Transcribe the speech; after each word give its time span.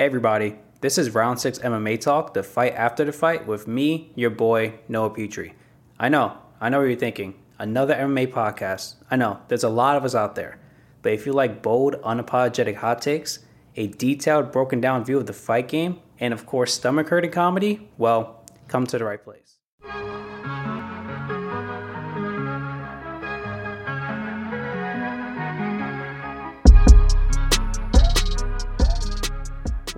Everybody, 0.00 0.56
this 0.80 0.96
is 0.96 1.14
Round 1.14 1.38
6 1.38 1.58
MMA 1.58 2.00
Talk, 2.00 2.32
the 2.32 2.42
fight 2.42 2.72
after 2.72 3.04
the 3.04 3.12
fight 3.12 3.46
with 3.46 3.68
me, 3.68 4.12
your 4.14 4.30
boy, 4.30 4.80
Noah 4.88 5.10
Petrie. 5.10 5.52
I 5.98 6.08
know, 6.08 6.38
I 6.58 6.70
know 6.70 6.78
what 6.78 6.88
you're 6.88 6.96
thinking. 6.96 7.34
Another 7.58 7.94
MMA 7.94 8.28
podcast. 8.28 8.94
I 9.10 9.16
know, 9.16 9.40
there's 9.48 9.62
a 9.62 9.68
lot 9.68 9.98
of 9.98 10.04
us 10.06 10.14
out 10.14 10.36
there. 10.36 10.58
But 11.02 11.12
if 11.12 11.26
you 11.26 11.34
like 11.34 11.62
bold, 11.62 12.00
unapologetic 12.00 12.76
hot 12.76 13.02
takes, 13.02 13.40
a 13.76 13.88
detailed, 13.88 14.52
broken 14.52 14.80
down 14.80 15.04
view 15.04 15.18
of 15.18 15.26
the 15.26 15.34
fight 15.34 15.68
game, 15.68 16.00
and 16.18 16.32
of 16.32 16.46
course, 16.46 16.72
stomach 16.72 17.10
hurting 17.10 17.32
comedy, 17.32 17.90
well, 17.98 18.46
come 18.68 18.86
to 18.86 18.96
the 18.96 19.04
right 19.04 19.22
place. 19.22 19.59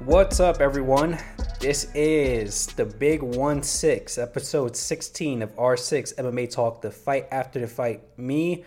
What's 0.04 0.40
up, 0.40 0.60
everyone? 0.60 1.16
This 1.60 1.88
is 1.94 2.66
the 2.66 2.84
Big 2.84 3.22
1 3.22 3.62
6, 3.62 4.18
episode 4.18 4.74
16 4.74 5.42
of 5.42 5.54
R6 5.54 6.16
MMA 6.16 6.50
Talk, 6.50 6.82
the 6.82 6.90
fight 6.90 7.28
after 7.30 7.60
the 7.60 7.68
fight. 7.68 8.18
Me, 8.18 8.64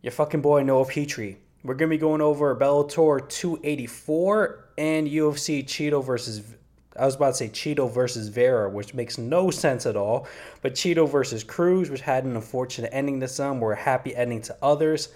your 0.00 0.12
fucking 0.12 0.40
boy 0.40 0.62
Noah 0.62 0.86
Petrie. 0.86 1.36
We're 1.62 1.74
going 1.74 1.90
to 1.90 1.94
be 1.94 2.00
going 2.00 2.22
over 2.22 2.56
Bellator 2.56 3.28
284 3.28 4.68
and 4.78 5.06
UFC 5.06 5.62
Chito 5.62 6.02
versus. 6.02 6.42
I 6.98 7.04
was 7.04 7.16
about 7.16 7.34
to 7.34 7.34
say 7.34 7.48
Chito 7.50 7.92
versus 7.92 8.28
Vera, 8.28 8.70
which 8.70 8.94
makes 8.94 9.18
no 9.18 9.50
sense 9.50 9.84
at 9.84 9.94
all. 9.94 10.26
But 10.62 10.72
Chito 10.72 11.06
versus 11.06 11.44
Cruz, 11.44 11.90
which 11.90 12.00
had 12.00 12.24
an 12.24 12.34
unfortunate 12.34 12.88
ending 12.94 13.20
to 13.20 13.28
some, 13.28 13.60
were 13.60 13.74
a 13.74 13.78
happy 13.78 14.16
ending 14.16 14.40
to 14.42 14.56
others. 14.62 15.10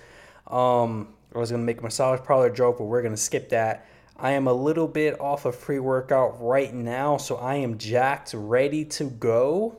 Um, 0.48 1.14
I 1.34 1.38
was 1.38 1.50
going 1.50 1.62
to 1.62 1.66
make 1.66 1.80
a 1.80 1.82
massage 1.82 2.20
parlor 2.20 2.50
joke, 2.50 2.76
but 2.76 2.84
we're 2.84 3.02
going 3.02 3.14
to 3.14 3.20
skip 3.20 3.48
that. 3.48 3.86
I 4.18 4.32
am 4.32 4.46
a 4.46 4.52
little 4.52 4.88
bit 4.88 5.20
off 5.20 5.44
of 5.44 5.60
pre 5.60 5.78
workout 5.78 6.42
right 6.42 6.72
now, 6.72 7.18
so 7.18 7.36
I 7.36 7.56
am 7.56 7.76
jacked, 7.76 8.32
ready 8.32 8.84
to 8.86 9.10
go. 9.10 9.78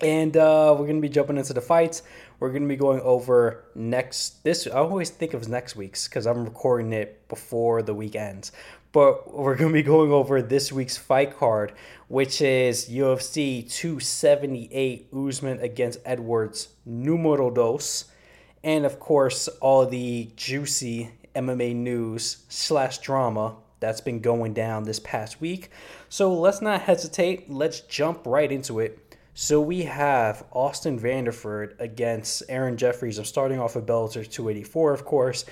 And 0.00 0.36
uh, 0.36 0.74
we're 0.76 0.86
going 0.86 1.00
to 1.00 1.08
be 1.08 1.08
jumping 1.08 1.36
into 1.38 1.54
the 1.54 1.60
fights. 1.60 2.02
We're 2.40 2.50
going 2.50 2.62
to 2.62 2.68
be 2.68 2.76
going 2.76 3.00
over 3.00 3.64
next 3.74 4.42
this. 4.42 4.66
I 4.66 4.72
always 4.72 5.10
think 5.10 5.32
of 5.32 5.48
next 5.48 5.76
week's 5.76 6.08
because 6.08 6.26
I'm 6.26 6.44
recording 6.44 6.92
it 6.92 7.26
before 7.28 7.82
the 7.82 7.94
week 7.94 8.16
ends. 8.16 8.50
But 8.90 9.32
we're 9.32 9.56
going 9.56 9.70
to 9.70 9.74
be 9.74 9.82
going 9.82 10.10
over 10.10 10.42
this 10.42 10.72
week's 10.72 10.96
fight 10.96 11.36
card, 11.36 11.72
which 12.08 12.42
is 12.42 12.88
UFC 12.88 13.70
278 13.70 15.08
Usman 15.14 15.60
against 15.60 16.00
Edwards 16.04 16.68
numero 16.84 17.50
dos. 17.50 18.06
And 18.64 18.84
of 18.84 18.98
course, 18.98 19.46
all 19.60 19.86
the 19.86 20.30
juicy 20.34 21.12
MMA 21.36 21.76
news 21.76 22.44
slash 22.48 22.98
drama 22.98 23.56
that's 23.78 24.00
been 24.00 24.20
going 24.20 24.54
down 24.54 24.84
this 24.84 24.98
past 24.98 25.40
week. 25.40 25.70
So 26.08 26.32
let's 26.32 26.62
not 26.62 26.80
hesitate. 26.82 27.50
Let's 27.50 27.80
jump 27.80 28.26
right 28.26 28.50
into 28.50 28.80
it. 28.80 29.16
So 29.34 29.60
we 29.60 29.82
have 29.82 30.46
Austin 30.50 30.98
Vanderford 30.98 31.78
against 31.78 32.42
Aaron 32.48 32.78
Jeffries. 32.78 33.18
I'm 33.18 33.26
starting 33.26 33.60
off 33.60 33.76
with 33.76 33.86
Bellator 33.86 34.28
284, 34.28 34.94
of 34.94 35.04
course. 35.04 35.44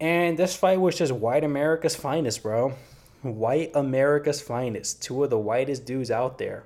And 0.00 0.38
this 0.38 0.54
fight 0.54 0.80
was 0.80 0.98
just 0.98 1.12
white 1.12 1.44
America's 1.44 1.96
finest, 1.96 2.42
bro. 2.42 2.74
White 3.22 3.70
America's 3.74 4.42
finest. 4.42 5.02
Two 5.02 5.24
of 5.24 5.30
the 5.30 5.38
whitest 5.38 5.86
dudes 5.86 6.10
out 6.10 6.36
there. 6.36 6.64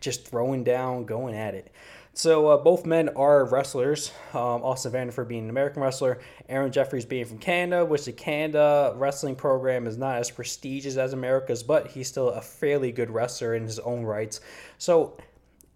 Just 0.00 0.28
throwing 0.28 0.62
down, 0.62 1.06
going 1.06 1.34
at 1.34 1.54
it. 1.54 1.72
So 2.14 2.48
uh, 2.48 2.56
both 2.56 2.84
men 2.84 3.10
are 3.10 3.44
wrestlers. 3.44 4.10
Um, 4.34 4.62
Austin 4.64 4.92
Vanderford 4.92 5.28
being 5.28 5.44
an 5.44 5.50
American 5.50 5.82
wrestler, 5.82 6.18
Aaron 6.48 6.72
Jeffries 6.72 7.04
being 7.04 7.24
from 7.24 7.38
Canada, 7.38 7.84
which 7.84 8.06
the 8.06 8.12
Canada 8.12 8.92
wrestling 8.96 9.36
program 9.36 9.86
is 9.86 9.96
not 9.96 10.16
as 10.16 10.30
prestigious 10.30 10.96
as 10.96 11.12
America's, 11.12 11.62
but 11.62 11.86
he's 11.88 12.08
still 12.08 12.30
a 12.30 12.40
fairly 12.40 12.90
good 12.90 13.10
wrestler 13.10 13.54
in 13.54 13.62
his 13.62 13.78
own 13.78 14.02
rights. 14.02 14.40
So 14.78 15.16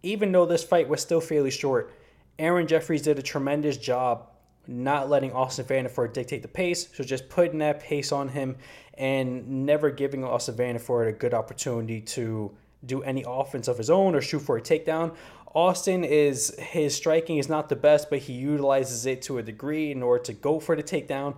even 0.03 0.33
though 0.33 0.47
this 0.47 0.65
fight 0.65 0.89
was 0.89 1.01
still 1.01 1.21
fairly 1.21 1.51
short, 1.51 1.93
Aaron 2.39 2.67
Jeffries 2.67 3.03
did 3.03 3.19
a 3.19 3.23
tremendous 3.23 3.77
job 3.77 4.29
not 4.67 5.09
letting 5.09 5.33
Austin 5.33 5.65
Vanderford 5.65 6.13
dictate 6.13 6.43
the 6.43 6.49
pace, 6.49 6.89
so 6.93 7.03
just 7.05 7.29
putting 7.29 7.59
that 7.59 7.81
pace 7.81 8.13
on 8.13 8.29
him 8.29 8.57
and 8.95 9.67
never 9.67 9.91
giving 9.91 10.25
Austin 10.25 10.55
Vanderford 10.55 11.09
a 11.09 11.13
good 11.13 11.35
opportunity 11.35 12.01
to 12.01 12.53
do 12.85 13.03
any 13.03 13.25
offense 13.27 13.69
of 13.69 13.79
his 13.79 13.91
own 13.91 14.15
or 14.15 14.21
shoot 14.21 14.41
for 14.41 14.57
a 14.57 14.61
takedown. 14.61 15.15
Austin 15.55 16.03
is 16.03 16.55
his 16.59 16.95
striking 16.95 17.37
is 17.37 17.49
not 17.49 17.69
the 17.69 17.77
best, 17.77 18.09
but 18.09 18.21
he 18.21 18.33
utilizes 18.33 19.05
it 19.05 19.23
to 19.23 19.39
a 19.39 19.43
degree 19.43 19.91
in 19.91 20.03
order 20.03 20.25
to 20.25 20.33
go 20.33 20.59
for 20.59 20.75
the 20.75 20.83
takedown. 20.83 21.37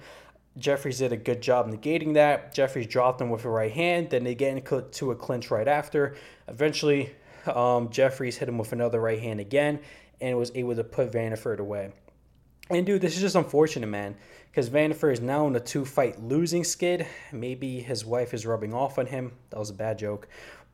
Jeffries 0.56 0.98
did 0.98 1.12
a 1.12 1.16
good 1.16 1.40
job 1.40 1.68
negating 1.68 2.14
that. 2.14 2.54
Jeffries 2.54 2.86
dropped 2.86 3.20
him 3.20 3.28
with 3.28 3.44
a 3.44 3.48
right 3.48 3.72
hand, 3.72 4.10
then 4.10 4.22
they 4.22 4.36
get 4.36 4.56
into 4.56 4.82
to 4.82 5.10
a 5.10 5.16
clinch 5.16 5.50
right 5.50 5.66
after. 5.66 6.14
Eventually, 6.46 7.12
um, 7.46 7.90
Jeffries 7.90 8.36
hit 8.36 8.48
him 8.48 8.56
with 8.56 8.72
another 8.72 9.00
right 9.00 9.20
hand 9.20 9.40
again 9.40 9.80
and 10.20 10.38
was 10.38 10.52
able 10.54 10.76
to 10.76 10.84
put 10.84 11.10
Vanderford 11.10 11.58
away. 11.58 11.90
And 12.70 12.86
dude, 12.86 13.02
this 13.02 13.16
is 13.16 13.20
just 13.20 13.34
unfortunate, 13.34 13.88
man, 13.88 14.16
because 14.50 14.70
Vanderford 14.70 15.12
is 15.12 15.20
now 15.20 15.46
in 15.48 15.56
a 15.56 15.60
two 15.60 15.84
fight 15.84 16.22
losing 16.22 16.62
skid. 16.62 17.06
Maybe 17.32 17.80
his 17.80 18.06
wife 18.06 18.32
is 18.32 18.46
rubbing 18.46 18.72
off 18.72 18.98
on 18.98 19.06
him. 19.06 19.32
That 19.50 19.58
was 19.58 19.70
a 19.70 19.74
bad 19.74 19.98
joke 19.98 20.28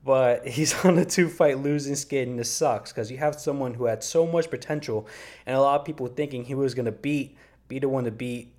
but 0.05 0.47
he's 0.49 0.85
on 0.85 0.99
a 0.99 1.05
two 1.05 1.29
fight 1.29 1.59
losing 1.59 1.95
skid 1.95 2.29
and 2.29 2.39
this 2.39 2.51
sucks 2.51 2.93
because 2.93 3.11
you 3.11 3.19
have 3.19 3.35
someone 3.35 3.75
who 3.75 3.87
had 3.87 4.03
so 4.03 4.27
much 4.27 4.51
potential 4.51 5.07
and 5.47 5.57
a 5.57 5.61
lot 5.61 5.81
of 5.81 5.87
people 5.87 6.07
thinking 6.07 6.45
he 6.45 6.55
was 6.55 6.75
going 6.75 6.87
to 6.87 6.93
beat 6.93 7.37
be 7.71 7.79
the 7.79 7.89
one 7.89 8.05
to 8.05 8.11
beat 8.11 8.53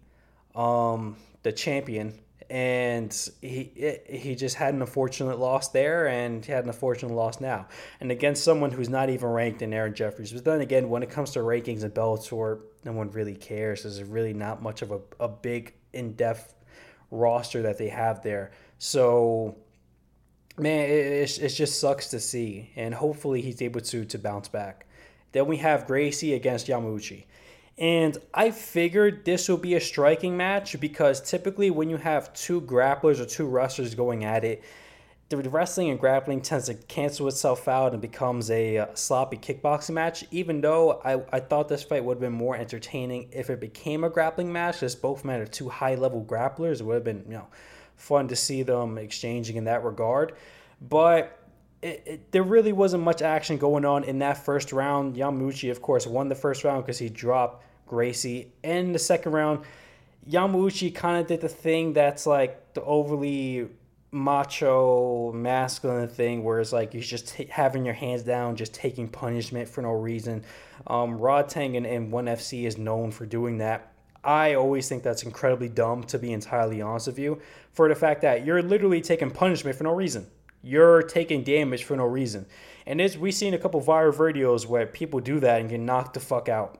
um, 0.55 1.17
the 1.43 1.51
champion. 1.51 2.17
And 2.49 3.15
he 3.41 3.71
he 4.09 4.35
just 4.35 4.55
had 4.55 4.73
an 4.73 4.81
unfortunate 4.81 5.39
loss 5.39 5.69
there 5.69 6.07
and 6.07 6.43
he 6.43 6.51
had 6.51 6.65
an 6.65 6.69
unfortunate 6.69 7.13
loss 7.13 7.39
now. 7.39 7.67
And 8.01 8.11
against 8.11 8.43
someone 8.43 8.71
who's 8.71 8.89
not 8.89 9.09
even 9.09 9.29
ranked 9.29 9.61
in 9.61 9.71
Aaron 9.73 9.93
Jeffries 9.93 10.33
but 10.33 10.43
then 10.43 10.59
again 10.59 10.89
when 10.89 11.01
it 11.01 11.09
comes 11.09 11.31
to 11.31 11.39
rankings 11.39 11.83
in 11.83 11.91
Bellator 11.91 12.59
no 12.83 12.91
one 12.91 13.09
really 13.11 13.35
cares. 13.35 13.83
There's 13.83 14.03
really 14.03 14.33
not 14.33 14.61
much 14.61 14.81
of 14.81 14.91
a, 14.91 14.99
a 15.19 15.29
big 15.29 15.75
in-depth 15.93 16.55
roster 17.09 17.61
that 17.61 17.77
they 17.77 17.89
have 17.89 18.21
there. 18.21 18.51
So 18.79 19.55
man, 20.57 20.89
it, 20.89 21.39
it, 21.39 21.49
just 21.49 21.79
sucks 21.79 22.07
to 22.09 22.19
see. 22.19 22.71
And 22.75 22.93
hopefully 22.93 23.41
he's 23.41 23.61
able 23.61 23.81
to 23.81 24.05
to 24.05 24.19
bounce 24.19 24.47
back. 24.47 24.85
Then 25.31 25.47
we 25.47 25.57
have 25.57 25.87
Gracie 25.87 26.33
against 26.33 26.67
Yamauchi. 26.67 27.25
And 27.77 28.17
I 28.33 28.51
figured 28.51 29.25
this 29.25 29.47
will 29.49 29.57
be 29.57 29.75
a 29.75 29.79
striking 29.79 30.37
match 30.37 30.79
because 30.79 31.21
typically 31.21 31.71
when 31.71 31.89
you 31.89 31.97
have 31.97 32.33
two 32.33 32.61
grapplers 32.61 33.19
or 33.19 33.25
two 33.25 33.47
wrestlers 33.47 33.95
going 33.95 34.23
at 34.23 34.43
it, 34.43 34.63
the 35.29 35.49
wrestling 35.49 35.89
and 35.89 35.99
grappling 35.99 36.41
tends 36.41 36.65
to 36.65 36.73
cancel 36.73 37.27
itself 37.27 37.67
out 37.67 37.93
and 37.93 38.01
becomes 38.01 38.51
a 38.51 38.79
uh, 38.79 38.87
sloppy 38.93 39.37
kickboxing 39.37 39.91
match. 39.91 40.25
Even 40.31 40.59
though 40.59 41.01
I, 41.05 41.21
I 41.31 41.39
thought 41.39 41.69
this 41.69 41.83
fight 41.83 42.03
would 42.03 42.15
have 42.15 42.21
been 42.21 42.33
more 42.33 42.57
entertaining 42.57 43.29
if 43.31 43.49
it 43.49 43.61
became 43.61 44.03
a 44.03 44.09
grappling 44.09 44.51
match, 44.51 44.83
as 44.83 44.93
both 44.93 45.23
men 45.23 45.39
are 45.39 45.45
two 45.45 45.69
high 45.69 45.95
level 45.95 46.23
grapplers, 46.23 46.81
it 46.81 46.83
would 46.83 46.95
have 46.95 47.03
been, 47.03 47.23
you 47.27 47.35
know, 47.35 47.47
fun 48.01 48.27
to 48.27 48.35
see 48.35 48.63
them 48.63 48.97
exchanging 48.97 49.55
in 49.55 49.65
that 49.65 49.83
regard. 49.83 50.33
But 50.81 51.37
it, 51.81 52.03
it, 52.05 52.31
there 52.31 52.43
really 52.43 52.73
wasn't 52.73 53.03
much 53.03 53.21
action 53.21 53.57
going 53.57 53.85
on 53.85 54.03
in 54.03 54.19
that 54.19 54.43
first 54.43 54.71
round. 54.71 55.15
Yamauchi, 55.15 55.71
of 55.71 55.81
course, 55.81 56.07
won 56.07 56.29
the 56.29 56.35
first 56.35 56.63
round 56.63 56.83
because 56.83 56.97
he 56.97 57.09
dropped 57.09 57.63
Gracie. 57.87 58.51
In 58.63 58.91
the 58.91 58.99
second 58.99 59.31
round, 59.31 59.65
Yamauchi 60.29 60.93
kind 60.93 61.21
of 61.21 61.27
did 61.27 61.41
the 61.41 61.49
thing 61.49 61.93
that's 61.93 62.25
like 62.25 62.73
the 62.73 62.83
overly 62.83 63.67
macho, 64.11 65.31
masculine 65.31 66.07
thing 66.07 66.43
where 66.43 66.59
it's 66.59 66.73
like 66.73 66.93
you're 66.93 67.03
just 67.03 67.29
t- 67.29 67.45
having 67.45 67.85
your 67.85 67.93
hands 67.93 68.23
down, 68.23 68.55
just 68.55 68.73
taking 68.73 69.07
punishment 69.07 69.69
for 69.69 69.81
no 69.81 69.91
reason. 69.91 70.43
Um, 70.87 71.17
Rodtang 71.17 71.77
and, 71.77 71.85
and 71.85 72.11
ONE 72.11 72.25
FC 72.25 72.65
is 72.65 72.77
known 72.77 73.11
for 73.11 73.25
doing 73.25 73.59
that. 73.59 73.93
I 74.23 74.53
always 74.53 74.87
think 74.87 75.03
that's 75.03 75.23
incredibly 75.23 75.69
dumb, 75.69 76.03
to 76.03 76.19
be 76.19 76.31
entirely 76.31 76.81
honest 76.81 77.07
with 77.07 77.17
you, 77.17 77.41
for 77.73 77.89
the 77.89 77.95
fact 77.95 78.21
that 78.21 78.45
you're 78.45 78.61
literally 78.61 79.01
taking 79.01 79.31
punishment 79.31 79.75
for 79.75 79.83
no 79.83 79.93
reason. 79.93 80.27
You're 80.61 81.01
taking 81.01 81.43
damage 81.43 81.83
for 81.83 81.97
no 81.97 82.05
reason. 82.05 82.45
And 82.85 83.01
it's, 83.01 83.17
we've 83.17 83.33
seen 83.33 83.53
a 83.53 83.57
couple 83.57 83.81
viral 83.81 84.13
videos 84.13 84.67
where 84.67 84.85
people 84.85 85.19
do 85.19 85.39
that 85.39 85.59
and 85.59 85.69
get 85.69 85.79
knocked 85.79 86.13
the 86.13 86.19
fuck 86.19 86.49
out. 86.49 86.79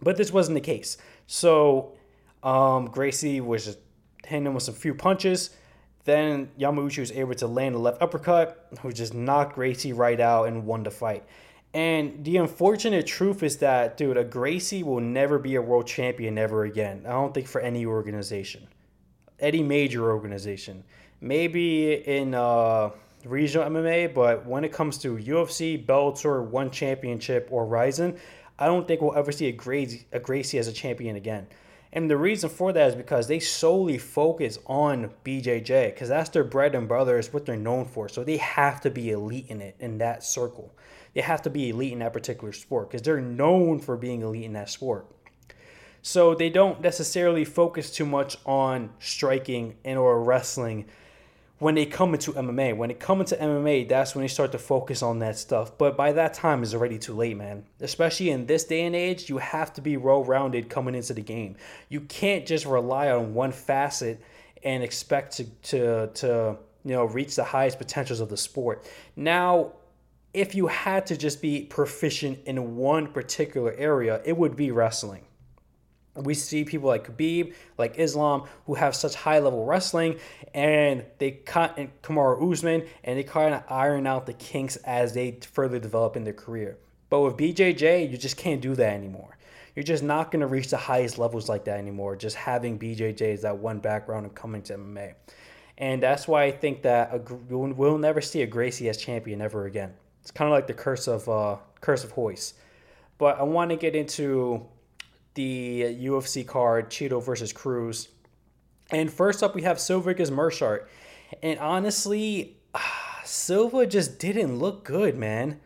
But 0.00 0.16
this 0.16 0.32
wasn't 0.32 0.54
the 0.54 0.60
case. 0.60 0.96
So 1.26 1.92
um, 2.42 2.86
Gracie 2.86 3.40
was 3.40 3.66
just 3.66 3.78
hitting 4.26 4.46
him 4.46 4.54
with 4.54 4.68
a 4.68 4.72
few 4.72 4.94
punches. 4.94 5.50
Then 6.04 6.50
Yamauchi 6.58 6.98
was 6.98 7.12
able 7.12 7.34
to 7.34 7.46
land 7.46 7.74
a 7.74 7.78
left 7.78 8.02
uppercut, 8.02 8.68
who 8.80 8.92
just 8.92 9.14
knocked 9.14 9.54
Gracie 9.54 9.92
right 9.92 10.20
out 10.20 10.48
and 10.48 10.66
won 10.66 10.82
the 10.82 10.90
fight. 10.90 11.24
And 11.74 12.24
the 12.24 12.36
unfortunate 12.36 13.04
truth 13.04 13.42
is 13.42 13.58
that, 13.58 13.96
dude, 13.96 14.16
a 14.16 14.22
Gracie 14.22 14.84
will 14.84 15.00
never 15.00 15.40
be 15.40 15.56
a 15.56 15.62
world 15.62 15.88
champion 15.88 16.38
ever 16.38 16.64
again. 16.64 17.02
I 17.04 17.10
don't 17.10 17.34
think 17.34 17.48
for 17.48 17.60
any 17.60 17.84
organization, 17.84 18.68
any 19.40 19.60
major 19.60 20.12
organization. 20.12 20.84
Maybe 21.20 21.94
in 21.94 22.32
uh, 22.32 22.90
regional 23.24 23.68
MMA, 23.68 24.14
but 24.14 24.46
when 24.46 24.62
it 24.64 24.72
comes 24.72 24.98
to 24.98 25.16
UFC, 25.16 25.84
Bellator, 25.84 26.46
One 26.46 26.70
Championship, 26.70 27.48
or 27.50 27.66
Rizin, 27.66 28.18
I 28.56 28.66
don't 28.66 28.86
think 28.86 29.00
we'll 29.00 29.16
ever 29.16 29.32
see 29.32 29.48
a 29.48 29.52
Gracie, 29.52 30.06
a 30.12 30.20
Gracie 30.20 30.58
as 30.58 30.68
a 30.68 30.72
champion 30.72 31.16
again. 31.16 31.48
And 31.92 32.08
the 32.08 32.16
reason 32.16 32.50
for 32.50 32.72
that 32.72 32.88
is 32.88 32.94
because 32.94 33.26
they 33.26 33.40
solely 33.40 33.98
focus 33.98 34.58
on 34.66 35.10
BJJ 35.24 35.94
because 35.94 36.08
that's 36.08 36.30
their 36.30 36.44
bread 36.44 36.76
and 36.76 36.88
butter, 36.88 37.18
is 37.18 37.32
what 37.32 37.46
they're 37.46 37.56
known 37.56 37.84
for. 37.84 38.08
So 38.08 38.22
they 38.22 38.36
have 38.36 38.80
to 38.82 38.90
be 38.90 39.10
elite 39.10 39.46
in 39.48 39.60
it, 39.60 39.74
in 39.80 39.98
that 39.98 40.22
circle. 40.22 40.72
They 41.14 41.20
have 41.20 41.42
to 41.42 41.50
be 41.50 41.70
elite 41.70 41.92
in 41.92 42.00
that 42.00 42.12
particular 42.12 42.52
sport 42.52 42.90
because 42.90 43.02
they're 43.02 43.20
known 43.20 43.78
for 43.78 43.96
being 43.96 44.22
elite 44.22 44.44
in 44.44 44.52
that 44.54 44.70
sport. 44.70 45.06
So 46.02 46.34
they 46.34 46.50
don't 46.50 46.82
necessarily 46.82 47.44
focus 47.44 47.90
too 47.90 48.04
much 48.04 48.36
on 48.44 48.90
striking 48.98 49.76
and 49.84 49.98
or 49.98 50.22
wrestling 50.22 50.84
when 51.58 51.74
they 51.76 51.86
come 51.86 52.12
into 52.12 52.32
MMA. 52.32 52.76
When 52.76 52.88
they 52.88 52.94
come 52.94 53.20
into 53.20 53.36
MMA, 53.36 53.88
that's 53.88 54.14
when 54.14 54.22
they 54.22 54.28
start 54.28 54.52
to 54.52 54.58
focus 54.58 55.02
on 55.02 55.20
that 55.20 55.38
stuff. 55.38 55.78
But 55.78 55.96
by 55.96 56.12
that 56.12 56.34
time, 56.34 56.62
it's 56.62 56.74
already 56.74 56.98
too 56.98 57.14
late, 57.14 57.38
man. 57.38 57.64
Especially 57.80 58.28
in 58.28 58.44
this 58.44 58.64
day 58.64 58.84
and 58.84 58.94
age, 58.94 59.30
you 59.30 59.38
have 59.38 59.72
to 59.74 59.80
be 59.80 59.96
well 59.96 60.22
rounded 60.24 60.68
coming 60.68 60.94
into 60.94 61.14
the 61.14 61.22
game. 61.22 61.56
You 61.88 62.02
can't 62.02 62.44
just 62.44 62.66
rely 62.66 63.10
on 63.10 63.32
one 63.32 63.52
facet 63.52 64.20
and 64.62 64.82
expect 64.82 65.36
to, 65.38 65.44
to, 65.44 66.06
to 66.08 66.58
you 66.84 66.92
know, 66.92 67.04
reach 67.04 67.36
the 67.36 67.44
highest 67.44 67.78
potentials 67.78 68.20
of 68.20 68.28
the 68.28 68.36
sport. 68.36 68.84
Now, 69.16 69.72
if 70.34 70.54
you 70.54 70.66
had 70.66 71.06
to 71.06 71.16
just 71.16 71.40
be 71.40 71.62
proficient 71.64 72.40
in 72.44 72.76
one 72.76 73.06
particular 73.06 73.72
area, 73.72 74.20
it 74.24 74.36
would 74.36 74.56
be 74.56 74.70
wrestling 74.70 75.24
we 76.16 76.34
see 76.34 76.64
people 76.64 76.88
like 76.88 77.08
Khabib, 77.08 77.54
like 77.76 77.98
Islam, 77.98 78.44
who 78.66 78.74
have 78.74 78.94
such 78.94 79.14
high 79.14 79.38
level 79.40 79.64
wrestling, 79.64 80.18
and 80.52 81.04
they 81.18 81.32
cut 81.32 81.76
and 81.76 81.90
Kamaru 82.02 82.52
Usman, 82.52 82.86
and 83.02 83.18
they 83.18 83.24
kind 83.24 83.54
of 83.54 83.64
iron 83.68 84.06
out 84.06 84.26
the 84.26 84.32
kinks 84.34 84.76
as 84.76 85.12
they 85.12 85.38
further 85.52 85.78
develop 85.78 86.16
in 86.16 86.24
their 86.24 86.32
career. 86.32 86.78
But 87.10 87.20
with 87.20 87.36
BJJ, 87.36 88.10
you 88.10 88.16
just 88.16 88.36
can't 88.36 88.60
do 88.60 88.74
that 88.76 88.92
anymore. 88.94 89.36
You're 89.74 89.82
just 89.82 90.04
not 90.04 90.30
going 90.30 90.40
to 90.40 90.46
reach 90.46 90.68
the 90.68 90.76
highest 90.76 91.18
levels 91.18 91.48
like 91.48 91.64
that 91.64 91.78
anymore. 91.78 92.14
Just 92.14 92.36
having 92.36 92.78
BJJ 92.78 93.34
as 93.34 93.42
that 93.42 93.58
one 93.58 93.80
background 93.80 94.26
and 94.26 94.34
coming 94.34 94.62
to 94.62 94.74
MMA, 94.76 95.14
and 95.78 96.00
that's 96.00 96.28
why 96.28 96.44
I 96.44 96.52
think 96.52 96.82
that 96.82 97.12
a, 97.12 97.34
we'll 97.50 97.98
never 97.98 98.20
see 98.20 98.42
a 98.42 98.46
Gracie 98.46 98.88
as 98.88 98.96
champion 98.96 99.40
ever 99.40 99.66
again. 99.66 99.94
It's 100.24 100.30
kind 100.30 100.48
of 100.48 100.52
like 100.52 100.66
the 100.66 100.72
curse 100.72 101.06
of 101.06 101.28
uh, 101.28 101.56
curse 101.82 102.02
of 102.02 102.16
Royce. 102.16 102.54
But 103.18 103.38
I 103.38 103.42
want 103.42 103.70
to 103.72 103.76
get 103.76 103.94
into 103.94 104.66
the 105.34 105.82
UFC 105.82 106.46
card, 106.46 106.88
Chito 106.88 107.22
versus 107.22 107.52
Cruz. 107.52 108.08
And 108.90 109.12
first 109.12 109.42
up, 109.42 109.54
we 109.54 109.62
have 109.62 109.78
Silva 109.78 110.10
against 110.10 110.32
Meerschaert. 110.32 110.86
And 111.42 111.58
honestly, 111.60 112.56
Silva 113.24 113.86
just 113.86 114.18
didn't 114.18 114.58
look 114.58 114.82
good, 114.82 115.14
man. 115.14 115.60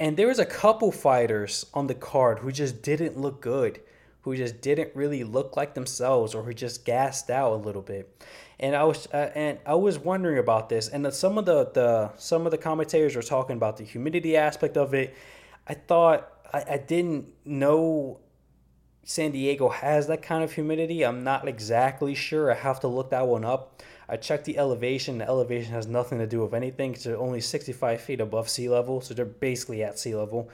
And 0.00 0.16
there 0.16 0.28
was 0.28 0.38
a 0.38 0.46
couple 0.46 0.90
fighters 0.90 1.66
on 1.74 1.86
the 1.86 1.94
card 1.94 2.38
who 2.38 2.50
just 2.52 2.80
didn't 2.80 3.18
look 3.18 3.42
good, 3.42 3.82
who 4.22 4.34
just 4.34 4.62
didn't 4.62 4.92
really 4.94 5.24
look 5.24 5.58
like 5.58 5.74
themselves, 5.74 6.34
or 6.34 6.42
who 6.44 6.54
just 6.54 6.86
gassed 6.86 7.28
out 7.28 7.52
a 7.52 7.56
little 7.56 7.82
bit. 7.82 8.10
And 8.60 8.76
I 8.76 8.84
was 8.84 9.08
uh, 9.12 9.30
and 9.34 9.58
I 9.66 9.74
was 9.74 9.98
wondering 9.98 10.38
about 10.38 10.68
this. 10.68 10.88
And 10.88 11.12
some 11.12 11.38
of 11.38 11.44
the, 11.44 11.70
the 11.70 12.10
some 12.16 12.46
of 12.46 12.50
the 12.50 12.58
commentators 12.58 13.16
were 13.16 13.22
talking 13.22 13.56
about 13.56 13.76
the 13.76 13.84
humidity 13.84 14.36
aspect 14.36 14.76
of 14.76 14.94
it. 14.94 15.14
I 15.66 15.74
thought 15.74 16.30
I, 16.52 16.64
I 16.70 16.76
didn't 16.78 17.32
know 17.44 18.20
San 19.04 19.32
Diego 19.32 19.68
has 19.68 20.06
that 20.06 20.22
kind 20.22 20.42
of 20.42 20.52
humidity. 20.52 21.04
I'm 21.04 21.24
not 21.24 21.46
exactly 21.46 22.14
sure. 22.14 22.50
I 22.50 22.54
have 22.54 22.80
to 22.80 22.88
look 22.88 23.10
that 23.10 23.26
one 23.26 23.44
up. 23.44 23.82
I 24.08 24.16
checked 24.16 24.44
the 24.44 24.58
elevation. 24.58 25.18
The 25.18 25.26
elevation 25.26 25.72
has 25.72 25.86
nothing 25.86 26.18
to 26.18 26.26
do 26.26 26.42
with 26.42 26.54
anything. 26.54 26.92
It's 26.92 27.06
only 27.06 27.40
65 27.40 28.00
feet 28.00 28.20
above 28.20 28.48
sea 28.48 28.68
level, 28.68 29.00
so 29.00 29.14
they're 29.14 29.24
basically 29.24 29.82
at 29.82 29.98
sea 29.98 30.14
level. 30.14 30.50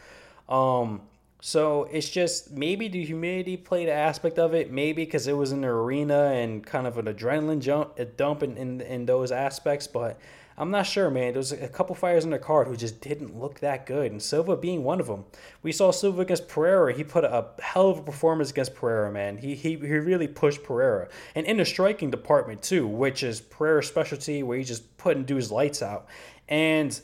Um, 0.48 1.02
so 1.40 1.84
it's 1.84 2.08
just 2.08 2.50
maybe 2.50 2.88
the 2.88 3.04
humidity 3.04 3.56
played 3.56 3.88
an 3.88 3.96
aspect 3.96 4.38
of 4.38 4.54
it. 4.54 4.70
Maybe 4.70 5.04
because 5.04 5.26
it 5.26 5.36
was 5.36 5.52
in 5.52 5.62
the 5.62 5.68
arena 5.68 6.32
and 6.32 6.64
kind 6.64 6.86
of 6.86 6.98
an 6.98 7.06
adrenaline 7.06 7.60
jump, 7.60 7.98
a 7.98 8.04
dump 8.04 8.42
in, 8.42 8.56
in, 8.56 8.80
in 8.82 9.06
those 9.06 9.32
aspects. 9.32 9.86
But 9.86 10.18
I'm 10.58 10.70
not 10.70 10.86
sure, 10.86 11.08
man. 11.10 11.32
There 11.32 11.38
was 11.38 11.52
a 11.52 11.68
couple 11.68 11.94
fighters 11.94 12.24
in 12.24 12.30
the 12.30 12.38
card 12.38 12.68
who 12.68 12.76
just 12.76 13.00
didn't 13.00 13.38
look 13.38 13.60
that 13.60 13.86
good, 13.86 14.12
and 14.12 14.22
Silva 14.22 14.58
being 14.58 14.84
one 14.84 15.00
of 15.00 15.06
them. 15.06 15.24
We 15.62 15.72
saw 15.72 15.90
Silva 15.90 16.20
against 16.20 16.48
Pereira. 16.48 16.92
He 16.92 17.02
put 17.02 17.24
a 17.24 17.46
hell 17.60 17.88
of 17.88 18.00
a 18.00 18.02
performance 18.02 18.50
against 18.50 18.74
Pereira, 18.74 19.10
man. 19.10 19.38
He 19.38 19.54
he, 19.54 19.70
he 19.70 19.76
really 19.76 20.28
pushed 20.28 20.62
Pereira, 20.62 21.08
and 21.34 21.46
in 21.46 21.56
the 21.56 21.64
striking 21.64 22.10
department 22.10 22.60
too, 22.60 22.86
which 22.86 23.22
is 23.22 23.40
Pereira's 23.40 23.88
specialty, 23.88 24.42
where 24.42 24.58
he 24.58 24.64
just 24.64 24.98
put 24.98 25.16
and 25.16 25.24
do 25.24 25.36
his 25.36 25.50
lights 25.50 25.80
out. 25.80 26.06
And 26.46 27.00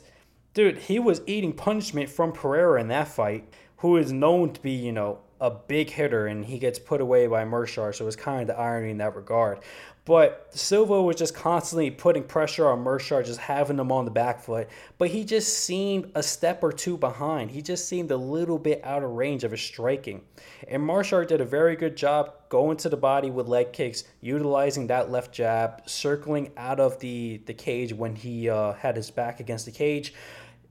dude, 0.53 0.77
he 0.77 0.99
was 0.99 1.21
eating 1.25 1.53
punishment 1.53 2.09
from 2.09 2.33
Pereira 2.33 2.79
in 2.79 2.89
that 2.89 3.07
fight, 3.07 3.51
who 3.77 3.97
is 3.97 4.11
known 4.11 4.53
to 4.53 4.61
be, 4.61 4.71
you 4.71 4.91
know, 4.91 5.19
a 5.39 5.51
big 5.51 5.89
hitter 5.89 6.27
and 6.27 6.45
he 6.45 6.57
gets 6.57 6.79
put 6.79 6.99
away 6.99 7.27
by 7.27 7.45
Meerschaert, 7.45 7.95
so 7.95 8.07
it's 8.07 8.15
kind 8.15 8.41
of 8.41 8.47
the 8.47 8.59
irony 8.59 8.91
in 8.91 8.97
that 8.97 9.15
regard. 9.15 9.59
But 10.07 10.47
Silva 10.51 11.01
was 11.01 11.17
just 11.17 11.35
constantly 11.35 11.91
putting 11.91 12.23
pressure 12.23 12.69
on 12.69 12.81
Meerschaert, 12.81 13.25
just 13.25 13.41
having 13.41 13.77
him 13.77 13.91
on 13.91 14.05
the 14.05 14.11
back 14.11 14.39
foot. 14.39 14.69
But 14.97 15.09
he 15.09 15.25
just 15.25 15.65
seemed 15.65 16.11
a 16.15 16.23
step 16.23 16.63
or 16.63 16.71
two 16.71 16.97
behind. 16.97 17.51
He 17.51 17.61
just 17.61 17.89
seemed 17.89 18.09
a 18.11 18.15
little 18.15 18.57
bit 18.57 18.79
out 18.85 19.03
of 19.03 19.11
range 19.11 19.43
of 19.43 19.51
his 19.51 19.59
striking. 19.59 20.21
And 20.69 20.81
Meerschaert 20.81 21.27
did 21.27 21.41
a 21.41 21.45
very 21.45 21.75
good 21.75 21.97
job 21.97 22.31
going 22.47 22.77
to 22.77 22.89
the 22.89 22.95
body 22.95 23.29
with 23.29 23.49
leg 23.49 23.73
kicks, 23.73 24.05
utilizing 24.21 24.87
that 24.87 25.11
left 25.11 25.33
jab, 25.33 25.81
circling 25.89 26.51
out 26.55 26.79
of 26.79 26.97
the, 26.99 27.41
the 27.45 27.53
cage 27.53 27.91
when 27.91 28.15
he 28.15 28.49
uh, 28.49 28.73
had 28.73 28.95
his 28.95 29.11
back 29.11 29.41
against 29.41 29.65
the 29.65 29.73
cage. 29.73 30.13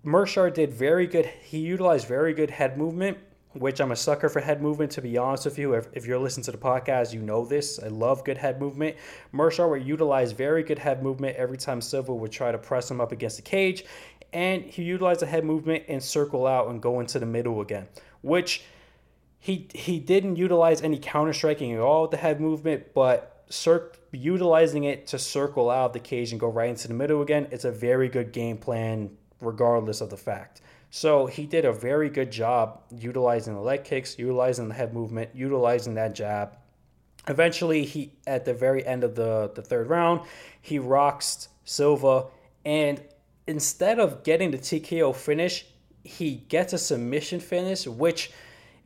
Meerschaert 0.06 0.54
did 0.54 0.72
very 0.72 1.06
good. 1.06 1.26
He 1.26 1.58
utilized 1.58 2.06
very 2.06 2.32
good 2.32 2.50
head 2.50 2.78
movement 2.78 3.18
which 3.58 3.80
I'm 3.80 3.92
a 3.92 3.96
sucker 3.96 4.28
for 4.28 4.40
head 4.40 4.62
movement, 4.62 4.92
to 4.92 5.02
be 5.02 5.16
honest 5.16 5.44
with 5.44 5.58
you. 5.58 5.74
If, 5.74 5.88
if 5.92 6.06
you're 6.06 6.18
listening 6.18 6.44
to 6.44 6.52
the 6.52 6.58
podcast, 6.58 7.12
you 7.12 7.20
know 7.20 7.44
this. 7.44 7.78
I 7.82 7.88
love 7.88 8.24
good 8.24 8.38
head 8.38 8.60
movement. 8.60 8.96
Meerschaert 9.32 9.70
would 9.70 9.86
utilize 9.86 10.32
very 10.32 10.62
good 10.62 10.78
head 10.78 11.02
movement 11.02 11.36
every 11.36 11.56
time 11.56 11.80
Silva 11.80 12.14
would 12.14 12.32
try 12.32 12.52
to 12.52 12.58
press 12.58 12.90
him 12.90 13.00
up 13.00 13.12
against 13.12 13.36
the 13.36 13.42
cage. 13.42 13.84
And 14.32 14.62
he 14.62 14.82
utilized 14.82 15.20
the 15.20 15.26
head 15.26 15.44
movement 15.44 15.84
and 15.88 16.02
circle 16.02 16.46
out 16.46 16.68
and 16.68 16.82
go 16.82 17.00
into 17.00 17.18
the 17.18 17.26
middle 17.26 17.60
again, 17.60 17.86
which 18.20 18.64
he 19.38 19.68
he 19.72 19.98
didn't 19.98 20.36
utilize 20.36 20.82
any 20.82 20.98
counter 20.98 21.32
striking 21.32 21.72
at 21.72 21.80
all 21.80 22.02
with 22.02 22.10
the 22.10 22.16
head 22.16 22.40
movement, 22.40 22.92
but 22.92 23.44
cir- 23.48 23.92
utilizing 24.12 24.84
it 24.84 25.06
to 25.06 25.18
circle 25.18 25.70
out 25.70 25.92
the 25.92 26.00
cage 26.00 26.32
and 26.32 26.40
go 26.40 26.48
right 26.48 26.68
into 26.68 26.88
the 26.88 26.94
middle 26.94 27.22
again, 27.22 27.46
it's 27.52 27.64
a 27.64 27.70
very 27.70 28.08
good 28.08 28.32
game 28.32 28.58
plan, 28.58 29.16
regardless 29.40 30.00
of 30.00 30.10
the 30.10 30.16
fact. 30.16 30.60
So 30.90 31.26
he 31.26 31.46
did 31.46 31.64
a 31.64 31.72
very 31.72 32.08
good 32.08 32.30
job 32.30 32.80
utilizing 32.90 33.54
the 33.54 33.60
leg 33.60 33.84
kicks, 33.84 34.18
utilizing 34.18 34.68
the 34.68 34.74
head 34.74 34.94
movement, 34.94 35.30
utilizing 35.34 35.94
that 35.94 36.14
jab. 36.14 36.56
Eventually, 37.28 37.84
he 37.84 38.12
at 38.26 38.44
the 38.44 38.54
very 38.54 38.86
end 38.86 39.02
of 39.02 39.14
the, 39.14 39.50
the 39.54 39.62
third 39.62 39.88
round, 39.88 40.20
he 40.62 40.78
rocks 40.78 41.48
Silva, 41.64 42.26
and 42.64 43.02
instead 43.46 43.98
of 43.98 44.22
getting 44.22 44.52
the 44.52 44.58
TKO 44.58 45.14
finish, 45.14 45.66
he 46.04 46.36
gets 46.48 46.72
a 46.72 46.78
submission 46.78 47.40
finish, 47.40 47.86
which 47.86 48.30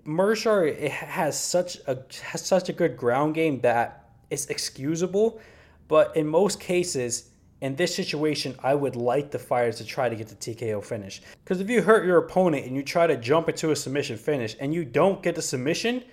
Meerschaert 0.07 0.89
has 0.89 1.39
such 1.39 1.79
a 1.87 1.99
has 2.23 2.45
such 2.45 2.69
a 2.69 2.73
good 2.73 2.97
ground 2.97 3.35
game 3.35 3.61
that 3.61 4.11
it's 4.31 4.47
excusable. 4.47 5.41
But 5.87 6.17
in 6.17 6.27
most 6.27 6.61
cases, 6.61 7.30
in 7.61 7.77
this 7.77 7.95
situation, 7.95 8.55
I 8.63 8.75
would 8.75 8.97
like 8.97 9.31
the 9.31 9.39
fighters 9.39 9.77
to 9.77 9.85
try 9.85 10.09
to 10.09 10.17
get 10.17 10.29
the 10.29 10.35
TKO 10.35 10.83
finish. 10.83 11.21
Because 11.45 11.61
if 11.61 11.69
you 11.69 11.83
hurt 11.83 12.07
your 12.07 12.17
opponent 12.17 12.67
and 12.67 12.75
you 12.75 12.83
try 12.83 13.07
to 13.07 13.17
jump 13.17 13.49
into 13.49 13.71
a 13.71 13.77
submission 13.77 14.17
finish 14.17 14.57
and 14.61 14.73
you 14.73 14.85
don't 14.85 15.23
get 15.23 15.35
the 15.35 15.43
submission, 15.43 16.05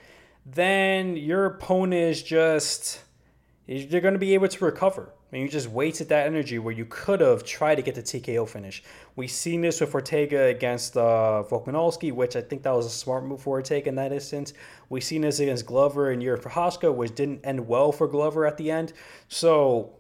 then 0.46 1.16
your 1.16 1.46
opponent 1.46 2.02
is 2.02 2.22
just, 2.22 3.02
they're 3.68 4.02
going 4.02 4.14
to 4.14 4.20
be 4.20 4.34
able 4.34 4.48
to 4.50 4.66
recover. 4.66 5.14
And 5.32 5.42
you 5.42 5.50
just 5.50 5.68
wasted 5.68 6.08
that 6.10 6.26
energy 6.26 6.58
where 6.58 6.74
you 6.74 6.86
could 6.86 7.20
have 7.20 7.44
tried 7.44 7.76
to 7.76 7.82
get 7.82 7.96
the 7.96 8.02
TKO 8.02 8.48
finish. 8.48 8.82
We've 9.18 9.30
seen 9.30 9.60
this 9.60 9.82
with 9.82 9.94
Ortega 9.94 10.46
against 10.46 10.96
uh, 10.96 11.44
Volkanovski, 11.50 12.14
which 12.14 12.38
I 12.38 12.42
think 12.42 12.64
that 12.64 12.72
was 12.72 12.86
a 12.86 12.90
smart 12.90 13.26
move 13.26 13.42
for 13.42 13.58
Ortega 13.58 13.90
in 13.90 13.96
that 13.96 14.14
instance. 14.14 14.54
We've 14.88 15.04
seen 15.04 15.22
this 15.22 15.42
against 15.42 15.66
Glover 15.66 16.12
and 16.12 16.22
Prochazka, 16.22 16.94
which 16.96 17.14
didn't 17.14 17.42
end 17.44 17.68
well 17.68 17.92
for 17.92 18.08
Glover 18.08 18.46
at 18.46 18.56
the 18.56 18.72
end. 18.72 18.94
So 19.28 19.97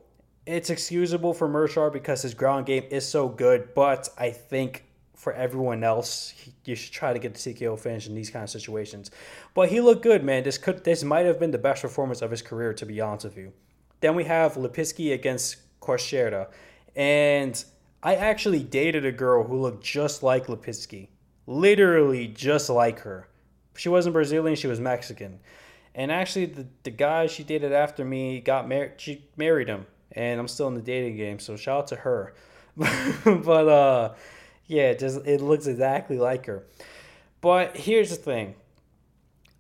it's 0.47 0.69
excusable 0.69 1.33
for 1.33 1.49
Meerschaert 1.49 1.91
because 1.91 2.21
his 2.21 2.33
ground 2.33 2.65
game 2.65 2.85
is 2.89 3.07
so 3.07 3.27
good, 3.27 3.73
but 3.75 4.07
I 4.17 4.31
think 4.31 4.85
for 5.13 5.33
everyone 5.33 5.83
else, 5.83 6.33
you 6.63 6.73
should 6.73 6.93
try 6.93 7.11
to 7.11 7.19
get 7.19 7.33
the 7.33 7.39
TKO 7.39 7.77
finish 7.77 8.07
in 8.07 8.15
these 8.15 8.29
kind 8.29 8.43
of 8.43 8.49
situations. 8.49 9.11
But 9.53 9.67
he 9.69 9.81
looked 9.81 10.03
good, 10.03 10.23
man. 10.23 10.43
This 10.43 10.57
could 10.57 10.85
this 10.85 11.03
might 11.03 11.25
have 11.25 11.37
been 11.37 11.51
the 11.51 11.57
best 11.57 11.81
performance 11.81 12.21
of 12.21 12.31
his 12.31 12.41
career, 12.41 12.73
to 12.73 12.85
be 12.85 13.01
honest 13.01 13.25
with 13.25 13.37
you. 13.37 13.51
Then 13.99 14.15
we 14.15 14.23
have 14.23 14.53
Lipinski 14.53 15.13
against 15.13 15.57
Teixeira, 15.85 16.47
and 16.95 17.63
I 18.01 18.15
actually 18.15 18.63
dated 18.63 19.05
a 19.05 19.11
girl 19.11 19.43
who 19.43 19.59
looked 19.59 19.83
just 19.83 20.23
like 20.23 20.47
Lipinski, 20.47 21.09
literally 21.45 22.27
just 22.27 22.69
like 22.69 22.99
her. 22.99 23.27
She 23.75 23.89
wasn't 23.89 24.13
Brazilian; 24.13 24.55
she 24.55 24.67
was 24.67 24.79
Mexican. 24.79 25.39
And 25.93 26.11
actually, 26.11 26.45
the, 26.45 26.67
the 26.83 26.91
guy 26.91 27.27
she 27.27 27.43
dated 27.43 27.73
after 27.73 28.05
me 28.05 28.39
got 28.39 28.67
married. 28.67 28.93
She 28.97 29.25
married 29.35 29.67
him 29.67 29.87
and 30.11 30.39
I'm 30.39 30.47
still 30.47 30.67
in 30.67 30.73
the 30.73 30.81
dating 30.81 31.17
game, 31.17 31.39
so 31.39 31.55
shout 31.55 31.79
out 31.79 31.87
to 31.87 31.95
her. 31.97 32.33
but 32.75 33.67
uh, 33.67 34.13
yeah, 34.67 34.91
it 34.91 34.99
just 34.99 35.25
it 35.25 35.41
looks 35.41 35.67
exactly 35.67 36.17
like 36.17 36.45
her. 36.45 36.65
But 37.41 37.77
here's 37.77 38.09
the 38.09 38.15
thing: 38.15 38.55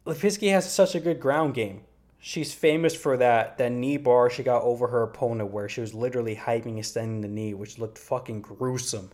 Lipinski 0.05 0.51
has 0.51 0.71
such 0.71 0.95
a 0.95 0.99
good 0.99 1.19
ground 1.19 1.53
game, 1.53 1.81
she's 2.19 2.53
famous 2.53 2.95
for 2.95 3.17
that 3.17 3.57
that 3.57 3.71
knee 3.71 3.97
bar 3.97 4.29
she 4.29 4.43
got 4.43 4.61
over 4.63 4.87
her 4.87 5.03
opponent 5.03 5.51
where 5.51 5.69
she 5.69 5.81
was 5.81 5.93
literally 5.93 6.35
hyping 6.35 6.77
extending 6.77 7.21
the 7.21 7.27
knee, 7.27 7.53
which 7.53 7.79
looked 7.79 7.97
fucking 7.97 8.41
gruesome. 8.41 9.09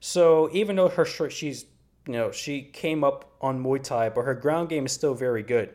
So 0.00 0.48
even 0.52 0.76
though 0.76 0.88
her 0.88 1.04
she's 1.04 1.66
you 2.06 2.12
know 2.12 2.30
she 2.30 2.62
came 2.62 3.02
up 3.02 3.32
on 3.40 3.62
Muay 3.62 3.82
Thai, 3.82 4.10
but 4.10 4.22
her 4.22 4.34
ground 4.34 4.68
game 4.68 4.86
is 4.86 4.92
still 4.92 5.14
very 5.14 5.42
good. 5.42 5.70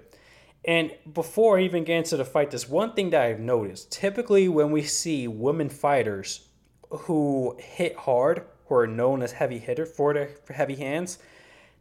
And 0.70 0.92
before 1.16 1.58
I 1.58 1.64
even 1.64 1.84
get 1.84 1.98
into 1.98 2.16
the 2.16 2.24
fight, 2.24 2.52
there's 2.52 2.70
one 2.70 2.94
thing 2.94 3.10
that 3.10 3.24
I've 3.24 3.40
noticed. 3.40 3.92
Typically, 3.92 4.48
when 4.48 4.70
we 4.70 4.84
see 4.84 5.28
women 5.28 5.68
fighters 5.68 6.48
who 6.92 7.58
hit 7.58 7.96
hard, 7.96 8.44
who 8.68 8.76
are 8.76 8.86
known 8.86 9.24
as 9.24 9.32
heavy 9.32 9.58
hitter 9.58 9.88
for 9.88 10.14
their 10.14 10.30
heavy 10.54 10.76
hands, 10.76 11.18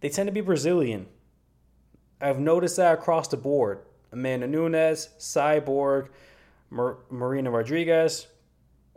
they 0.01 0.09
tend 0.09 0.27
to 0.29 0.33
be 0.33 0.41
Brazilian. 0.41 1.05
I've 2.19 2.41
noticed 2.41 2.79
that 2.79 2.95
across 2.95 3.29
the 3.29 3.37
board. 3.37 3.81
Amanda 4.11 4.47
Nunes, 4.47 5.11
Cyborg, 5.19 6.09
Mar- 6.71 6.97
Marina 7.11 7.51
Rodriguez, 7.51 8.27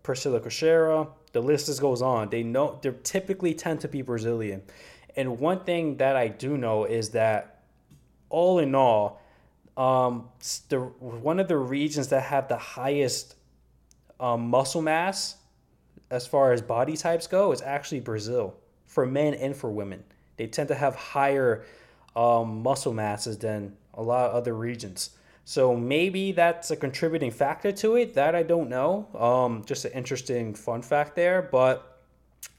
Priscilla 0.03 0.39
Cachoeira, 0.39 1.09
the 1.33 1.41
list 1.41 1.65
just 1.65 1.81
goes 1.81 2.01
on. 2.01 2.29
They 2.29 2.43
know 2.43 2.79
they 2.81 2.93
typically 3.03 3.53
tend 3.53 3.81
to 3.81 3.89
be 3.89 4.03
Brazilian. 4.03 4.61
And 5.17 5.37
one 5.37 5.65
thing 5.65 5.97
that 5.97 6.15
I 6.15 6.29
do 6.29 6.57
know 6.57 6.85
is 6.85 7.09
that 7.09 7.63
all 8.29 8.59
in 8.59 8.73
all, 8.73 9.20
um, 9.77 10.29
the 10.69 10.79
one 10.79 11.39
of 11.39 11.47
the 11.47 11.57
regions 11.57 12.09
that 12.09 12.23
have 12.23 12.47
the 12.47 12.57
highest 12.57 13.35
um, 14.19 14.49
muscle 14.49 14.81
mass 14.81 15.37
as 16.09 16.27
far 16.27 16.51
as 16.51 16.61
body 16.61 16.97
types 16.97 17.27
go 17.27 17.51
is 17.51 17.61
actually 17.61 18.01
Brazil 18.01 18.55
for 18.85 19.05
men 19.05 19.33
and 19.33 19.55
for 19.55 19.71
women. 19.71 20.03
They 20.37 20.47
tend 20.47 20.67
to 20.69 20.75
have 20.75 20.95
higher 20.95 21.63
um, 22.15 22.61
muscle 22.61 22.93
masses 22.93 23.37
than 23.37 23.75
a 23.93 24.03
lot 24.03 24.29
of 24.29 24.35
other 24.35 24.53
regions. 24.53 25.11
So 25.45 25.75
maybe 25.75 26.33
that's 26.33 26.71
a 26.71 26.75
contributing 26.75 27.31
factor 27.31 27.71
to 27.71 27.95
it. 27.95 28.13
That 28.13 28.35
I 28.35 28.43
don't 28.43 28.69
know. 28.69 29.07
Um, 29.17 29.63
just 29.65 29.85
an 29.85 29.91
interesting 29.93 30.53
fun 30.53 30.81
fact 30.81 31.15
there. 31.15 31.41
But 31.41 31.99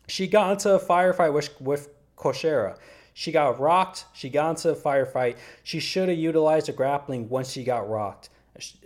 she 0.09 0.27
got 0.27 0.53
into 0.53 0.75
a 0.75 0.81
firefight 0.81 1.33
with 1.33 1.61
with 1.61 1.91
Cachoeira. 2.17 2.79
She 3.15 3.33
got 3.33 3.61
rocked. 3.61 4.07
She 4.13 4.29
got 4.29 4.51
into 4.51 4.71
a 4.71 4.77
firefight. 4.77 5.37
She 5.63 5.81
should 5.81 6.09
have 6.09 6.19
utilized 6.19 6.67
the 6.67 6.73
grappling 6.73 7.29
once 7.29 7.53
she 7.53 7.65
got 7.65 7.89
rocked. 7.89 8.31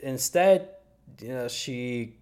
Instead, 0.02 0.68
you 1.20 1.28
know, 1.28 1.48
she 1.48 2.14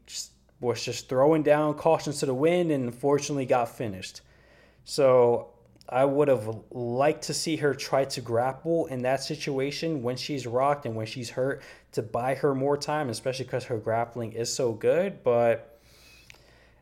was 0.60 0.82
just 0.82 1.08
throwing 1.08 1.42
down 1.42 1.74
cautions 1.74 2.20
to 2.20 2.26
the 2.26 2.34
wind 2.34 2.70
and 2.70 2.84
unfortunately 2.84 3.46
got 3.46 3.68
finished. 3.68 4.20
So 4.84 5.50
I 5.88 6.04
would 6.04 6.28
have 6.28 6.62
liked 6.70 7.22
to 7.24 7.34
see 7.34 7.56
her 7.56 7.74
try 7.74 8.04
to 8.06 8.20
grapple 8.20 8.86
in 8.86 9.02
that 9.02 9.22
situation 9.22 10.02
when 10.02 10.16
she's 10.16 10.46
rocked 10.46 10.86
and 10.86 10.96
when 10.96 11.06
she's 11.06 11.30
hurt 11.30 11.62
to 11.92 12.02
buy 12.02 12.34
her 12.36 12.54
more 12.54 12.76
time, 12.76 13.10
especially 13.10 13.44
because 13.44 13.64
her 13.64 13.78
grappling 13.78 14.32
is 14.32 14.52
so 14.52 14.72
good. 14.72 15.22
But 15.22 15.73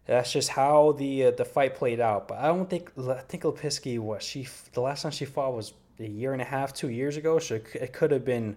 that's 0.06 0.32
just 0.32 0.49
how 0.49 0.92
the 0.92 1.26
uh, 1.26 1.30
the 1.32 1.44
fight 1.44 1.75
played 1.75 2.00
out. 2.00 2.28
But 2.28 2.38
I 2.38 2.49
don't 2.49 2.68
think 2.68 2.90
I 2.99 3.21
think 3.21 3.44
Lipinski 3.44 3.99
was 3.99 4.23
she 4.23 4.47
the 4.73 4.80
last 4.80 5.02
time 5.02 5.12
she 5.12 5.25
fought 5.25 5.54
was 5.54 5.73
a 6.00 6.09
year 6.09 6.32
and 6.32 6.42
a 6.42 6.44
half, 6.44 6.73
two 6.73 6.88
years 6.88 7.16
ago. 7.16 7.38
So 7.38 7.56
it, 7.75 7.92
could 7.92 8.11
have 8.11 8.25
been 8.25 8.56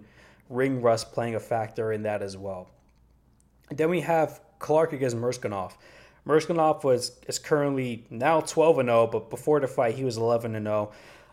ring 0.50 0.82
rust 0.82 1.12
playing 1.12 1.36
a 1.36 1.40
factor 1.40 1.92
in 1.92 2.04
that 2.04 2.22
as 2.22 2.38
well. 2.38 2.70
And 3.70 3.78
then 3.78 3.90
we 3.90 4.02
have 4.02 4.42
Clark 4.60 4.94
against 4.94 5.18
Murzkanov. 5.18 5.74
Murzkanov 6.28 6.84
was 6.84 7.12
is 7.28 7.38
currently 7.38 8.06
now 8.10 8.42
12 8.42 8.80
and 8.80 8.90
0, 8.90 9.08
but 9.08 9.30
before 9.30 9.60
the 9.60 9.68
fight 9.68 9.96
he 9.96 10.04
was 10.04 10.18
11 10.18 10.56
and 10.56 10.66
0. 10.66 10.92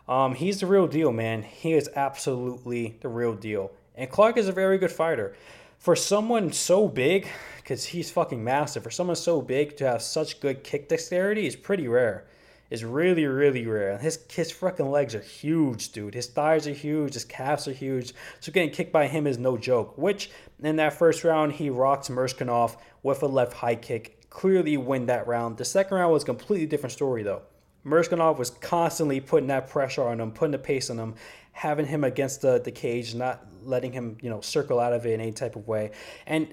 Um, 0.08 0.34
he's 0.34 0.60
the 0.60 0.66
real 0.66 0.86
deal, 0.86 1.12
man. 1.12 1.42
He 1.42 1.72
is 1.72 1.88
absolutely 1.94 2.98
the 3.00 3.08
real 3.08 3.34
deal. 3.34 3.70
And 3.94 4.10
Clark 4.10 4.36
is 4.36 4.48
a 4.48 4.52
very 4.52 4.76
good 4.76 4.92
fighter 4.92 5.34
for 5.82 5.96
someone 5.96 6.52
so 6.52 6.86
big, 6.86 7.26
because 7.56 7.86
he's 7.86 8.08
fucking 8.08 8.42
massive, 8.42 8.84
for 8.84 8.90
someone 8.92 9.16
so 9.16 9.42
big 9.42 9.76
to 9.76 9.84
have 9.84 10.00
such 10.00 10.38
good 10.38 10.62
kick 10.62 10.88
dexterity 10.88 11.44
is 11.44 11.56
pretty 11.56 11.88
rare. 11.88 12.24
Is 12.70 12.84
really, 12.84 13.26
really 13.26 13.66
rare. 13.66 13.98
His 13.98 14.18
his 14.30 14.50
fucking 14.52 14.90
legs 14.90 15.14
are 15.14 15.20
huge, 15.20 15.90
dude. 15.92 16.14
His 16.14 16.28
thighs 16.28 16.66
are 16.66 16.72
huge. 16.72 17.14
His 17.14 17.24
calves 17.24 17.68
are 17.68 17.72
huge. 17.72 18.14
So 18.40 18.50
getting 18.50 18.70
kicked 18.70 18.92
by 18.92 19.08
him 19.08 19.26
is 19.26 19.36
no 19.36 19.58
joke. 19.58 19.98
Which 19.98 20.30
in 20.62 20.76
that 20.76 20.94
first 20.94 21.22
round 21.22 21.52
he 21.52 21.68
rocked 21.68 22.08
Murzkanov 22.08 22.76
with 23.02 23.22
a 23.22 23.26
left 23.26 23.52
high 23.52 23.74
kick. 23.74 24.30
Clearly 24.30 24.78
win 24.78 25.04
that 25.06 25.26
round. 25.26 25.58
The 25.58 25.66
second 25.66 25.98
round 25.98 26.12
was 26.14 26.22
a 26.22 26.26
completely 26.26 26.66
different 26.66 26.92
story 26.92 27.24
though. 27.24 27.42
Murzkanov 27.84 28.38
was 28.38 28.50
constantly 28.50 29.20
putting 29.20 29.48
that 29.48 29.68
pressure 29.68 30.04
on 30.04 30.20
him, 30.20 30.30
putting 30.30 30.52
the 30.52 30.58
pace 30.58 30.88
on 30.88 30.98
him, 30.98 31.14
having 31.52 31.86
him 31.86 32.04
against 32.04 32.42
the, 32.42 32.60
the 32.60 32.72
cage, 32.72 33.14
not 33.14 33.46
letting 33.62 33.92
him, 33.92 34.16
you 34.20 34.30
know, 34.30 34.40
circle 34.40 34.80
out 34.80 34.92
of 34.92 35.06
it 35.06 35.12
in 35.12 35.20
any 35.20 35.32
type 35.32 35.54
of 35.56 35.68
way. 35.68 35.92
And 36.26 36.48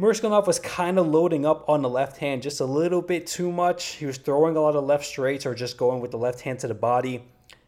Murzkanov 0.00 0.46
was 0.46 0.58
kind 0.58 0.98
of 0.98 1.06
loading 1.06 1.44
up 1.44 1.68
on 1.68 1.82
the 1.82 1.88
left 1.88 2.16
hand 2.16 2.42
just 2.42 2.60
a 2.60 2.64
little 2.64 3.02
bit 3.02 3.26
too 3.26 3.52
much. 3.52 3.96
He 3.96 4.06
was 4.06 4.16
throwing 4.16 4.56
a 4.56 4.60
lot 4.60 4.74
of 4.74 4.84
left 4.84 5.04
straights 5.04 5.44
or 5.44 5.54
just 5.54 5.76
going 5.76 6.00
with 6.00 6.10
the 6.10 6.16
left 6.16 6.40
hand 6.40 6.60
to 6.60 6.68
the 6.68 6.74
body. 6.74 7.24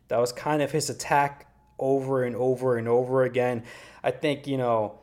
That 0.09 0.19
was 0.19 0.33
kind 0.33 0.63
of 0.63 0.71
his 0.71 0.89
attack 0.89 1.53
over 1.79 2.25
and 2.25 2.35
over 2.35 2.79
and 2.79 2.89
over 2.89 3.25
again. 3.25 3.65
I 4.03 4.13
think, 4.13 4.47
you 4.47 4.57
know, 4.57 4.99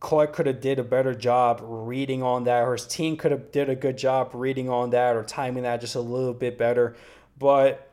Clark 0.00 0.32
could 0.32 0.46
have 0.46 0.60
did 0.60 0.80
a 0.80 0.82
better 0.82 1.14
job 1.14 1.60
reading 1.62 2.24
on 2.24 2.44
that, 2.44 2.62
or 2.62 2.72
his 2.72 2.88
team 2.88 3.16
could 3.16 3.30
have 3.30 3.52
did 3.52 3.68
a 3.68 3.76
good 3.76 3.96
job 3.96 4.32
reading 4.34 4.68
on 4.68 4.90
that 4.90 5.14
or 5.14 5.22
timing 5.22 5.62
that 5.62 5.80
just 5.80 5.94
a 5.94 6.00
little 6.00 6.34
bit 6.34 6.58
better. 6.58 6.96
But 7.38 7.91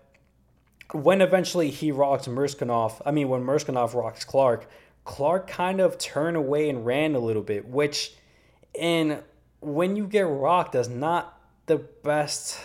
when 0.91 1.21
eventually 1.21 1.69
he 1.69 1.91
rocks 1.91 2.27
Murzkanov, 2.27 3.01
I 3.05 3.11
mean, 3.11 3.29
when 3.29 3.43
Murzkanov 3.43 3.93
rocks 3.93 4.23
Clark, 4.25 4.67
Clark 5.03 5.47
kind 5.47 5.79
of 5.79 5.97
turned 5.97 6.37
away 6.37 6.69
and 6.69 6.85
ran 6.85 7.15
a 7.15 7.19
little 7.19 7.41
bit, 7.41 7.67
which, 7.67 8.13
and 8.79 9.23
when 9.59 9.95
you 9.95 10.07
get 10.07 10.21
rocked, 10.21 10.73
that's 10.73 10.89
not 10.89 11.39
the 11.67 11.77
best. 11.77 12.59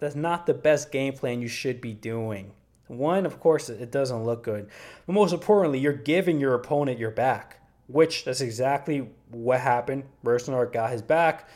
That's 0.00 0.14
not 0.14 0.46
the 0.46 0.54
best 0.54 0.92
game 0.92 1.14
plan 1.14 1.40
you 1.40 1.48
should 1.48 1.80
be 1.80 1.94
doing. 1.94 2.52
One, 2.88 3.24
of 3.24 3.40
course, 3.40 3.70
it 3.70 3.90
doesn't 3.90 4.24
look 4.24 4.42
good, 4.42 4.68
but 5.06 5.12
most 5.14 5.32
importantly, 5.32 5.78
you're 5.78 5.94
giving 5.94 6.38
your 6.38 6.54
opponent 6.54 6.98
your 6.98 7.10
back, 7.10 7.60
which 7.86 8.24
that's 8.24 8.42
exactly 8.42 9.08
what 9.30 9.60
happened. 9.60 10.04
Murzkanov 10.22 10.72
got 10.72 10.90
his 10.90 11.00
back, 11.00 11.48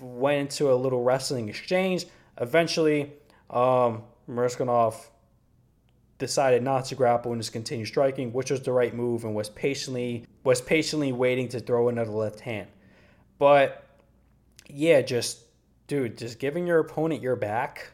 went 0.00 0.40
into 0.40 0.72
a 0.72 0.76
little 0.76 1.02
wrestling 1.02 1.48
exchange. 1.48 2.06
Eventually, 2.38 3.12
um, 3.50 4.04
Murzkanov 4.30 4.94
decided 6.18 6.62
not 6.62 6.86
to 6.86 6.94
grapple 6.94 7.32
and 7.32 7.40
just 7.40 7.52
continue 7.52 7.84
striking, 7.84 8.32
which 8.32 8.50
was 8.50 8.62
the 8.62 8.72
right 8.72 8.94
move, 8.94 9.24
and 9.24 9.34
was 9.34 9.50
patiently 9.50 10.24
was 10.44 10.60
patiently 10.60 11.12
waiting 11.12 11.48
to 11.48 11.60
throw 11.60 11.88
another 11.88 12.10
left 12.10 12.40
hand. 12.40 12.68
But 13.38 13.84
yeah, 14.68 15.02
just 15.02 15.40
dude, 15.86 16.18
just 16.18 16.38
giving 16.38 16.66
your 16.66 16.80
opponent 16.80 17.22
your 17.22 17.36
back 17.36 17.90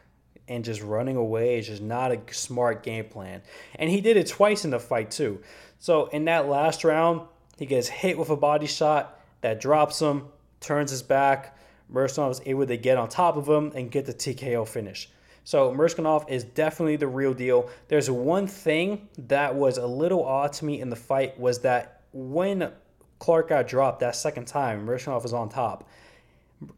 and 0.47 0.63
just 0.63 0.81
running 0.81 1.15
away 1.15 1.59
is 1.59 1.67
just 1.67 1.81
not 1.81 2.11
a 2.11 2.19
smart 2.31 2.83
game 2.83 3.05
plan. 3.05 3.41
And 3.75 3.89
he 3.89 4.01
did 4.01 4.17
it 4.17 4.27
twice 4.27 4.65
in 4.65 4.71
the 4.71 4.79
fight 4.79 5.11
too. 5.11 5.41
So 5.79 6.07
in 6.07 6.25
that 6.25 6.47
last 6.47 6.83
round, 6.83 7.21
he 7.57 7.65
gets 7.65 7.87
hit 7.87 8.17
with 8.17 8.29
a 8.29 8.35
body 8.35 8.67
shot 8.67 9.19
that 9.41 9.59
drops 9.59 10.01
him, 10.01 10.27
turns 10.59 10.91
his 10.91 11.03
back. 11.03 11.57
Merson 11.89 12.27
was 12.27 12.41
able 12.45 12.65
to 12.65 12.77
get 12.77 12.97
on 12.97 13.09
top 13.09 13.37
of 13.37 13.47
him 13.47 13.71
and 13.75 13.91
get 13.91 14.05
the 14.05 14.13
TKO 14.13 14.67
finish. 14.67 15.09
So 15.43 15.73
Murzkanov 15.73 16.29
is 16.29 16.43
definitely 16.43 16.95
the 16.95 17.07
real 17.07 17.33
deal. 17.33 17.69
There's 17.89 18.09
one 18.09 18.47
thing 18.47 19.09
that 19.17 19.53
was 19.53 19.77
a 19.77 19.85
little 19.85 20.23
odd 20.23 20.53
to 20.53 20.65
me 20.65 20.79
in 20.79 20.89
the 20.89 20.95
fight 20.95 21.37
was 21.39 21.59
that 21.59 22.01
when 22.13 22.71
Clark 23.19 23.49
got 23.49 23.67
dropped 23.67 23.99
that 23.99 24.15
second 24.15 24.45
time, 24.45 24.85
Murzkanov 24.85 25.23
was 25.23 25.33
on 25.33 25.49
top. 25.49 25.89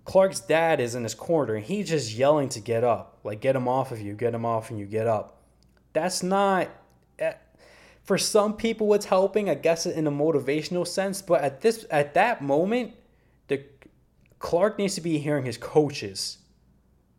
Clark's 0.03 0.39
dad 0.39 0.79
is 0.79 0.95
in 0.95 1.03
his 1.03 1.13
corner 1.13 1.55
and 1.55 1.65
he's 1.65 1.89
just 1.89 2.15
yelling 2.15 2.49
to 2.49 2.59
get 2.59 2.83
up, 2.83 3.19
like 3.23 3.39
get 3.39 3.55
him 3.55 3.67
off 3.67 3.91
of 3.91 4.01
you, 4.01 4.13
get 4.13 4.33
him 4.33 4.45
off, 4.45 4.71
and 4.71 4.79
you 4.79 4.85
get 4.85 5.05
up. 5.05 5.41
That's 5.93 6.23
not. 6.23 6.69
Eh, 7.19 7.33
for 8.03 8.17
some 8.17 8.55
people, 8.55 8.93
it's 8.93 9.05
helping, 9.05 9.49
I 9.49 9.55
guess, 9.55 9.85
in 9.85 10.07
a 10.07 10.11
motivational 10.11 10.87
sense. 10.87 11.21
But 11.21 11.41
at 11.41 11.61
this, 11.61 11.85
at 11.89 12.13
that 12.15 12.41
moment, 12.41 12.93
the 13.47 13.63
Clark 14.39 14.77
needs 14.79 14.95
to 14.95 15.01
be 15.01 15.17
hearing 15.19 15.45
his 15.45 15.57
coaches 15.57 16.39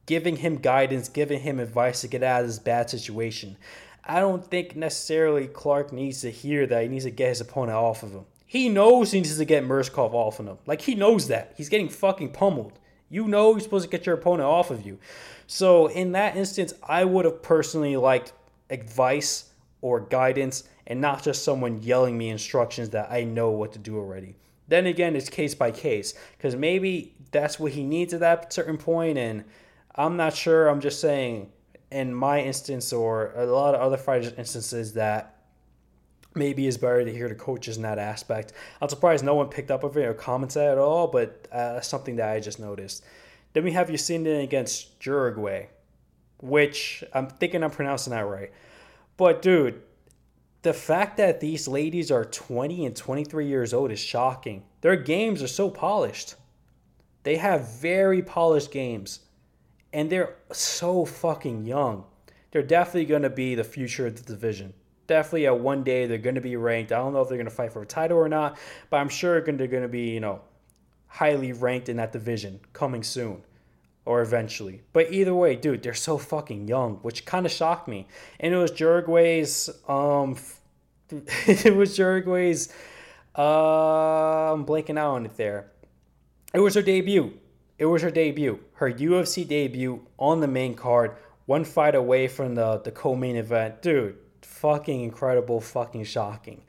giving 0.06 0.36
him 0.36 0.56
guidance, 0.56 1.08
giving 1.08 1.40
him 1.40 1.60
advice 1.60 2.00
to 2.00 2.08
get 2.08 2.22
out 2.22 2.42
of 2.42 2.46
this 2.46 2.58
bad 2.58 2.88
situation. 2.88 3.56
I 4.04 4.20
don't 4.20 4.44
think 4.44 4.76
necessarily 4.76 5.48
Clark 5.48 5.92
needs 5.92 6.20
to 6.20 6.30
hear 6.30 6.66
that. 6.66 6.82
He 6.82 6.88
needs 6.88 7.04
to 7.04 7.10
get 7.10 7.28
his 7.30 7.40
opponent 7.40 7.76
off 7.76 8.02
of 8.02 8.12
him. 8.12 8.24
He 8.46 8.68
knows 8.68 9.10
he 9.10 9.18
needs 9.18 9.36
to 9.36 9.44
get 9.44 9.64
Murzkanov 9.64 10.14
off 10.14 10.38
of 10.38 10.46
him. 10.46 10.58
Like 10.64 10.80
he 10.80 10.94
knows 10.94 11.26
that. 11.28 11.52
He's 11.56 11.68
getting 11.68 11.88
fucking 11.88 12.30
pummeled. 12.30 12.78
You 13.10 13.26
know 13.26 13.50
you're 13.50 13.60
supposed 13.60 13.84
to 13.84 13.90
get 13.90 14.06
your 14.06 14.14
opponent 14.14 14.48
off 14.48 14.70
of 14.70 14.86
you. 14.86 14.98
So 15.48 15.88
in 15.88 16.12
that 16.12 16.36
instance, 16.36 16.72
I 16.82 17.04
would 17.04 17.24
have 17.24 17.42
personally 17.42 17.96
liked 17.96 18.32
advice 18.70 19.50
or 19.80 20.00
guidance 20.00 20.64
and 20.86 21.00
not 21.00 21.22
just 21.22 21.44
someone 21.44 21.82
yelling 21.82 22.16
me 22.16 22.30
instructions 22.30 22.90
that 22.90 23.10
I 23.10 23.24
know 23.24 23.50
what 23.50 23.72
to 23.72 23.78
do 23.78 23.98
already. 23.98 24.36
Then 24.68 24.86
again, 24.86 25.14
it's 25.14 25.28
case 25.28 25.54
by 25.54 25.70
case 25.70 26.14
because 26.36 26.56
maybe 26.56 27.14
that's 27.30 27.58
what 27.58 27.72
he 27.72 27.84
needs 27.84 28.14
at 28.14 28.20
that 28.20 28.52
certain 28.52 28.78
point 28.78 29.18
and 29.18 29.44
I'm 29.96 30.16
not 30.16 30.34
sure. 30.34 30.68
I'm 30.68 30.80
just 30.80 31.00
saying, 31.00 31.50
in 31.90 32.14
my 32.14 32.40
instance, 32.40 32.92
or 32.92 33.32
a 33.34 33.46
lot 33.46 33.74
of 33.74 33.80
other 33.80 33.96
fighters' 33.96 34.32
instances, 34.36 34.94
that 34.94 35.36
maybe 36.34 36.66
it's 36.66 36.76
better 36.76 37.04
to 37.04 37.12
hear 37.12 37.28
the 37.28 37.34
coaches 37.34 37.76
in 37.76 37.82
that 37.82 37.98
aspect. 37.98 38.52
I'm 38.80 38.88
surprised 38.88 39.24
no 39.24 39.34
one 39.34 39.48
picked 39.48 39.70
up 39.70 39.84
of 39.84 39.96
it 39.96 40.04
or 40.04 40.14
commented 40.14 40.62
at 40.62 40.78
all, 40.78 41.06
but 41.06 41.48
uh, 41.50 41.80
something 41.80 42.16
that 42.16 42.28
I 42.28 42.40
just 42.40 42.60
noticed. 42.60 43.04
Then 43.54 43.64
we 43.64 43.72
have 43.72 43.88
Yusinda 43.88 44.42
against 44.44 45.04
Uruguay, 45.04 45.68
which 46.38 47.02
I'm 47.14 47.28
thinking 47.28 47.64
I'm 47.64 47.70
pronouncing 47.70 48.10
that 48.10 48.26
right. 48.26 48.52
But 49.16 49.40
dude, 49.40 49.80
the 50.60 50.74
fact 50.74 51.16
that 51.16 51.40
these 51.40 51.66
ladies 51.66 52.10
are 52.10 52.24
20 52.24 52.84
and 52.84 52.94
23 52.94 53.46
years 53.46 53.72
old 53.72 53.90
is 53.90 53.98
shocking. 53.98 54.64
Their 54.82 54.96
games 54.96 55.42
are 55.42 55.48
so 55.48 55.70
polished. 55.70 56.34
They 57.22 57.36
have 57.36 57.78
very 57.78 58.20
polished 58.20 58.70
games. 58.70 59.20
And 59.96 60.10
they're 60.10 60.36
so 60.52 61.06
fucking 61.06 61.64
young. 61.64 62.04
They're 62.50 62.62
definitely 62.62 63.06
going 63.06 63.22
to 63.22 63.30
be 63.30 63.54
the 63.54 63.64
future 63.64 64.06
of 64.06 64.14
the 64.14 64.30
division. 64.30 64.74
Definitely 65.06 65.46
at 65.46 65.58
one 65.58 65.84
day 65.84 66.04
they're 66.04 66.18
going 66.18 66.34
to 66.34 66.42
be 66.42 66.54
ranked. 66.56 66.92
I 66.92 66.96
don't 66.96 67.14
know 67.14 67.22
if 67.22 67.30
they're 67.30 67.38
going 67.38 67.48
to 67.48 67.54
fight 67.54 67.72
for 67.72 67.80
a 67.80 67.86
title 67.86 68.18
or 68.18 68.28
not, 68.28 68.58
but 68.90 68.98
I'm 68.98 69.08
sure 69.08 69.40
they're 69.40 69.66
going 69.66 69.82
to 69.82 69.88
be, 69.88 70.10
you 70.10 70.20
know, 70.20 70.42
highly 71.06 71.54
ranked 71.54 71.88
in 71.88 71.96
that 71.96 72.12
division 72.12 72.60
coming 72.74 73.02
soon 73.02 73.40
or 74.04 74.20
eventually. 74.20 74.82
But 74.92 75.12
either 75.14 75.34
way, 75.34 75.56
dude, 75.56 75.82
they're 75.82 75.94
so 75.94 76.18
fucking 76.18 76.68
young, 76.68 76.96
which 76.96 77.24
kind 77.24 77.46
of 77.46 77.52
shocked 77.52 77.88
me. 77.88 78.06
And 78.38 78.52
it 78.52 78.58
was 78.58 78.78
Uruguay's 78.78 79.70
um 79.88 80.36
it 81.10 81.74
was 81.74 81.96
Uruguay's. 81.96 82.70
Uh, 83.34 84.52
I'm 84.52 84.66
blanking 84.66 84.98
out 84.98 85.14
on 85.14 85.24
it 85.24 85.38
there. 85.38 85.70
It 86.52 86.60
was 86.60 86.74
her 86.74 86.82
debut. 86.82 87.32
It 87.78 87.86
was 87.86 88.02
her 88.02 88.10
debut. 88.10 88.60
Her 88.74 88.90
UFC 88.90 89.46
debut 89.46 90.06
on 90.18 90.40
the 90.40 90.48
main 90.48 90.74
card, 90.74 91.16
one 91.46 91.64
fight 91.64 91.94
away 91.94 92.28
from 92.28 92.54
the, 92.54 92.78
the 92.78 92.90
co 92.90 93.14
main 93.14 93.36
event. 93.36 93.82
Dude, 93.82 94.16
fucking 94.42 95.02
incredible, 95.02 95.60
fucking 95.60 96.04
shocking. 96.04 96.62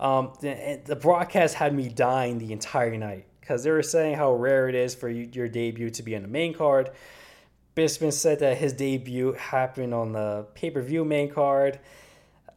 Um, 0.00 0.32
the, 0.40 0.80
the 0.84 0.96
broadcast 0.96 1.54
had 1.54 1.74
me 1.74 1.88
dying 1.88 2.38
the 2.38 2.52
entire 2.52 2.96
night 2.96 3.26
because 3.40 3.62
they 3.64 3.70
were 3.70 3.82
saying 3.82 4.16
how 4.16 4.34
rare 4.34 4.68
it 4.68 4.74
is 4.74 4.94
for 4.94 5.08
you, 5.08 5.28
your 5.32 5.48
debut 5.48 5.90
to 5.90 6.02
be 6.02 6.16
on 6.16 6.22
the 6.22 6.28
main 6.28 6.52
card. 6.52 6.90
Bisping 7.76 8.12
said 8.12 8.40
that 8.40 8.56
his 8.56 8.72
debut 8.72 9.32
happened 9.34 9.92
on 9.92 10.12
the 10.12 10.46
pay 10.54 10.70
per 10.70 10.80
view 10.80 11.04
main 11.04 11.30
card. 11.30 11.78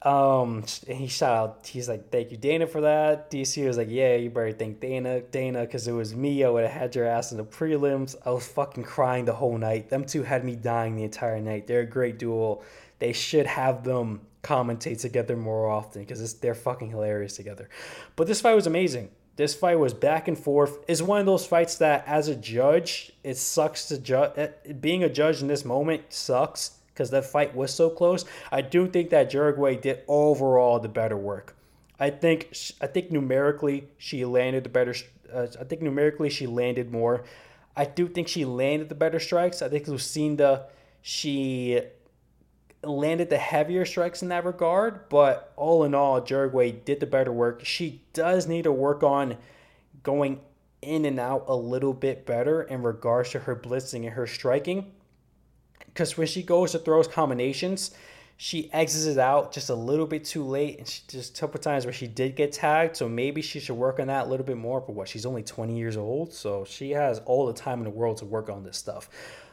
Um, 0.01 0.63
he 0.87 1.07
shout 1.07 1.35
out. 1.35 1.67
He's 1.67 1.89
like, 1.89 2.09
"Thank 2.09 2.31
you, 2.31 2.37
Dana, 2.37 2.67
for 2.67 2.81
that." 2.81 3.29
DC 3.29 3.65
was 3.67 3.77
like, 3.77 3.89
"Yeah, 3.89 4.15
you 4.15 4.29
better 4.29 4.53
thank 4.53 4.79
Dana, 4.79 5.21
Dana, 5.21 5.61
because 5.61 5.87
it 5.87 5.91
was 5.91 6.15
me. 6.15 6.43
I 6.43 6.49
would 6.49 6.63
have 6.63 6.71
had 6.71 6.95
your 6.95 7.05
ass 7.05 7.31
in 7.31 7.37
the 7.37 7.43
prelims. 7.43 8.15
I 8.25 8.31
was 8.31 8.47
fucking 8.47 8.83
crying 8.83 9.25
the 9.25 9.33
whole 9.33 9.57
night. 9.57 9.89
Them 9.89 10.05
two 10.05 10.23
had 10.23 10.45
me 10.45 10.55
dying 10.55 10.95
the 10.95 11.03
entire 11.03 11.41
night. 11.41 11.67
They're 11.67 11.81
a 11.81 11.85
great 11.85 12.17
duel. 12.17 12.63
They 12.99 13.11
should 13.11 13.45
have 13.45 13.83
them 13.83 14.21
commentate 14.41 15.01
together 15.01 15.35
more 15.35 15.69
often 15.69 16.01
because 16.01 16.33
they're 16.35 16.55
fucking 16.55 16.89
hilarious 16.89 17.35
together. 17.35 17.67
But 18.15 18.27
this 18.27 18.39
fight 18.39 18.55
was 18.55 18.67
amazing. 18.67 19.09
This 19.35 19.55
fight 19.55 19.79
was 19.79 19.93
back 19.93 20.27
and 20.27 20.37
forth. 20.37 20.79
It's 20.87 21.01
one 21.01 21.19
of 21.19 21.25
those 21.25 21.45
fights 21.45 21.75
that, 21.77 22.03
as 22.07 22.27
a 22.27 22.35
judge, 22.35 23.13
it 23.23 23.37
sucks 23.37 23.87
to 23.87 23.97
judge. 23.97 24.31
Eh, 24.37 24.73
being 24.79 25.03
a 25.03 25.09
judge 25.09 25.41
in 25.41 25.47
this 25.47 25.63
moment 25.63 26.03
sucks 26.09 26.78
because 26.99 27.11
that 27.11 27.23
fight 27.23 27.55
was 27.55 27.73
so 27.73 27.89
close. 27.89 28.25
I 28.51 28.59
do 28.59 28.85
think 28.85 29.09
that 29.11 29.33
Uruguay 29.33 29.75
did 29.75 30.01
overall 30.09 30.79
the 30.79 30.89
better 30.89 31.15
work. 31.15 31.55
I 31.97 32.09
think 32.09 32.53
I 32.81 32.87
think 32.87 33.09
numerically 33.09 33.87
she 33.97 34.25
landed 34.25 34.65
the 34.65 34.69
better. 34.69 34.93
Uh, 35.33 35.47
I 35.57 35.63
think 35.63 35.81
numerically 35.81 36.29
she 36.29 36.45
landed 36.45 36.91
more. 36.91 37.23
I 37.77 37.85
do 37.85 38.05
think 38.09 38.27
she 38.27 38.43
landed 38.43 38.89
the 38.89 38.95
better 38.95 39.19
strikes. 39.19 39.61
I 39.61 39.69
think 39.69 39.87
Lucinda 39.87 40.65
she 41.01 41.79
landed 42.83 43.29
the 43.29 43.37
heavier 43.37 43.85
strikes 43.85 44.21
in 44.21 44.27
that 44.29 44.43
regard. 44.43 45.07
But 45.07 45.53
all 45.55 45.85
in 45.85 45.95
all, 45.95 46.21
Uruguay 46.27 46.71
did 46.71 46.99
the 46.99 47.05
better 47.05 47.31
work. 47.31 47.63
She 47.63 48.01
does 48.11 48.45
need 48.45 48.63
to 48.63 48.73
work 48.73 49.03
on 49.03 49.37
going 50.03 50.41
in 50.81 51.05
and 51.05 51.17
out 51.17 51.45
a 51.47 51.55
little 51.55 51.93
bit 51.93 52.25
better 52.25 52.61
in 52.63 52.83
regards 52.83 53.29
to 53.31 53.39
her 53.39 53.55
blitzing 53.55 54.03
and 54.03 54.15
her 54.15 54.27
striking 54.27 54.91
because 55.99 56.17
when 56.17 56.27
she 56.27 56.41
goes 56.41 56.71
to 56.71 56.79
throws 56.79 57.09
combinations, 57.09 57.91
she 58.37 58.71
exits 58.71 59.05
it 59.05 59.17
out 59.17 59.51
just 59.51 59.69
a 59.69 59.75
little 59.75 60.07
bit 60.07 60.23
too 60.23 60.45
late, 60.45 60.79
and 60.79 60.87
she 60.87 61.01
just 61.09 61.37
a 61.37 61.41
couple 61.41 61.59
times 61.59 61.85
where 61.85 61.91
she 61.91 62.07
did 62.07 62.37
get 62.37 62.53
tagged. 62.53 62.95
So 62.95 63.09
maybe 63.09 63.41
she 63.41 63.59
should 63.59 63.75
work 63.75 63.99
on 63.99 64.07
that 64.07 64.27
a 64.27 64.29
little 64.29 64.45
bit 64.45 64.55
more. 64.55 64.79
But 64.79 64.93
what? 64.93 65.09
She's 65.09 65.25
only 65.25 65.43
20 65.43 65.77
years 65.77 65.97
old, 65.97 66.31
so 66.31 66.63
she 66.63 66.91
has 66.91 67.19
all 67.25 67.47
the 67.47 67.53
time 67.53 67.79
in 67.79 67.83
the 67.83 67.89
world 67.89 68.15
to 68.19 68.25
work 68.25 68.49
on 68.49 68.63
this 68.63 68.77
stuff. 68.77 69.09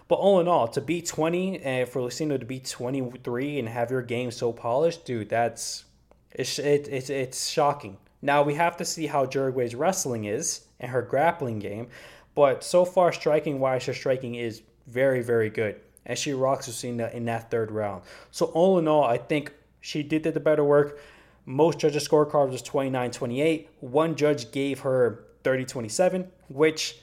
But 0.06 0.20
all 0.20 0.38
in 0.38 0.46
all, 0.46 0.68
to 0.68 0.80
be 0.80 1.02
20 1.02 1.62
and 1.62 1.88
for 1.88 2.00
Lucinda 2.00 2.38
to 2.38 2.46
be 2.46 2.60
23 2.60 3.58
and 3.58 3.68
have 3.68 3.90
your 3.90 4.02
game 4.02 4.30
so 4.30 4.52
polished, 4.52 5.04
dude, 5.04 5.28
that's 5.28 5.84
it's 6.30 6.60
it, 6.60 6.86
it's 6.86 7.10
it's 7.10 7.48
shocking. 7.48 7.96
Now 8.22 8.44
we 8.44 8.54
have 8.54 8.76
to 8.76 8.84
see 8.84 9.08
how 9.08 9.28
Uruguay's 9.28 9.74
wrestling 9.74 10.26
is 10.26 10.60
and 10.78 10.92
her 10.92 11.02
grappling 11.02 11.58
game, 11.58 11.88
but 12.36 12.62
so 12.62 12.84
far 12.84 13.12
striking 13.12 13.58
wise, 13.58 13.84
her 13.86 13.94
striking 13.94 14.36
is 14.36 14.62
very 14.86 15.22
very 15.22 15.50
good 15.50 15.80
and 16.06 16.18
she 16.18 16.32
rocks 16.32 16.68
Lucina 16.68 17.10
in 17.12 17.24
that 17.26 17.50
third 17.50 17.70
round. 17.70 18.02
So 18.30 18.46
all 18.46 18.78
in 18.78 18.88
all, 18.88 19.04
I 19.04 19.18
think 19.18 19.52
she 19.80 20.02
did 20.02 20.22
the 20.22 20.40
better 20.40 20.64
work. 20.64 20.98
Most 21.44 21.78
judges' 21.78 22.08
scorecard 22.08 22.50
was 22.50 22.62
29-28. 22.62 23.66
One 23.80 24.16
judge 24.16 24.50
gave 24.50 24.80
her 24.80 25.24
30-27, 25.44 26.28
which 26.48 26.98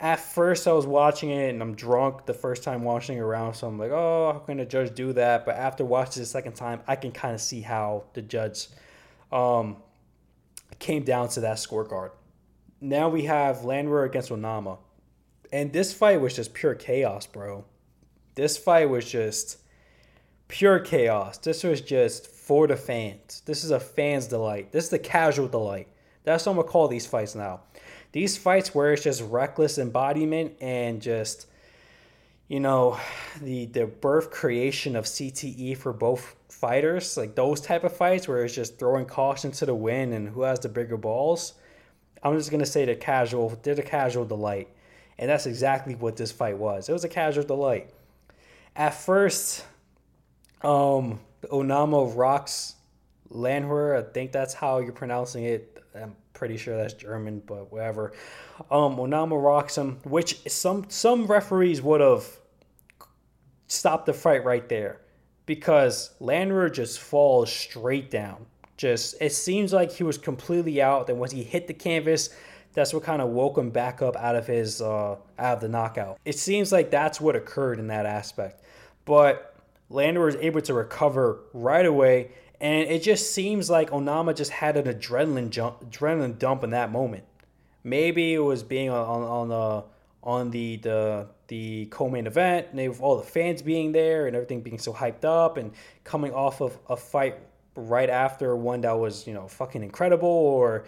at 0.00 0.20
first 0.20 0.66
I 0.66 0.72
was 0.72 0.86
watching 0.86 1.30
it 1.30 1.50
and 1.50 1.62
I'm 1.62 1.74
drunk 1.74 2.26
the 2.26 2.34
first 2.34 2.62
time 2.62 2.82
watching 2.82 3.18
it 3.18 3.20
around, 3.20 3.54
so 3.54 3.66
I'm 3.66 3.78
like, 3.78 3.90
oh, 3.90 4.32
how 4.32 4.38
can 4.40 4.60
a 4.60 4.66
judge 4.66 4.94
do 4.94 5.12
that? 5.14 5.44
But 5.44 5.56
after 5.56 5.84
watching 5.84 6.22
the 6.22 6.26
second 6.26 6.54
time, 6.54 6.80
I 6.86 6.96
can 6.96 7.12
kind 7.12 7.34
of 7.34 7.40
see 7.40 7.60
how 7.60 8.04
the 8.14 8.22
judge 8.22 8.68
um, 9.32 9.76
came 10.78 11.04
down 11.04 11.28
to 11.30 11.40
that 11.40 11.56
scorecard. 11.56 12.10
Now 12.80 13.08
we 13.08 13.24
have 13.24 13.64
Landwehr 13.64 14.04
against 14.04 14.30
Onama. 14.30 14.78
And 15.52 15.72
this 15.72 15.94
fight 15.94 16.20
was 16.20 16.34
just 16.34 16.52
pure 16.52 16.74
chaos, 16.74 17.26
bro. 17.26 17.64
This 18.36 18.58
fight 18.58 18.90
was 18.90 19.10
just 19.10 19.58
pure 20.46 20.78
chaos. 20.78 21.38
This 21.38 21.64
was 21.64 21.80
just 21.80 22.28
for 22.28 22.66
the 22.66 22.76
fans. 22.76 23.42
This 23.46 23.64
is 23.64 23.70
a 23.70 23.80
fan's 23.80 24.26
delight. 24.26 24.72
This 24.72 24.84
is 24.84 24.90
the 24.90 24.98
casual 24.98 25.48
delight. 25.48 25.88
That's 26.24 26.44
what 26.44 26.52
I'm 26.52 26.58
gonna 26.58 26.68
call 26.68 26.86
these 26.86 27.06
fights 27.06 27.34
now. 27.34 27.62
These 28.12 28.36
fights 28.36 28.74
where 28.74 28.92
it's 28.92 29.02
just 29.02 29.22
reckless 29.22 29.78
embodiment 29.78 30.52
and 30.60 31.00
just 31.00 31.46
you 32.48 32.60
know 32.60 33.00
the 33.40 33.66
the 33.66 33.86
birth 33.86 34.30
creation 34.30 34.96
of 34.96 35.06
CTE 35.06 35.76
for 35.78 35.94
both 35.94 36.36
fighters, 36.50 37.16
like 37.16 37.34
those 37.36 37.62
type 37.62 37.84
of 37.84 37.96
fights 37.96 38.28
where 38.28 38.44
it's 38.44 38.54
just 38.54 38.78
throwing 38.78 39.06
caution 39.06 39.50
to 39.52 39.66
the 39.66 39.74
wind 39.74 40.12
and 40.12 40.28
who 40.28 40.42
has 40.42 40.60
the 40.60 40.68
bigger 40.68 40.98
balls. 40.98 41.54
I'm 42.22 42.36
just 42.36 42.50
gonna 42.50 42.66
say 42.66 42.84
the 42.84 42.96
casual, 42.96 43.58
they're 43.62 43.74
the 43.74 43.82
casual 43.82 44.26
delight, 44.26 44.68
and 45.18 45.30
that's 45.30 45.46
exactly 45.46 45.94
what 45.94 46.16
this 46.16 46.32
fight 46.32 46.58
was. 46.58 46.90
It 46.90 46.92
was 46.92 47.04
a 47.04 47.08
casual 47.08 47.44
delight 47.44 47.90
at 48.76 48.94
first, 48.94 49.64
um, 50.62 51.20
Onama 51.44 52.14
rocks 52.14 52.74
Landwehr. 53.30 53.96
I 53.96 54.02
think 54.02 54.32
that's 54.32 54.54
how 54.54 54.78
you're 54.78 54.92
pronouncing 54.92 55.44
it. 55.44 55.82
I'm 55.94 56.14
pretty 56.34 56.56
sure 56.56 56.76
that's 56.76 56.92
German, 56.94 57.42
but 57.46 57.72
whatever. 57.72 58.12
Um, 58.70 58.96
Onama 58.96 59.42
rocks 59.42 59.76
him, 59.76 59.98
which 60.04 60.48
some 60.50 60.86
some 60.88 61.26
referees 61.26 61.80
would 61.82 62.00
have 62.00 62.24
stopped 63.66 64.06
the 64.06 64.12
fight 64.12 64.44
right 64.44 64.68
there 64.68 65.00
because 65.46 66.10
Landwehr 66.20 66.68
just 66.68 67.00
falls 67.00 67.50
straight 67.50 68.10
down. 68.10 68.46
Just 68.76 69.16
it 69.20 69.32
seems 69.32 69.72
like 69.72 69.90
he 69.90 70.04
was 70.04 70.18
completely 70.18 70.82
out. 70.82 71.06
Then 71.06 71.18
once 71.18 71.32
he 71.32 71.42
hit 71.42 71.66
the 71.66 71.74
canvas, 71.74 72.30
that's 72.76 72.94
what 72.94 73.02
kind 73.02 73.20
of 73.20 73.30
woke 73.30 73.58
him 73.58 73.70
back 73.70 74.02
up 74.02 74.14
out 74.14 74.36
of 74.36 74.46
his 74.46 74.80
uh, 74.80 75.16
out 75.38 75.54
of 75.54 75.60
the 75.60 75.68
knockout. 75.68 76.20
It 76.24 76.38
seems 76.38 76.70
like 76.70 76.92
that's 76.92 77.20
what 77.20 77.34
occurred 77.34 77.80
in 77.80 77.88
that 77.88 78.06
aspect 78.06 78.62
but 79.06 79.54
Landwehr 79.88 80.26
was 80.26 80.36
able 80.36 80.60
to 80.60 80.74
recover 80.74 81.40
right 81.54 81.86
away. 81.86 82.32
And 82.60 82.88
it 82.90 83.02
just 83.02 83.32
seems 83.32 83.70
like 83.70 83.90
Onama 83.90 84.36
just 84.36 84.50
had 84.50 84.76
an 84.76 84.92
adrenaline 84.92 85.48
jump, 85.48 85.90
adrenaline 85.90 86.38
dump 86.38 86.64
in 86.64 86.70
that 86.70 86.92
moment. 86.92 87.24
Maybe 87.82 88.34
it 88.34 88.40
was 88.40 88.62
being 88.62 88.90
on 88.90 89.22
on 89.22 89.48
the 89.48 89.84
on 90.22 90.50
the 90.50 90.76
the 90.78 91.28
the 91.48 91.86
co-main 91.86 92.26
event, 92.26 92.68
and 92.72 92.88
with 92.88 93.00
all 93.00 93.16
the 93.16 93.22
fans 93.22 93.62
being 93.62 93.92
there 93.92 94.26
and 94.26 94.34
everything 94.34 94.62
being 94.62 94.78
so 94.78 94.92
hyped 94.92 95.24
up, 95.24 95.56
and 95.56 95.72
coming 96.02 96.32
off 96.32 96.60
of 96.60 96.76
a 96.88 96.96
fight 96.96 97.38
right 97.76 98.10
after 98.10 98.56
one 98.56 98.80
that 98.80 98.98
was 98.98 99.26
you 99.26 99.34
know 99.34 99.46
fucking 99.46 99.84
incredible, 99.84 100.28
or 100.28 100.86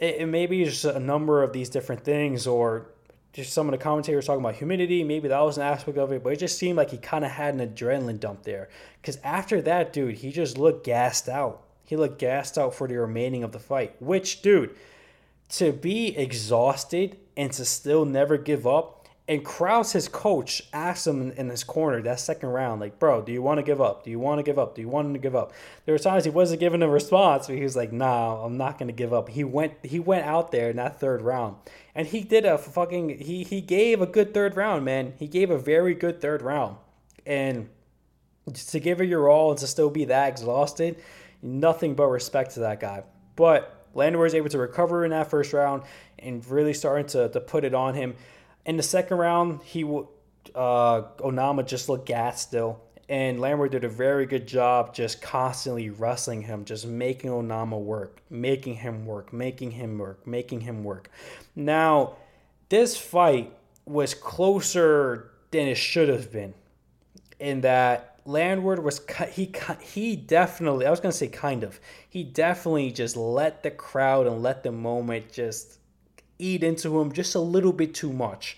it, 0.00 0.16
it 0.16 0.26
maybe 0.26 0.64
just 0.64 0.84
a 0.84 0.98
number 0.98 1.42
of 1.42 1.52
these 1.52 1.68
different 1.68 2.02
things, 2.02 2.46
or 2.46 2.90
just 3.32 3.52
some 3.52 3.68
of 3.68 3.72
the 3.72 3.78
commentators 3.78 4.26
talking 4.26 4.40
about 4.40 4.56
humidity. 4.56 5.04
Maybe 5.04 5.28
that 5.28 5.40
was 5.40 5.56
an 5.56 5.62
aspect 5.62 5.98
of 5.98 6.10
it, 6.10 6.24
but 6.24 6.32
it 6.32 6.38
just 6.38 6.58
seemed 6.58 6.76
like 6.76 6.90
he 6.90 6.98
kind 6.98 7.24
of 7.24 7.30
had 7.30 7.54
an 7.54 7.60
adrenaline 7.60 8.18
dump 8.18 8.42
there. 8.42 8.68
Because 9.00 9.18
after 9.22 9.62
that, 9.62 9.92
dude, 9.92 10.16
he 10.16 10.32
just 10.32 10.58
looked 10.58 10.84
gassed 10.84 11.28
out. 11.28 11.62
He 11.84 11.96
looked 11.96 12.18
gassed 12.18 12.58
out 12.58 12.74
for 12.74 12.88
the 12.88 12.96
remaining 12.96 13.44
of 13.44 13.52
the 13.52 13.58
fight. 13.58 13.94
Which, 14.00 14.42
dude, 14.42 14.74
to 15.50 15.72
be 15.72 16.16
exhausted 16.16 17.18
and 17.36 17.52
to 17.52 17.64
still 17.64 18.04
never 18.04 18.36
give 18.36 18.66
up, 18.66 18.99
And 19.30 19.44
Krause, 19.44 19.92
his 19.92 20.08
coach, 20.08 20.60
asked 20.72 21.06
him 21.06 21.30
in 21.30 21.50
his 21.50 21.62
corner 21.62 22.02
that 22.02 22.18
second 22.18 22.48
round, 22.48 22.80
like, 22.80 22.98
bro, 22.98 23.22
do 23.22 23.30
you 23.30 23.40
want 23.40 23.58
to 23.58 23.62
give 23.62 23.80
up? 23.80 24.02
Do 24.02 24.10
you 24.10 24.18
want 24.18 24.40
to 24.40 24.42
give 24.42 24.58
up? 24.58 24.74
Do 24.74 24.82
you 24.82 24.88
want 24.88 25.14
to 25.14 25.20
give 25.20 25.36
up? 25.36 25.52
There 25.84 25.94
were 25.94 26.00
times 26.00 26.24
he 26.24 26.30
wasn't 26.30 26.58
giving 26.58 26.82
a 26.82 26.88
response, 26.88 27.46
but 27.46 27.54
he 27.54 27.62
was 27.62 27.76
like, 27.76 27.92
nah, 27.92 28.44
I'm 28.44 28.56
not 28.56 28.76
gonna 28.76 28.90
give 28.90 29.12
up. 29.12 29.28
He 29.28 29.44
went 29.44 29.74
he 29.84 30.00
went 30.00 30.26
out 30.26 30.50
there 30.50 30.68
in 30.70 30.76
that 30.78 30.98
third 30.98 31.22
round. 31.22 31.58
And 31.94 32.08
he 32.08 32.22
did 32.22 32.44
a 32.44 32.58
fucking 32.58 33.20
he 33.20 33.44
he 33.44 33.60
gave 33.60 34.02
a 34.02 34.06
good 34.06 34.34
third 34.34 34.56
round, 34.56 34.84
man. 34.84 35.12
He 35.16 35.28
gave 35.28 35.50
a 35.50 35.58
very 35.58 35.94
good 35.94 36.20
third 36.20 36.42
round. 36.42 36.78
And 37.24 37.68
to 38.52 38.80
give 38.80 39.00
it 39.00 39.06
your 39.06 39.28
all 39.28 39.50
and 39.50 39.60
to 39.60 39.68
still 39.68 39.90
be 39.90 40.06
that 40.06 40.28
exhausted, 40.28 41.00
nothing 41.40 41.94
but 41.94 42.06
respect 42.06 42.54
to 42.54 42.60
that 42.60 42.80
guy. 42.80 43.04
But 43.36 43.86
Landwehr 43.94 44.24
was 44.24 44.34
able 44.34 44.48
to 44.48 44.58
recover 44.58 45.04
in 45.04 45.12
that 45.12 45.30
first 45.30 45.52
round 45.52 45.84
and 46.18 46.44
really 46.46 46.74
starting 46.74 47.06
to, 47.08 47.28
to 47.28 47.40
put 47.40 47.64
it 47.64 47.74
on 47.74 47.94
him. 47.94 48.16
In 48.70 48.76
the 48.76 48.84
second 48.84 49.16
round, 49.16 49.64
he 49.64 49.82
uh, 49.82 51.02
Onama 51.18 51.66
just 51.66 51.88
looked 51.88 52.06
gassed 52.06 52.46
still, 52.46 52.80
and 53.08 53.40
Landwehr 53.40 53.68
did 53.68 53.82
a 53.82 53.88
very 53.88 54.26
good 54.26 54.46
job 54.46 54.94
just 54.94 55.20
constantly 55.20 55.90
wrestling 55.90 56.42
him, 56.42 56.64
just 56.64 56.86
making 56.86 57.30
Onama 57.30 57.80
work, 57.80 58.22
making 58.30 58.76
him 58.76 59.06
work, 59.06 59.32
making 59.32 59.72
him 59.72 59.98
work, 59.98 60.24
making 60.24 60.60
him 60.60 60.84
work. 60.84 61.10
Now, 61.56 62.14
this 62.68 62.96
fight 62.96 63.52
was 63.86 64.14
closer 64.14 65.32
than 65.50 65.66
it 65.66 65.74
should 65.74 66.08
have 66.08 66.30
been, 66.30 66.54
in 67.40 67.62
that 67.62 68.20
Landwehr 68.24 68.80
was 68.80 69.00
he 69.32 69.52
he 69.80 70.14
definitely 70.14 70.86
I 70.86 70.90
was 70.90 71.00
gonna 71.00 71.10
say 71.10 71.26
kind 71.26 71.64
of 71.64 71.80
he 72.08 72.22
definitely 72.22 72.92
just 72.92 73.16
let 73.16 73.64
the 73.64 73.72
crowd 73.72 74.28
and 74.28 74.44
let 74.44 74.62
the 74.62 74.70
moment 74.70 75.32
just 75.32 75.79
eat 76.40 76.62
into 76.62 77.00
him 77.00 77.12
just 77.12 77.34
a 77.34 77.40
little 77.40 77.72
bit 77.72 77.94
too 77.94 78.12
much, 78.12 78.56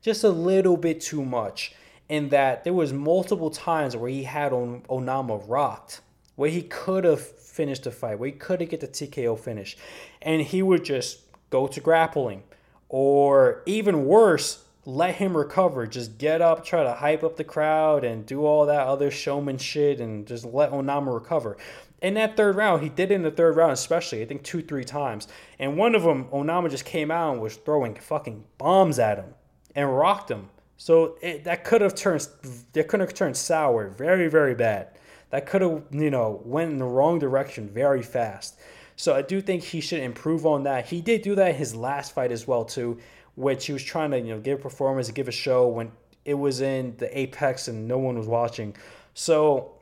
just 0.00 0.24
a 0.24 0.30
little 0.30 0.76
bit 0.76 1.00
too 1.00 1.24
much. 1.24 1.74
In 2.08 2.28
that 2.28 2.62
there 2.62 2.72
was 2.72 2.92
multiple 2.92 3.50
times 3.50 3.96
where 3.96 4.08
he 4.08 4.22
had 4.22 4.52
on 4.52 4.82
Onama 4.88 5.42
rocked, 5.48 6.00
where 6.36 6.50
he 6.50 6.62
could 6.62 7.02
have 7.02 7.20
finished 7.20 7.82
the 7.82 7.90
fight, 7.90 8.18
where 8.20 8.28
he 8.28 8.32
could 8.32 8.60
have 8.60 8.70
get 8.70 8.80
the 8.80 8.86
TKO 8.86 9.36
finish, 9.36 9.76
and 10.22 10.42
he 10.42 10.62
would 10.62 10.84
just 10.84 11.20
go 11.50 11.66
to 11.66 11.80
grappling, 11.80 12.44
or 12.88 13.62
even 13.66 14.04
worse, 14.04 14.64
let 14.84 15.16
him 15.16 15.36
recover. 15.36 15.84
Just 15.86 16.16
get 16.16 16.40
up, 16.40 16.64
try 16.64 16.84
to 16.84 16.92
hype 16.92 17.24
up 17.24 17.36
the 17.36 17.44
crowd, 17.44 18.04
and 18.04 18.24
do 18.24 18.44
all 18.44 18.66
that 18.66 18.86
other 18.86 19.10
showman 19.10 19.58
shit, 19.58 19.98
and 19.98 20.26
just 20.26 20.44
let 20.44 20.70
Onama 20.70 21.12
recover. 21.12 21.56
In 22.02 22.14
that 22.14 22.36
third 22.36 22.56
round, 22.56 22.82
he 22.82 22.88
did 22.88 23.10
in 23.10 23.22
the 23.22 23.30
third 23.30 23.56
round, 23.56 23.72
especially 23.72 24.22
I 24.22 24.26
think 24.26 24.42
two, 24.42 24.62
three 24.62 24.84
times. 24.84 25.28
And 25.58 25.76
one 25.76 25.94
of 25.94 26.02
them, 26.02 26.26
Onama 26.26 26.70
just 26.70 26.84
came 26.84 27.10
out 27.10 27.32
and 27.32 27.42
was 27.42 27.56
throwing 27.56 27.94
fucking 27.94 28.44
bombs 28.58 28.98
at 28.98 29.18
him 29.18 29.34
and 29.74 29.96
rocked 29.96 30.30
him. 30.30 30.50
So 30.76 31.16
it, 31.22 31.44
that 31.44 31.64
could 31.64 31.80
have 31.80 31.94
turned, 31.94 32.26
that 32.72 32.88
could 32.88 33.00
have 33.00 33.14
turned 33.14 33.36
sour, 33.36 33.88
very, 33.88 34.28
very 34.28 34.54
bad. 34.54 34.88
That 35.30 35.46
could 35.46 35.62
have, 35.62 35.82
you 35.90 36.10
know, 36.10 36.42
went 36.44 36.72
in 36.72 36.78
the 36.78 36.84
wrong 36.84 37.18
direction 37.18 37.68
very 37.68 38.02
fast. 38.02 38.60
So 38.96 39.14
I 39.14 39.22
do 39.22 39.40
think 39.40 39.62
he 39.62 39.80
should 39.80 40.00
improve 40.00 40.46
on 40.46 40.64
that. 40.64 40.86
He 40.86 41.00
did 41.00 41.22
do 41.22 41.34
that 41.34 41.56
his 41.56 41.74
last 41.74 42.12
fight 42.12 42.30
as 42.30 42.46
well 42.46 42.64
too 42.64 42.98
which 43.36 43.66
he 43.66 43.72
was 43.72 43.84
trying 43.84 44.10
to 44.10 44.18
you 44.18 44.34
know 44.34 44.40
give 44.40 44.58
a 44.58 44.62
performance, 44.62 45.10
give 45.10 45.28
a 45.28 45.32
show 45.32 45.68
when 45.68 45.92
it 46.24 46.34
was 46.34 46.60
in 46.60 46.96
the 46.96 47.16
apex 47.16 47.68
and 47.68 47.86
no 47.86 47.98
one 47.98 48.18
was 48.18 48.26
watching. 48.26 48.74
So 49.14 49.75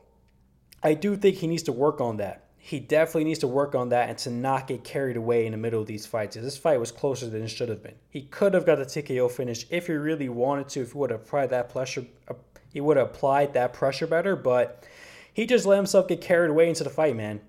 I 0.85 0.93
do 0.93 1.15
think 1.15 1.37
he 1.37 1.47
needs 1.47 1.63
to 1.63 1.71
work 1.71 1.99
on 1.99 2.17
that. 2.17 2.43
He 2.57 2.79
definitely 2.79 3.23
needs 3.23 3.39
to 3.39 3.47
work 3.47 3.73
on 3.73 3.89
that 3.89 4.07
and 4.07 4.19
to 4.19 4.29
not 4.29 4.67
get 4.67 4.83
carried 4.83 5.17
away 5.17 5.47
in 5.47 5.51
the 5.51 5.57
middle 5.57 5.81
of 5.81 5.87
these 5.87 6.05
fights. 6.05 6.35
This 6.35 6.57
fight 6.59 6.79
was 6.79 6.91
closer 6.91 7.27
than 7.27 7.41
it 7.41 7.47
should 7.47 7.69
have 7.69 7.81
been. 7.81 7.95
He 8.07 8.21
could 8.21 8.53
have 8.53 8.67
got 8.67 8.77
the 8.77 8.85
TKO 8.85 9.31
finish 9.31 9.65
if 9.71 9.87
he 9.87 9.93
really 9.93 10.29
wanted 10.29 10.69
to. 10.69 10.81
If 10.81 10.91
he 10.91 10.97
would 10.99 11.09
have 11.09 11.21
applied 11.21 11.49
that 11.49 11.69
pressure, 11.69 12.05
uh, 12.27 12.35
he 12.71 12.81
would 12.81 12.97
have 12.97 13.07
applied 13.07 13.53
that 13.53 13.73
pressure 13.73 14.05
better. 14.05 14.35
But 14.35 14.87
he 15.33 15.47
just 15.47 15.65
let 15.65 15.77
himself 15.77 16.07
get 16.07 16.21
carried 16.21 16.51
away 16.51 16.69
into 16.69 16.83
the 16.83 16.91
fight, 16.91 17.15
man. 17.15 17.41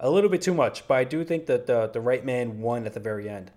A 0.00 0.08
little 0.08 0.30
bit 0.30 0.40
too 0.40 0.54
much. 0.54 0.88
But 0.88 0.94
I 0.94 1.04
do 1.04 1.24
think 1.24 1.44
that 1.44 1.66
the 1.66 1.88
the 1.88 2.00
right 2.00 2.24
man 2.24 2.62
won 2.62 2.86
at 2.86 2.94
the 2.94 3.00
very 3.00 3.28
end. 3.28 3.50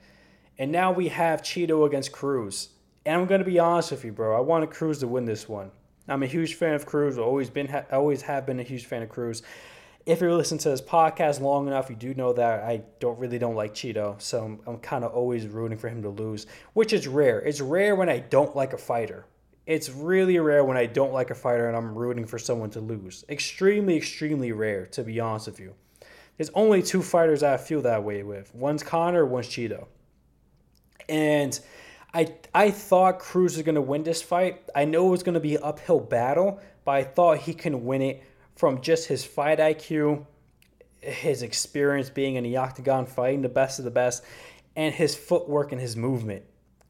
And 0.57 0.73
now 0.73 0.91
we 0.91 1.07
have 1.07 1.41
Chito 1.41 1.85
against 1.85 2.11
Cruz. 2.11 2.71
And 3.05 3.21
I'm 3.21 3.27
gonna 3.27 3.45
be 3.45 3.59
honest 3.59 3.91
with 3.91 4.03
you, 4.03 4.11
bro. 4.11 4.35
I 4.35 4.41
wanted 4.41 4.71
Cruz 4.71 4.99
to 4.99 5.07
win 5.07 5.23
this 5.23 5.47
one. 5.47 5.71
I'm 6.11 6.23
a 6.23 6.27
huge 6.27 6.55
fan 6.55 6.73
of 6.73 6.85
Cruz. 6.85 7.17
Always 7.17 7.49
been, 7.49 7.83
always 7.91 8.21
have 8.23 8.45
been 8.45 8.59
a 8.59 8.63
huge 8.63 8.85
fan 8.85 9.01
of 9.01 9.09
Cruz. 9.09 9.41
If 10.05 10.19
you're 10.19 10.33
listening 10.33 10.59
to 10.59 10.69
this 10.69 10.81
podcast 10.81 11.41
long 11.41 11.67
enough, 11.67 11.89
you 11.89 11.95
do 11.95 12.13
know 12.13 12.33
that 12.33 12.63
I 12.63 12.81
don't 12.99 13.19
really 13.19 13.37
don't 13.37 13.55
like 13.55 13.73
Chito, 13.73 14.19
so 14.19 14.43
I'm, 14.43 14.59
I'm 14.65 14.77
kind 14.79 15.03
of 15.03 15.13
always 15.13 15.47
rooting 15.47 15.77
for 15.77 15.89
him 15.89 16.01
to 16.01 16.09
lose, 16.09 16.47
which 16.73 16.91
is 16.91 17.07
rare. 17.07 17.39
It's 17.39 17.61
rare 17.61 17.95
when 17.95 18.09
I 18.09 18.19
don't 18.19 18.55
like 18.55 18.73
a 18.73 18.77
fighter. 18.77 19.25
It's 19.67 19.89
really 19.89 20.37
rare 20.39 20.65
when 20.65 20.75
I 20.75 20.87
don't 20.87 21.13
like 21.13 21.29
a 21.29 21.35
fighter 21.35 21.67
and 21.67 21.77
I'm 21.77 21.95
rooting 21.95 22.25
for 22.25 22.39
someone 22.39 22.71
to 22.71 22.81
lose. 22.81 23.23
Extremely, 23.29 23.95
extremely 23.95 24.51
rare, 24.51 24.87
to 24.87 25.03
be 25.03 25.19
honest 25.19 25.45
with 25.45 25.59
you. 25.59 25.75
There's 26.37 26.49
only 26.55 26.81
two 26.81 27.03
fighters 27.03 27.43
I 27.43 27.57
feel 27.57 27.83
that 27.83 28.03
way 28.03 28.23
with. 28.23 28.53
One's 28.55 28.81
Conor, 28.81 29.25
one's 29.25 29.47
Chito. 29.47 29.85
And 31.07 31.59
I 32.13 32.33
I 32.53 32.71
thought 32.71 33.19
Cruz 33.19 33.55
was 33.55 33.63
gonna 33.63 33.81
win 33.81 34.03
this 34.03 34.21
fight. 34.21 34.61
I 34.75 34.85
know 34.85 35.07
it 35.07 35.11
was 35.11 35.23
gonna 35.23 35.39
be 35.39 35.55
an 35.55 35.63
uphill 35.63 35.99
battle, 35.99 36.59
but 36.83 36.91
I 36.91 37.03
thought 37.03 37.39
he 37.39 37.53
can 37.53 37.85
win 37.85 38.01
it 38.01 38.23
from 38.55 38.81
just 38.81 39.07
his 39.07 39.23
fight 39.23 39.59
IQ, 39.59 40.25
his 40.99 41.41
experience 41.41 42.09
being 42.09 42.35
in 42.35 42.43
the 42.43 42.57
octagon 42.57 43.05
fighting 43.05 43.41
the 43.41 43.49
best 43.49 43.79
of 43.79 43.85
the 43.85 43.91
best, 43.91 44.23
and 44.75 44.93
his 44.93 45.15
footwork 45.15 45.71
and 45.71 45.81
his 45.81 45.95
movement. 45.95 46.43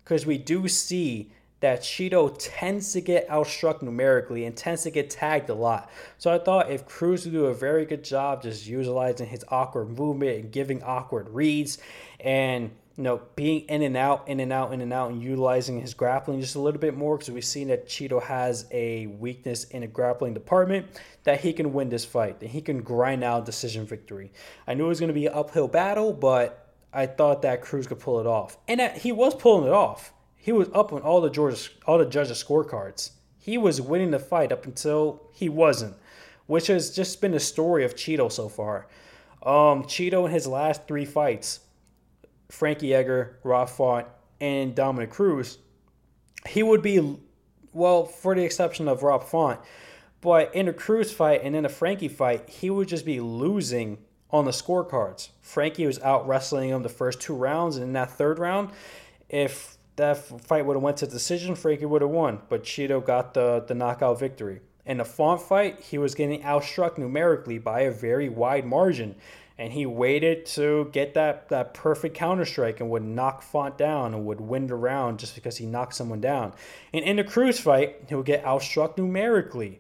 Because 0.04 0.26
we 0.26 0.38
do 0.38 0.68
see 0.68 1.32
that 1.62 1.82
Chito 1.82 2.36
tends 2.40 2.92
to 2.94 3.02
get 3.02 3.30
outstruck 3.30 3.84
numerically 3.84 4.46
and 4.46 4.58
tends 4.58 4.82
to 4.84 4.90
get 4.90 5.12
tagged 5.12 5.50
a 5.50 5.54
lot. 5.54 5.92
So 6.18 6.34
I 6.34 6.40
thought 6.40 6.72
if 6.72 6.88
Cruz 6.88 7.24
would 7.24 7.34
do 7.34 7.46
a 7.46 7.54
very 7.54 7.86
good 7.86 8.04
job 8.04 8.42
just 8.42 8.66
utilizing 8.66 9.28
his 9.28 9.46
awkward 9.48 9.96
movement 9.98 10.40
and 10.40 10.52
giving 10.52 10.82
awkward 10.82 11.30
reads 11.30 11.78
and 12.20 12.72
you 12.98 13.04
know, 13.04 13.22
being 13.36 13.62
in 13.62 13.82
and 13.84 13.96
out, 13.96 14.28
in 14.28 14.40
and 14.40 14.52
out, 14.52 14.74
in 14.74 14.82
and 14.82 14.92
out, 14.92 15.12
and 15.12 15.24
utilizing 15.24 15.80
his 15.80 15.94
grappling 15.94 16.42
just 16.42 16.56
a 16.56 16.60
little 16.60 16.80
bit 16.80 16.96
more 16.96 17.18
because 17.18 17.32
we've 17.32 17.46
seen 17.46 17.70
that 17.70 17.88
Chito 17.88 18.22
has 18.22 18.66
a 18.72 19.08
weakness 19.08 19.64
in 19.66 19.84
a 19.84 19.88
grappling 19.88 20.34
department 20.34 20.88
that 21.24 21.40
he 21.40 21.54
can 21.54 21.72
win 21.74 21.90
this 21.90 22.04
fight, 22.04 22.40
that 22.42 22.50
he 22.50 22.62
can 22.62 22.82
grind 22.82 23.24
out 23.24 23.46
decision 23.46 23.86
victory. 23.86 24.32
I 24.68 24.74
knew 24.74 24.86
it 24.86 24.90
was 24.90 25.00
going 25.00 25.08
to 25.08 25.14
be 25.14 25.28
an 25.28 25.34
uphill 25.34 25.68
battle, 25.68 26.12
but 26.12 26.74
I 26.94 27.06
thought 27.06 27.44
that 27.44 27.62
Cruz 27.62 27.88
could 27.88 28.00
pull 28.00 28.20
it 28.20 28.28
off, 28.28 28.58
and 28.68 28.82
he 28.98 29.12
was 29.12 29.36
pulling 29.36 29.68
it 29.68 29.74
off. 29.74 30.14
He 30.36 30.52
was 30.52 30.68
up 30.74 30.92
on 30.92 31.02
all 31.02 31.22
the 31.22 31.30
Georgia, 31.30 31.70
all 31.86 31.98
the 31.98 32.06
judges' 32.06 32.44
scorecards. 32.44 33.12
He 33.38 33.58
was 33.58 33.80
winning 33.80 34.12
the 34.12 34.20
fight 34.20 34.52
up 34.52 34.66
until 34.66 35.24
he 35.32 35.48
wasn't, 35.48 35.96
which 36.48 36.68
has 36.68 36.94
just 36.94 37.22
been 37.22 37.32
the 37.32 37.40
story 37.40 37.86
of 37.86 37.96
Chito 37.96 38.32
so 38.32 38.50
far. 38.50 38.88
Um, 39.44 39.84
Chito 39.84 40.26
in 40.26 40.32
his 40.32 40.46
last 40.46 40.88
three 40.88 41.06
fights 41.06 41.62
Frankie 42.52 42.94
Edgar, 42.94 43.40
Rob 43.44 43.70
Font, 43.70 44.08
and 44.40 44.76
Dominick 44.76 45.10
Cruz, 45.10 45.58
he 46.48 46.62
would 46.62 46.82
be, 46.82 47.18
well, 47.74 48.06
for 48.06 48.36
the 48.36 48.44
exception 48.44 48.88
of 48.88 49.04
Rob 49.04 49.24
Font, 49.24 49.60
but 50.20 50.54
in 50.54 50.68
a 50.68 50.74
Cruz 50.74 51.12
fight 51.12 51.42
and 51.44 51.56
in 51.56 51.66
a 51.66 51.70
Frankie 51.70 52.08
fight, 52.08 52.50
he 52.50 52.70
would 52.70 52.88
just 52.88 53.06
be 53.06 53.20
losing 53.20 53.98
on 54.30 54.46
the 54.46 54.52
scorecards. 54.52 55.30
Frankie 55.42 55.86
was 55.86 56.00
out 56.00 56.28
wrestling 56.28 56.70
him 56.70 56.84
the 56.84 56.90
first 56.90 57.22
two 57.22 57.36
rounds, 57.36 57.78
and 57.78 57.86
in 57.86 57.94
that 57.94 58.12
third 58.12 58.38
round, 58.38 58.70
if 59.30 59.78
that 59.96 60.18
fight 60.18 60.66
would 60.66 60.76
have 60.76 60.84
went 60.84 60.98
to 60.98 61.08
decision, 61.08 61.56
Frankie 61.56 61.86
would 61.86 62.02
have 62.02 62.12
won. 62.12 62.40
But 62.50 62.64
Chito 62.64 63.04
got 63.04 63.34
the, 63.34 63.64
the 63.68 63.74
knockout 63.74 64.20
victory. 64.20 64.62
In 64.86 64.98
the 64.98 65.06
Font 65.06 65.42
fight, 65.42 65.80
he 65.80 65.98
was 65.98 66.16
getting 66.16 66.42
outstruck 66.42 66.98
numerically 66.98 67.60
by 67.60 67.82
a 67.82 67.92
very 67.92 68.30
wide 68.30 68.66
margin 68.66 69.16
and 69.62 69.72
he 69.72 69.86
waited 69.86 70.44
to 70.44 70.90
get 70.92 71.14
that, 71.14 71.50
that 71.50 71.76
perfect 71.76 72.16
counter 72.16 72.46
strike 72.46 72.80
and 72.80 72.90
would 72.90 73.04
knock 73.04 73.44
Font 73.44 73.78
down 73.78 74.16
and 74.16 74.26
would 74.26 74.42
win 74.42 74.66
the 74.66 74.74
round 74.74 75.20
just 75.20 75.36
because 75.36 75.58
he 75.58 75.68
knocked 75.68 75.94
someone 75.94 76.20
down. 76.20 76.54
And 76.92 77.06
in 77.06 77.18
the 77.18 77.24
Cruz 77.24 77.60
fight, 77.60 77.98
he 78.10 78.16
would 78.16 78.26
get 78.26 78.44
outstruck 78.44 78.98
numerically 78.98 79.80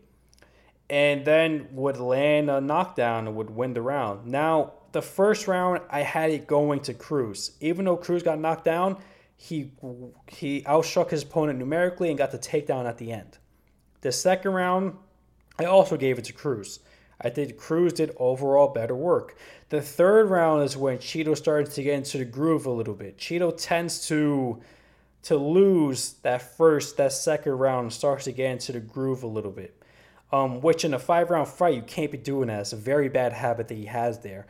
and 0.88 1.26
then 1.26 1.67
would 1.72 1.98
land 1.98 2.52
a 2.52 2.62
knockdown 2.62 3.26
and 3.26 3.36
would 3.36 3.50
win 3.50 3.74
the 3.74 3.82
round. 3.82 4.28
Now, 4.28 4.74
the 4.91 5.02
first 5.02 5.48
round, 5.48 5.82
I 5.89 6.02
had 6.02 6.30
it 6.30 6.46
going 6.46 6.82
to 6.82 6.94
Cruz. 6.94 7.54
Even 7.60 7.86
though 7.86 7.98
Cruz 7.98 8.22
got 8.22 8.38
knocked 8.38 8.65
down, 8.65 8.98
he 9.36 9.72
he 10.28 10.62
outstruck 10.62 11.10
his 11.10 11.24
opponent 11.24 11.58
numerically 11.58 12.10
and 12.10 12.20
got 12.20 12.30
the 12.30 12.38
takedown 12.38 12.86
at 12.86 13.00
the 13.00 13.12
end. 13.12 13.39
The 14.02 14.12
second 14.12 14.52
round, 14.52 14.98
I 15.58 15.65
also 15.65 15.98
gave 15.98 16.20
it 16.20 16.26
to 16.26 16.34
Cruz. 16.34 16.82
I 17.24 17.30
think 17.30 17.58
Cruz 17.58 17.94
did 17.94 18.12
overall 18.18 18.70
better 18.70 18.96
work. 18.96 19.38
The 19.70 19.82
third 19.82 20.30
round 20.30 20.64
is 20.64 20.76
when 20.76 20.98
Chito 20.98 21.38
started 21.38 21.72
to 21.74 21.84
get 21.84 21.94
into 21.94 22.18
the 22.18 22.26
groove 22.26 22.66
a 22.66 22.72
little 22.72 22.96
bit. 22.96 23.18
Chito 23.18 23.54
tends 23.56 24.08
to 24.08 24.62
to 25.24 25.38
lose 25.38 26.14
that 26.24 26.58
first, 26.58 26.98
that 26.98 27.12
second 27.14 27.52
round, 27.52 27.84
and 27.84 27.94
starts 27.94 28.24
to 28.26 28.32
get 28.32 28.52
into 28.52 28.72
the 28.72 28.80
groove 28.80 29.22
a 29.22 29.28
little 29.28 29.52
bit. 29.52 29.78
Um, 30.34 30.62
which 30.62 30.84
in 30.86 30.94
a 30.94 31.00
five 31.00 31.30
round 31.30 31.48
fight 31.48 31.76
you 31.76 31.82
can't 31.82 32.12
be 32.12 32.18
doing 32.18 32.48
that. 32.48 32.62
It's 32.62 32.74
a 32.74 32.78
very 32.78 33.10
bad 33.10 33.34
habit 33.34 33.68
that 33.68 33.76
he 33.76 33.86
has 33.86 34.20
there. 34.20 34.48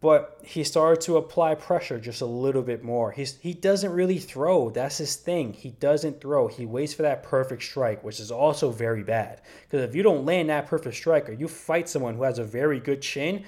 But 0.00 0.40
he 0.44 0.62
started 0.62 1.00
to 1.02 1.16
apply 1.16 1.54
pressure 1.54 1.98
just 1.98 2.20
a 2.20 2.26
little 2.26 2.62
bit 2.62 2.84
more. 2.84 3.12
He's, 3.12 3.38
he 3.38 3.54
doesn't 3.54 3.92
really 3.92 4.18
throw. 4.18 4.68
That's 4.68 4.98
his 4.98 5.16
thing. 5.16 5.54
He 5.54 5.70
doesn't 5.70 6.20
throw. 6.20 6.48
He 6.48 6.66
waits 6.66 6.92
for 6.92 7.02
that 7.02 7.22
perfect 7.22 7.62
strike, 7.62 8.04
which 8.04 8.20
is 8.20 8.30
also 8.30 8.70
very 8.70 9.02
bad. 9.02 9.40
Because 9.62 9.88
if 9.88 9.94
you 9.94 10.02
don't 10.02 10.26
land 10.26 10.50
that 10.50 10.66
perfect 10.66 10.96
strike 10.96 11.28
or 11.30 11.32
you 11.32 11.48
fight 11.48 11.88
someone 11.88 12.14
who 12.16 12.24
has 12.24 12.38
a 12.38 12.44
very 12.44 12.78
good 12.78 13.00
chin, 13.00 13.44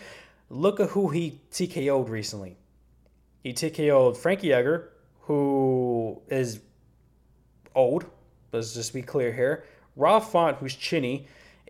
look 0.48 0.80
at 0.80 0.90
who 0.90 1.10
he 1.10 1.40
TKO'd 1.52 2.08
recently. 2.08 2.56
He 3.42 3.52
TKO'd 3.52 4.16
Frankie 4.16 4.52
Edgar, 4.52 4.90
who 5.20 6.22
is 6.28 6.60
old. 7.74 8.06
Let's 8.52 8.72
just 8.72 8.94
be 8.94 9.02
clear 9.02 9.32
here. 9.32 9.64
Rob 9.96 10.24
Font, 10.24 10.56
who's 10.56 10.74
chinny, 10.74 11.26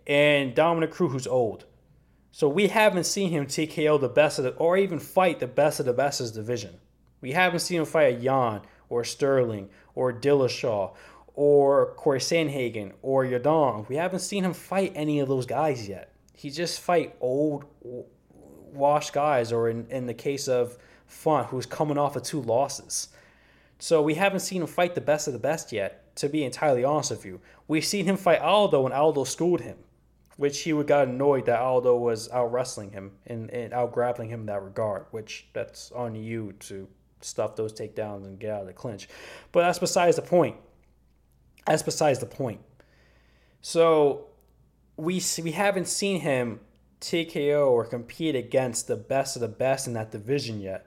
and 0.07 0.55
Dominick 0.55 0.93
Cruz, 0.93 1.13
who's 1.13 1.27
old. 1.27 1.65
So 2.39 2.49
we 2.49 2.69
haven't 2.69 3.03
seen 3.03 3.31
him 3.31 3.47
TKO 3.47 4.01
the 4.01 4.09
best 4.09 4.39
of 4.39 4.45
the, 4.45 4.51
or 4.51 4.77
even 4.77 5.01
fight 5.01 5.41
the 5.41 5.49
best 5.49 5.81
of 5.81 5.87
the 5.87 5.93
best's 5.93 6.31
division. 6.31 6.79
We 7.21 7.33
haven't 7.33 7.59
seen 7.59 7.81
him 7.81 7.85
fight 7.85 8.15
a 8.15 8.21
Yan 8.21 8.61
or 8.89 9.03
Sterling 9.03 9.71
or 9.97 10.13
Dillashaw 10.13 10.95
or 11.35 11.95
Corey 11.97 12.21
Sandhagen 12.21 12.93
or 13.03 13.25
Yadong. 13.25 13.89
We 13.89 13.97
haven't 13.97 14.21
seen 14.21 14.45
him 14.45 14.53
fight 14.53 14.93
any 14.95 15.19
of 15.19 15.27
those 15.27 15.47
guys 15.47 15.89
yet. 15.89 16.13
He 16.33 16.51
just 16.51 16.79
fight 16.79 17.17
old, 17.21 17.65
washed 17.83 19.13
guys, 19.13 19.51
or 19.51 19.69
in, 19.69 19.89
in 19.91 20.07
the 20.07 20.15
case 20.15 20.47
of 20.47 20.79
Font, 21.09 21.49
who's 21.49 21.67
coming 21.67 21.99
off 21.99 22.15
of 22.15 22.23
two 22.23 22.41
losses. 22.41 23.09
So 23.81 24.01
we 24.01 24.15
haven't 24.15 24.41
seen 24.41 24.63
him 24.63 24.69
fight 24.69 24.95
the 24.95 25.01
best 25.01 25.27
of 25.27 25.33
the 25.33 25.41
best 25.41 25.73
yet, 25.73 26.15
to 26.15 26.29
be 26.29 26.45
entirely 26.45 26.85
honest 26.85 27.11
with 27.11 27.27
you. 27.27 27.41
We've 27.67 27.85
seen 27.85 28.05
him 28.05 28.17
fight 28.17 28.41
Aldo, 28.41 28.85
and 28.85 28.95
Aldo 28.95 29.25
schooled 29.25 29.63
him 29.63 29.79
which 30.39 30.61
he 30.61 30.73
would 30.73 30.87
got 30.87 31.09
annoyed 31.09 31.47
that 31.47 31.59
Aldo 31.59 31.97
was 31.97 32.31
out 32.31 32.53
wrestling 32.53 32.93
him 32.93 33.11
and, 33.27 33.51
and 33.51 33.75
out 33.75 33.93
grappling 33.93 34.29
him 34.29 34.41
in 34.41 34.47
that 34.47 34.63
regard, 34.63 35.07
which 35.11 35.49
that's 35.53 35.91
on 35.91 36.15
you 36.15 36.53
to 36.61 36.87
stuff 37.21 37.57
those 37.57 37.73
takedowns 37.73 38.25
and 38.25 38.39
get 38.39 38.53
out 38.53 38.61
of 38.61 38.69
the 38.69 38.73
clinch. 38.73 39.09
But 39.51 39.63
that's 39.63 39.81
besides 39.81 40.15
the 40.15 40.23
point. 40.23 40.55
That's 41.67 41.83
besides 41.83 42.21
the 42.21 42.27
point. 42.27 42.61
So 43.63 44.29
we 44.97 45.21
we 45.43 45.51
haven't 45.51 45.89
seen 45.89 46.21
him 46.21 46.61
TKO 47.01 47.69
or 47.69 47.85
compete 47.85 48.37
against 48.37 48.87
the 48.87 48.97
best 48.97 49.35
of 49.35 49.43
the 49.43 49.49
best 49.49 49.89
in 49.89 49.95
that 49.95 50.13
division 50.13 50.61
yet. 50.61 50.87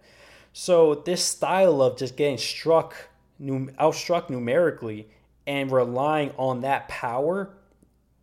So 0.53 0.95
this 0.95 1.21
style 1.21 1.81
of 1.81 1.97
just 1.97 2.15
getting 2.15 2.37
struck, 2.37 2.95
outstruck 3.41 4.29
numerically 4.29 5.09
and 5.45 5.69
relying 5.73 6.31
on 6.37 6.61
that 6.61 6.87
power 6.87 7.53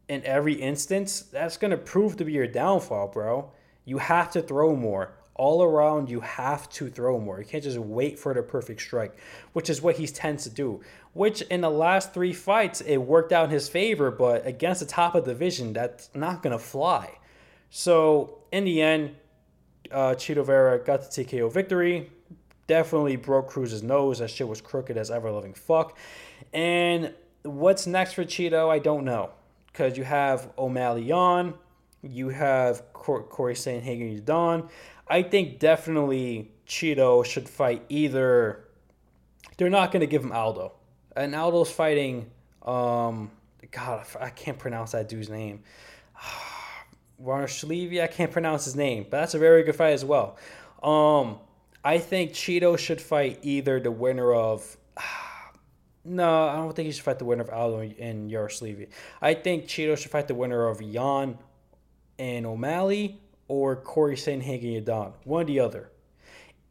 in 0.09 0.25
every 0.25 0.55
instance, 0.55 1.21
that's 1.21 1.57
going 1.57 1.71
to 1.71 1.77
prove 1.77 2.17
to 2.17 2.25
be 2.25 2.33
your 2.33 2.47
downfall, 2.47 3.09
bro. 3.09 3.51
You 3.85 3.99
have 3.99 4.31
to 4.33 4.43
throw 4.43 4.75
more. 4.75 5.15
All 5.35 5.63
around, 5.63 6.11
you 6.11 6.21
have 6.21 6.69
to 6.71 6.89
throw 6.89 7.21
more. 7.21 7.39
You 7.39 7.45
can't 7.45 7.63
just 7.63 7.79
wait 7.79 8.19
for 8.19 8.35
the 8.35 8.43
perfect 8.43 8.81
strike, 8.81 9.17
which 9.53 9.71
is 9.71 9.81
what 9.81 9.97
he 9.97 10.07
tends 10.09 10.43
to 10.45 10.51
do. 10.51 10.81
Which 11.13 11.43
in 11.43 11.61
the 11.61 11.71
last 11.71 12.13
three 12.13 12.33
fights, 12.33 12.81
it 12.81 12.97
worked 12.97 13.33
out 13.33 13.45
in 13.45 13.51
his 13.51 13.69
favor, 13.69 14.11
but 14.11 14.45
against 14.47 14.81
the 14.81 14.87
top 14.87 15.15
of 15.15 15.25
the 15.25 15.33
division, 15.33 15.73
that's 15.73 16.11
not 16.13 16.43
going 16.43 16.53
to 16.53 16.59
fly. 16.59 17.19
So 17.71 18.39
in 18.51 18.65
the 18.65 18.83
end, 18.83 19.15
uh, 19.93 20.15
Chito 20.15 20.45
Vera 20.45 20.79
got 20.85 21.03
the 21.03 21.25
TKO 21.25 21.53
victory. 21.53 22.11
Definitely 22.67 23.17
broke 23.17 23.49
Cruz's 23.49 23.83
nose. 23.83 24.19
That 24.19 24.31
shit 24.31 24.49
was 24.49 24.61
crooked 24.61 24.97
as 24.97 25.11
ever 25.11 25.31
loving 25.31 25.55
fuck. 25.55 25.97
And 26.53 27.15
what's 27.43 27.87
next 27.87 28.15
for 28.15 28.25
Chito? 28.25 28.69
I 28.69 28.81
don't 28.81 29.05
know 29.05 29.31
because 29.73 29.97
you 29.97 30.05
have 30.05 30.51
O'Malley 30.59 31.13
on, 31.13 31.55
you 32.03 32.29
have 32.29 32.93
Corey 32.93 33.55
Sandhagen 33.55 34.25
Don. 34.25 34.69
I 35.09 35.23
think 35.23 35.59
definitely 35.59 36.51
Chito 36.67 37.25
should 37.25 37.49
fight 37.49 37.85
either. 37.89 38.65
They're 39.57 39.71
not 39.71 39.93
going 39.93 40.01
to 40.01 40.07
give 40.07 40.23
him 40.23 40.33
Aldo, 40.33 40.73
and 41.17 41.35
Aldo's 41.35 41.71
fighting. 41.71 42.31
Um, 42.63 43.31
God, 43.71 44.07
I 44.21 44.31
can't 44.31 44.59
pronounce 44.59 44.93
that 44.93 45.09
dude's 45.09 45.29
name. 45.29 45.63
Warner 47.19 47.47
Shlevy, 47.47 48.01
I 48.01 48.07
can't 48.07 48.31
pronounce 48.31 48.65
his 48.65 48.77
name, 48.77 49.05
but 49.11 49.19
that's 49.19 49.35
a 49.35 49.39
very 49.39 49.65
good 49.65 49.75
fight 49.75 49.93
as 49.93 50.05
well. 50.05 50.37
Um, 50.83 51.39
I 51.85 51.99
think 51.99 52.33
Chito 52.33 52.79
should 52.79 53.01
fight 53.01 53.41
either 53.43 53.81
the 53.81 53.91
winner 53.91 54.33
of. 54.33 54.77
No, 56.09 56.49
I 56.49 56.57
don't 56.57 56.75
think 56.75 56.87
he 56.87 56.93
should 56.93 57.05
fight 57.05 57.19
the 57.19 57.27
winner 57.27 57.43
of 57.43 57.51
Aldo 57.51 57.81
and 57.81 58.31
Yaroslavi. 58.31 58.89
I 59.21 59.35
think 59.35 59.67
Chito 59.67 59.97
should 59.97 60.11
fight 60.11 60.27
the 60.27 60.35
winner 60.35 60.67
of 60.67 60.81
Yan 60.81 61.37
and 62.19 62.47
O'Malley 62.47 63.21
or 63.47 63.77
Corey 63.77 64.17
Sandhagen 64.17 64.83
Yadong. 64.83 65.13
One 65.25 65.43
or 65.43 65.45
the 65.45 65.61
other. 65.61 65.91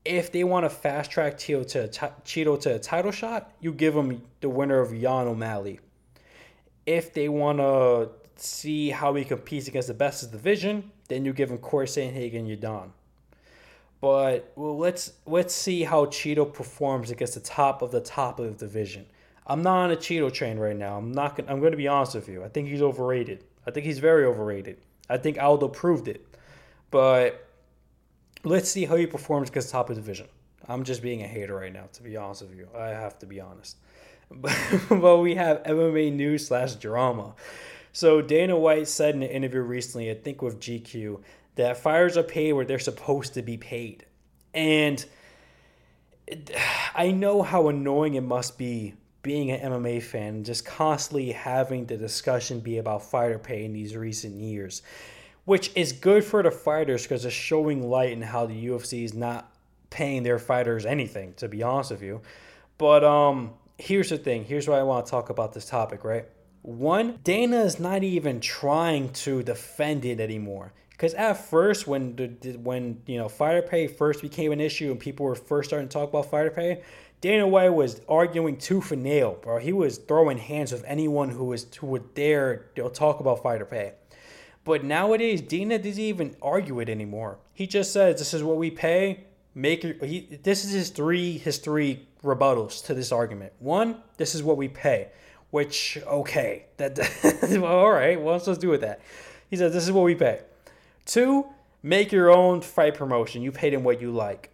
If 0.04 0.32
they 0.32 0.44
want 0.44 0.66
to 0.66 0.70
fast 0.72 1.12
track 1.12 1.38
Chito 1.38 1.68
to, 1.72 1.88
Chito 2.26 2.60
to 2.62 2.76
a 2.76 2.80
title 2.80 3.12
shot, 3.12 3.52
you 3.60 3.74
give 3.74 3.96
him 3.96 4.24
the 4.42 4.50
winner 4.50 4.80
of 4.80 4.92
Yan 4.92 5.28
O'Malley. 5.28 5.80
If 6.88 7.14
they 7.14 7.30
want 7.30 7.60
to 7.60 8.10
see 8.38 8.90
how 8.90 9.14
he 9.14 9.24
competes 9.24 9.68
against 9.68 9.88
the 9.88 9.94
best 9.94 10.24
of 10.24 10.32
the 10.32 10.38
division, 10.38 10.92
then 11.10 11.26
you 11.26 11.34
give 11.34 11.52
him 11.52 11.60
Corey 11.60 11.86
Sandhagen 11.86 12.48
Yadong. 12.48 12.90
But 14.02 14.52
well, 14.56 14.78
let's 14.78 15.14
let's 15.26 15.54
see 15.54 15.84
how 15.84 16.06
Chito 16.06 16.52
performs 16.52 17.12
against 17.12 17.36
the 17.36 17.40
top 17.40 17.82
of 17.82 17.92
the 17.92 18.02
top 18.02 18.40
of 18.40 18.58
the 18.58 18.66
division. 18.66 19.06
I'm 19.48 19.64
not 19.64 19.78
on 19.78 19.92
a 19.92 19.96
Chito 19.96 20.32
train 20.32 20.60
right 20.60 20.76
now. 20.76 20.98
I'm 20.98 21.14
not. 21.14 21.38
Gonna, 21.38 21.52
I'm 21.52 21.60
going 21.60 21.72
to 21.72 21.78
be 21.78 21.88
honest 21.88 22.16
with 22.16 22.28
you. 22.28 22.44
I 22.44 22.50
think 22.50 22.68
he's 22.68 22.82
overrated. 22.82 23.46
I 23.66 23.72
think 23.72 23.86
he's 23.86 24.00
very 24.00 24.26
overrated. 24.26 24.78
I 25.10 25.18
think 25.18 25.42
Aldo 25.42 25.70
proved 25.70 26.10
it, 26.10 26.26
but 26.92 27.48
let's 28.44 28.70
see 28.70 28.86
how 28.86 28.98
he 28.98 29.08
performs 29.08 29.50
against 29.50 29.70
top 29.70 29.90
of 29.90 29.96
division. 29.96 30.28
I'm 30.68 30.84
just 30.84 31.02
being 31.02 31.24
a 31.24 31.28
hater 31.28 31.56
right 31.56 31.72
now, 31.72 31.86
to 31.94 32.04
be 32.04 32.18
honest 32.18 32.42
with 32.42 32.58
you. 32.58 32.68
I 32.78 32.88
have 32.88 33.18
to 33.20 33.26
be 33.26 33.40
honest. 33.40 33.78
But, 34.90 35.20
we 35.20 35.36
have 35.36 35.64
MMA 35.64 36.12
news 36.12 36.48
slash 36.48 36.76
drama. 36.76 37.34
So 37.94 38.22
Dana 38.22 38.60
White 38.60 38.90
said 38.90 39.16
in 39.16 39.24
an 39.24 39.30
interview 39.30 39.62
recently, 39.62 40.12
I 40.12 40.16
think 40.16 40.42
with 40.42 40.60
GQ, 40.60 41.22
that 41.56 41.78
fighters 41.78 42.18
are 42.18 42.24
paid 42.24 42.52
where 42.52 42.66
they're 42.66 42.78
supposed 42.78 43.36
to 43.36 43.42
be 43.42 43.56
paid, 43.56 44.06
and 44.54 45.04
I 46.96 47.12
know 47.12 47.42
how 47.42 47.70
annoying 47.70 48.16
it 48.16 48.22
must 48.22 48.58
be 48.58 48.96
being 49.28 49.52
an 49.52 49.74
MMA 49.74 50.02
fan, 50.02 50.46
just 50.46 50.66
constantly 50.66 51.34
having 51.34 51.86
the 51.86 51.98
discussion 51.98 52.62
be 52.62 52.78
about 52.78 53.04
fighter 53.04 53.38
pay 53.38 53.66
in 53.66 53.74
these 53.74 53.94
recent 53.94 54.36
years, 54.36 54.82
which 55.44 55.70
is 55.76 55.92
good 55.92 56.24
for 56.24 56.42
the 56.42 56.50
fighters 56.50 57.04
because 57.04 57.26
it's 57.26 57.36
showing 57.36 57.90
light 57.90 58.14
in 58.14 58.22
how 58.22 58.46
the 58.46 58.68
UFC 58.68 59.04
is 59.04 59.14
not 59.14 59.52
paying 59.90 60.24
their 60.24 60.40
fighters 60.40 60.86
anything, 60.86 61.34
to 61.34 61.50
be 61.50 61.62
honest 61.62 61.92
with 61.92 62.02
you. 62.02 62.22
But 62.78 63.04
um, 63.04 63.56
here's 63.78 64.12
the 64.12 64.18
thing. 64.18 64.46
Here's 64.46 64.66
why 64.66 64.80
I 64.80 64.84
want 64.84 65.06
to 65.06 65.12
talk 65.12 65.30
about 65.30 65.52
this 65.52 65.66
topic, 65.66 66.06
right? 66.06 66.24
One, 66.62 67.20
Dana 67.22 67.64
is 67.64 67.82
not 67.82 68.04
even 68.04 68.40
trying 68.40 69.10
to 69.26 69.44
defend 69.44 70.06
it 70.06 70.22
anymore. 70.22 70.72
Because 70.98 71.14
at 71.14 71.34
first, 71.34 71.86
when 71.86 72.16
the 72.16 72.58
when 72.58 73.02
you 73.06 73.18
know 73.20 73.30
fighter 73.30 73.62
pay 73.62 73.86
first 73.86 74.22
became 74.22 74.52
an 74.52 74.60
issue 74.60 74.90
and 74.90 75.00
people 75.00 75.28
were 75.28 75.36
first 75.36 75.70
starting 75.70 75.88
to 75.88 75.94
talk 75.94 76.10
about 76.10 76.32
fighter 76.32 76.50
pay, 76.50 76.82
Dana 77.22 77.48
White 77.48 77.70
was 77.70 78.02
arguing 78.10 78.58
tooth 78.58 78.92
and 78.92 79.04
nail, 79.04 79.38
bro. 79.40 79.60
He 79.60 79.74
was 79.74 80.00
throwing 80.00 80.40
hands 80.40 80.72
with 80.72 80.84
anyone 80.88 81.30
who 81.30 81.46
was 81.46 81.68
who 81.76 81.86
would 81.88 82.16
dare 82.16 82.66
you 82.76 82.84
know, 82.84 82.90
talk 82.90 83.20
about 83.20 83.44
fighter 83.44 83.66
pay. 83.66 83.94
But 84.64 84.84
nowadays, 84.84 85.42
Dana 85.42 85.78
doesn't 85.78 86.02
even 86.02 86.36
argue 86.42 86.80
it 86.80 86.90
anymore. 86.90 87.38
He 87.54 87.68
just 87.68 87.94
says, 87.94 88.18
"This 88.18 88.34
is 88.34 88.44
what 88.44 88.58
we 88.58 88.72
pay." 88.72 89.26
Make 89.54 89.86
it. 89.86 90.04
He, 90.04 90.40
this 90.44 90.66
is 90.66 90.72
his 90.72 90.90
three 90.90 91.38
his 91.38 91.60
three 91.60 92.08
rebuttals 92.24 92.84
to 92.86 92.96
this 92.96 93.12
argument. 93.12 93.54
One, 93.60 93.98
this 94.18 94.34
is 94.34 94.42
what 94.42 94.58
we 94.58 94.68
pay, 94.68 95.10
which 95.52 96.00
okay, 96.08 96.66
that 96.78 97.00
all 97.64 97.92
right. 97.92 98.20
What 98.20 98.34
else 98.34 98.46
to 98.46 98.56
do 98.56 98.70
with 98.70 98.82
that? 98.82 99.00
He 99.50 99.58
says, 99.58 99.74
"This 99.74 99.84
is 99.84 99.92
what 99.92 100.04
we 100.04 100.16
pay." 100.16 100.42
Two, 101.08 101.48
make 101.82 102.12
your 102.12 102.30
own 102.30 102.62
fight 102.62 102.94
promotion. 102.94 103.42
You 103.42 103.52
pay 103.52 103.70
them 103.72 103.84
what 103.84 104.02
you 104.02 104.12
like. 104.12 104.52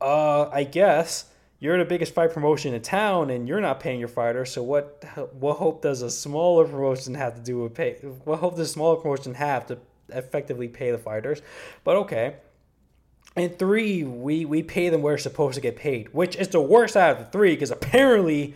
Uh, 0.00 0.48
I 0.48 0.62
guess 0.62 1.26
you're 1.58 1.76
the 1.76 1.84
biggest 1.84 2.14
fight 2.14 2.32
promotion 2.32 2.72
in 2.72 2.80
town 2.80 3.30
and 3.30 3.48
you're 3.48 3.60
not 3.60 3.80
paying 3.80 3.98
your 3.98 4.08
fighter. 4.08 4.44
So 4.44 4.62
what 4.62 5.04
what 5.32 5.56
hope 5.56 5.82
does 5.82 6.02
a 6.02 6.10
smaller 6.10 6.64
promotion 6.64 7.14
have 7.14 7.34
to 7.34 7.42
do 7.42 7.58
with 7.58 7.74
pay? 7.74 7.94
What 8.24 8.38
hope 8.38 8.56
does 8.56 8.68
a 8.68 8.72
smaller 8.72 8.96
promotion 8.96 9.34
have 9.34 9.66
to 9.66 9.78
effectively 10.10 10.68
pay 10.68 10.92
the 10.92 10.98
fighters? 10.98 11.42
But 11.82 11.96
okay. 11.96 12.36
And 13.34 13.58
three, 13.58 14.04
we 14.04 14.44
we 14.44 14.62
pay 14.62 14.88
them 14.88 15.02
where 15.02 15.14
they're 15.14 15.18
supposed 15.18 15.56
to 15.56 15.60
get 15.60 15.76
paid, 15.76 16.14
which 16.14 16.36
is 16.36 16.48
the 16.48 16.60
worst 16.60 16.96
out 16.96 17.10
of 17.10 17.18
the 17.18 17.24
three 17.24 17.54
because 17.54 17.72
apparently 17.72 18.54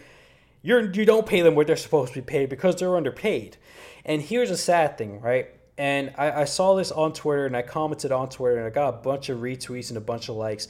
you're 0.62 0.92
you 0.92 1.05
don't 1.05 1.26
pay 1.26 1.42
them 1.42 1.57
what 1.57 1.66
they're 1.66 1.76
supposed 1.76 2.14
to 2.14 2.20
be 2.20 2.24
paid 2.24 2.48
because 2.48 2.76
they're 2.76 2.96
underpaid. 2.96 3.57
And 4.05 4.22
here's 4.22 4.50
a 4.50 4.57
sad 4.57 4.96
thing, 4.96 5.20
right? 5.20 5.48
And 5.83 6.14
I, 6.16 6.42
I 6.42 6.45
saw 6.45 6.77
this 6.77 6.92
on 6.92 7.12
Twitter 7.12 7.45
and 7.45 7.57
I 7.57 7.62
commented 7.62 8.12
on 8.12 8.29
Twitter 8.29 8.57
and 8.57 8.64
I 8.64 8.71
got 8.71 8.90
a 8.90 8.99
bunch 8.99 9.31
of 9.31 9.40
retweets 9.40 9.88
and 9.88 9.99
a 9.99 10.01
bunch 10.01 10.29
of 10.29 10.37
likes. 10.37 10.68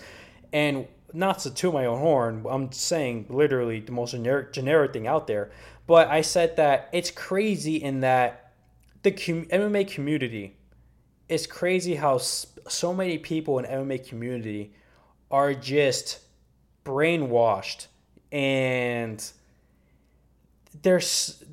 And 0.54 0.88
not 1.12 1.40
to 1.40 1.52
toot 1.52 1.74
my 1.74 1.84
own 1.84 1.98
horn, 1.98 2.46
I'm 2.48 2.72
saying 2.72 3.26
literally 3.28 3.80
the 3.80 3.92
most 3.92 4.12
generic, 4.12 4.54
generic 4.54 4.94
thing 4.94 5.06
out 5.06 5.26
there. 5.26 5.50
But 5.86 6.08
I 6.08 6.22
said 6.22 6.56
that 6.56 6.88
it's 6.94 7.10
crazy 7.10 7.76
in 7.76 8.00
that 8.00 8.54
the 9.02 9.10
com- 9.10 9.44
MMA 9.44 9.86
community 9.86 10.56
it's 11.28 11.46
crazy 11.46 11.96
how 11.96 12.16
so 12.16 12.94
many 12.94 13.18
people 13.18 13.58
in 13.58 13.66
MMA 13.66 14.08
community 14.08 14.72
are 15.30 15.52
just 15.52 16.20
brainwashed 16.86 17.88
and 18.30 19.30
they're 20.80 21.02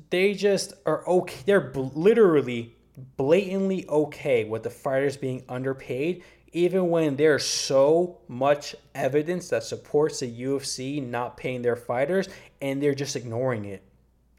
they 0.08 0.32
just 0.32 0.72
are 0.86 1.06
okay 1.06 1.42
they're 1.44 1.70
literally 1.74 2.74
blatantly 3.16 3.86
okay 3.88 4.44
with 4.44 4.62
the 4.62 4.70
fighters 4.70 5.16
being 5.16 5.42
underpaid 5.48 6.22
even 6.52 6.90
when 6.90 7.16
there's 7.16 7.44
so 7.44 8.18
much 8.28 8.74
evidence 8.94 9.48
that 9.50 9.62
supports 9.62 10.20
the 10.20 10.42
UFC 10.42 11.02
not 11.04 11.36
paying 11.36 11.62
their 11.62 11.76
fighters 11.76 12.28
and 12.60 12.82
they're 12.82 12.94
just 12.94 13.16
ignoring 13.16 13.64
it. 13.64 13.82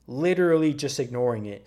Literally 0.08 0.74
just 0.74 1.00
ignoring 1.00 1.46
it. 1.46 1.66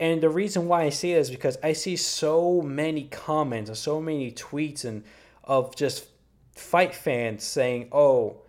And 0.00 0.20
the 0.20 0.28
reason 0.28 0.66
why 0.66 0.82
I 0.82 0.90
say 0.90 1.14
this 1.14 1.28
is 1.28 1.34
because 1.34 1.56
I 1.62 1.72
see 1.72 1.96
so 1.96 2.60
many 2.60 3.04
comments 3.04 3.70
and 3.70 3.78
so 3.78 4.00
many 4.00 4.32
tweets 4.32 4.84
and 4.84 5.04
of 5.44 5.74
just 5.76 6.06
fight 6.52 6.94
fans 6.94 7.44
saying, 7.44 7.88
"Oh, 7.92 8.42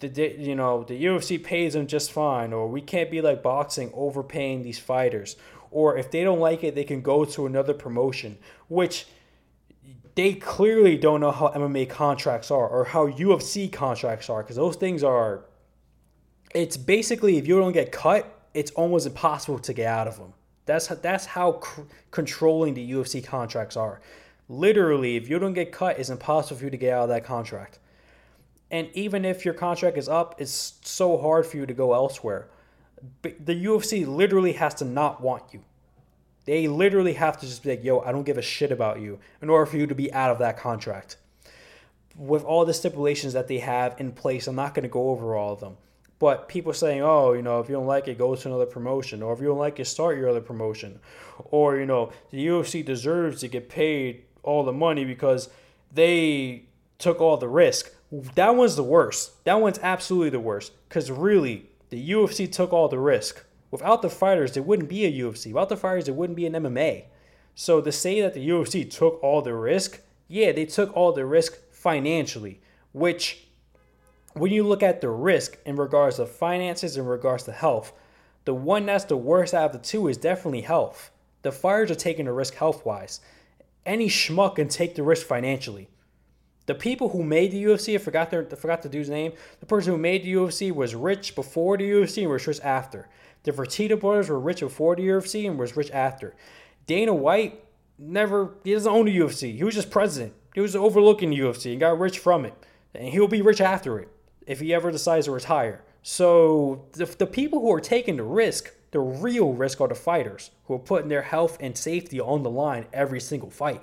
the 0.00 0.08
you 0.38 0.54
know 0.54 0.84
the 0.84 1.02
UFC 1.04 1.42
pays 1.42 1.72
them 1.74 1.86
just 1.86 2.12
fine," 2.12 2.52
or 2.52 2.66
"We 2.66 2.82
can't 2.82 3.10
be 3.10 3.22
like 3.22 3.42
boxing, 3.42 3.90
overpaying 3.94 4.62
these 4.62 4.78
fighters," 4.78 5.36
or 5.70 5.96
if 5.96 6.10
they 6.10 6.24
don't 6.24 6.40
like 6.40 6.64
it, 6.64 6.74
they 6.74 6.84
can 6.84 7.00
go 7.00 7.24
to 7.24 7.46
another 7.46 7.74
promotion, 7.74 8.38
which 8.68 9.06
they 10.14 10.34
clearly 10.34 10.96
don't 10.96 11.20
know 11.20 11.30
how 11.30 11.48
MMA 11.48 11.88
contracts 11.88 12.50
are 12.50 12.68
or 12.68 12.84
how 12.84 13.08
UFC 13.08 13.70
contracts 13.72 14.28
are 14.28 14.42
because 14.42 14.56
those 14.56 14.76
things 14.76 15.02
are. 15.02 15.44
It's 16.54 16.76
basically 16.76 17.38
if 17.38 17.46
you 17.46 17.58
don't 17.60 17.72
get 17.72 17.92
cut, 17.92 18.40
it's 18.54 18.72
almost 18.72 19.06
impossible 19.06 19.60
to 19.60 19.72
get 19.72 19.86
out 19.86 20.08
of 20.08 20.18
them. 20.18 20.32
That's 20.66 20.88
that's 20.88 21.26
how 21.26 21.62
controlling 22.10 22.74
the 22.74 22.92
UFC 22.92 23.24
contracts 23.24 23.76
are. 23.76 24.00
Literally, 24.48 25.16
if 25.16 25.28
you 25.28 25.38
don't 25.38 25.52
get 25.52 25.70
cut, 25.70 25.98
it's 25.98 26.10
impossible 26.10 26.58
for 26.58 26.64
you 26.64 26.70
to 26.70 26.76
get 26.76 26.92
out 26.92 27.04
of 27.04 27.08
that 27.10 27.24
contract. 27.24 27.78
And 28.70 28.88
even 28.94 29.24
if 29.24 29.44
your 29.44 29.54
contract 29.54 29.96
is 29.96 30.08
up, 30.08 30.40
it's 30.40 30.74
so 30.82 31.18
hard 31.18 31.46
for 31.46 31.56
you 31.56 31.66
to 31.66 31.74
go 31.74 31.94
elsewhere. 31.94 32.48
The 33.22 33.64
UFC 33.64 34.06
literally 34.06 34.52
has 34.52 34.74
to 34.74 34.84
not 34.84 35.20
want 35.20 35.44
you. 35.52 35.62
They 36.44 36.68
literally 36.68 37.12
have 37.14 37.38
to 37.38 37.46
just 37.46 37.62
be 37.62 37.70
like, 37.70 37.84
yo, 37.84 38.00
I 38.00 38.12
don't 38.12 38.24
give 38.24 38.38
a 38.38 38.42
shit 38.42 38.72
about 38.72 39.00
you 39.00 39.18
in 39.42 39.50
order 39.50 39.66
for 39.66 39.76
you 39.76 39.86
to 39.86 39.94
be 39.94 40.12
out 40.12 40.30
of 40.30 40.38
that 40.38 40.58
contract. 40.58 41.16
With 42.16 42.44
all 42.44 42.64
the 42.64 42.74
stipulations 42.74 43.34
that 43.34 43.46
they 43.46 43.58
have 43.58 44.00
in 44.00 44.12
place, 44.12 44.46
I'm 44.46 44.56
not 44.56 44.74
going 44.74 44.82
to 44.82 44.88
go 44.88 45.10
over 45.10 45.36
all 45.36 45.52
of 45.52 45.60
them. 45.60 45.76
But 46.18 46.48
people 46.48 46.74
saying, 46.74 47.00
oh, 47.02 47.32
you 47.32 47.40
know, 47.40 47.60
if 47.60 47.68
you 47.68 47.74
don't 47.74 47.86
like 47.86 48.06
it, 48.06 48.18
go 48.18 48.34
to 48.34 48.48
another 48.48 48.66
promotion. 48.66 49.22
Or 49.22 49.32
if 49.32 49.40
you 49.40 49.46
don't 49.46 49.58
like 49.58 49.80
it, 49.80 49.86
start 49.86 50.18
your 50.18 50.28
other 50.28 50.42
promotion. 50.42 51.00
Or, 51.46 51.78
you 51.78 51.86
know, 51.86 52.12
the 52.30 52.46
UFC 52.46 52.84
deserves 52.84 53.40
to 53.40 53.48
get 53.48 53.70
paid 53.70 54.24
all 54.42 54.62
the 54.62 54.72
money 54.72 55.06
because 55.06 55.48
they 55.90 56.64
took 56.98 57.22
all 57.22 57.38
the 57.38 57.48
risk. 57.48 57.90
That 58.34 58.54
one's 58.54 58.76
the 58.76 58.82
worst. 58.82 59.42
That 59.44 59.62
one's 59.62 59.78
absolutely 59.78 60.28
the 60.28 60.40
worst. 60.40 60.72
Because 60.88 61.10
really, 61.10 61.69
the 61.90 62.10
UFC 62.10 62.50
took 62.50 62.72
all 62.72 62.88
the 62.88 62.98
risk. 62.98 63.44
Without 63.70 64.02
the 64.02 64.10
fighters, 64.10 64.52
there 64.52 64.62
wouldn't 64.62 64.88
be 64.88 65.04
a 65.04 65.12
UFC. 65.12 65.48
Without 65.48 65.68
the 65.68 65.76
fighters, 65.76 66.06
there 66.06 66.14
wouldn't 66.14 66.36
be 66.36 66.46
an 66.46 66.54
MMA. 66.54 67.04
So 67.54 67.80
to 67.80 67.92
say 67.92 68.20
that 68.22 68.34
the 68.34 68.48
UFC 68.48 68.88
took 68.90 69.22
all 69.22 69.42
the 69.42 69.54
risk, 69.54 70.00
yeah, 70.28 70.52
they 70.52 70.64
took 70.64 70.96
all 70.96 71.12
the 71.12 71.26
risk 71.26 71.58
financially, 71.70 72.60
which 72.92 73.46
when 74.32 74.50
you 74.50 74.66
look 74.66 74.82
at 74.82 75.00
the 75.00 75.10
risk 75.10 75.58
in 75.66 75.76
regards 75.76 76.16
to 76.16 76.26
finances, 76.26 76.96
in 76.96 77.04
regards 77.04 77.44
to 77.44 77.52
health, 77.52 77.92
the 78.46 78.54
one 78.54 78.86
that's 78.86 79.04
the 79.04 79.16
worst 79.16 79.52
out 79.52 79.66
of 79.66 79.72
the 79.72 79.86
two 79.86 80.08
is 80.08 80.16
definitely 80.16 80.62
health. 80.62 81.10
The 81.42 81.52
fighters 81.52 81.90
are 81.90 81.96
taking 81.96 82.24
the 82.24 82.32
risk 82.32 82.54
health 82.54 82.86
wise. 82.86 83.20
Any 83.84 84.08
schmuck 84.08 84.56
can 84.56 84.68
take 84.68 84.94
the 84.94 85.02
risk 85.02 85.26
financially. 85.26 85.89
The 86.70 86.76
people 86.76 87.08
who 87.08 87.24
made 87.24 87.50
the 87.50 87.64
UFC, 87.64 87.96
I 87.96 87.98
forgot 87.98 88.30
their, 88.30 88.46
I 88.48 88.54
forgot 88.54 88.80
the 88.80 88.88
dude's 88.88 89.10
name. 89.10 89.32
The 89.58 89.66
person 89.66 89.92
who 89.92 89.98
made 89.98 90.22
the 90.22 90.34
UFC 90.34 90.70
was 90.70 90.94
rich 90.94 91.34
before 91.34 91.76
the 91.76 91.82
UFC 91.82 92.22
and 92.22 92.30
was 92.30 92.46
rich 92.46 92.60
after. 92.60 93.08
The 93.42 93.50
Fertitta 93.50 93.98
brothers 93.98 94.28
were 94.28 94.38
rich 94.38 94.60
before 94.60 94.94
the 94.94 95.02
UFC 95.02 95.50
and 95.50 95.58
was 95.58 95.76
rich 95.76 95.90
after. 95.90 96.36
Dana 96.86 97.12
White 97.12 97.64
never 97.98 98.54
he 98.62 98.72
doesn't 98.72 98.88
own 98.88 99.06
the 99.06 99.18
UFC. 99.18 99.56
He 99.56 99.64
was 99.64 99.74
just 99.74 99.90
president. 99.90 100.32
He 100.54 100.60
was 100.60 100.76
overlooking 100.76 101.30
the 101.30 101.40
UFC 101.40 101.72
and 101.72 101.80
got 101.80 101.98
rich 101.98 102.20
from 102.20 102.44
it. 102.44 102.54
And 102.94 103.08
he'll 103.08 103.26
be 103.26 103.42
rich 103.42 103.60
after 103.60 103.98
it 103.98 104.06
if 104.46 104.60
he 104.60 104.72
ever 104.72 104.92
decides 104.92 105.26
to 105.26 105.32
retire. 105.32 105.82
So 106.04 106.86
the, 106.92 107.06
the 107.06 107.26
people 107.26 107.62
who 107.62 107.72
are 107.72 107.80
taking 107.80 108.14
the 108.14 108.22
risk, 108.22 108.72
the 108.92 109.00
real 109.00 109.54
risk 109.54 109.80
are 109.80 109.88
the 109.88 109.96
fighters 109.96 110.52
who 110.66 110.74
are 110.74 110.78
putting 110.78 111.08
their 111.08 111.22
health 111.22 111.56
and 111.58 111.76
safety 111.76 112.20
on 112.20 112.44
the 112.44 112.50
line 112.50 112.86
every 112.92 113.18
single 113.18 113.50
fight 113.50 113.82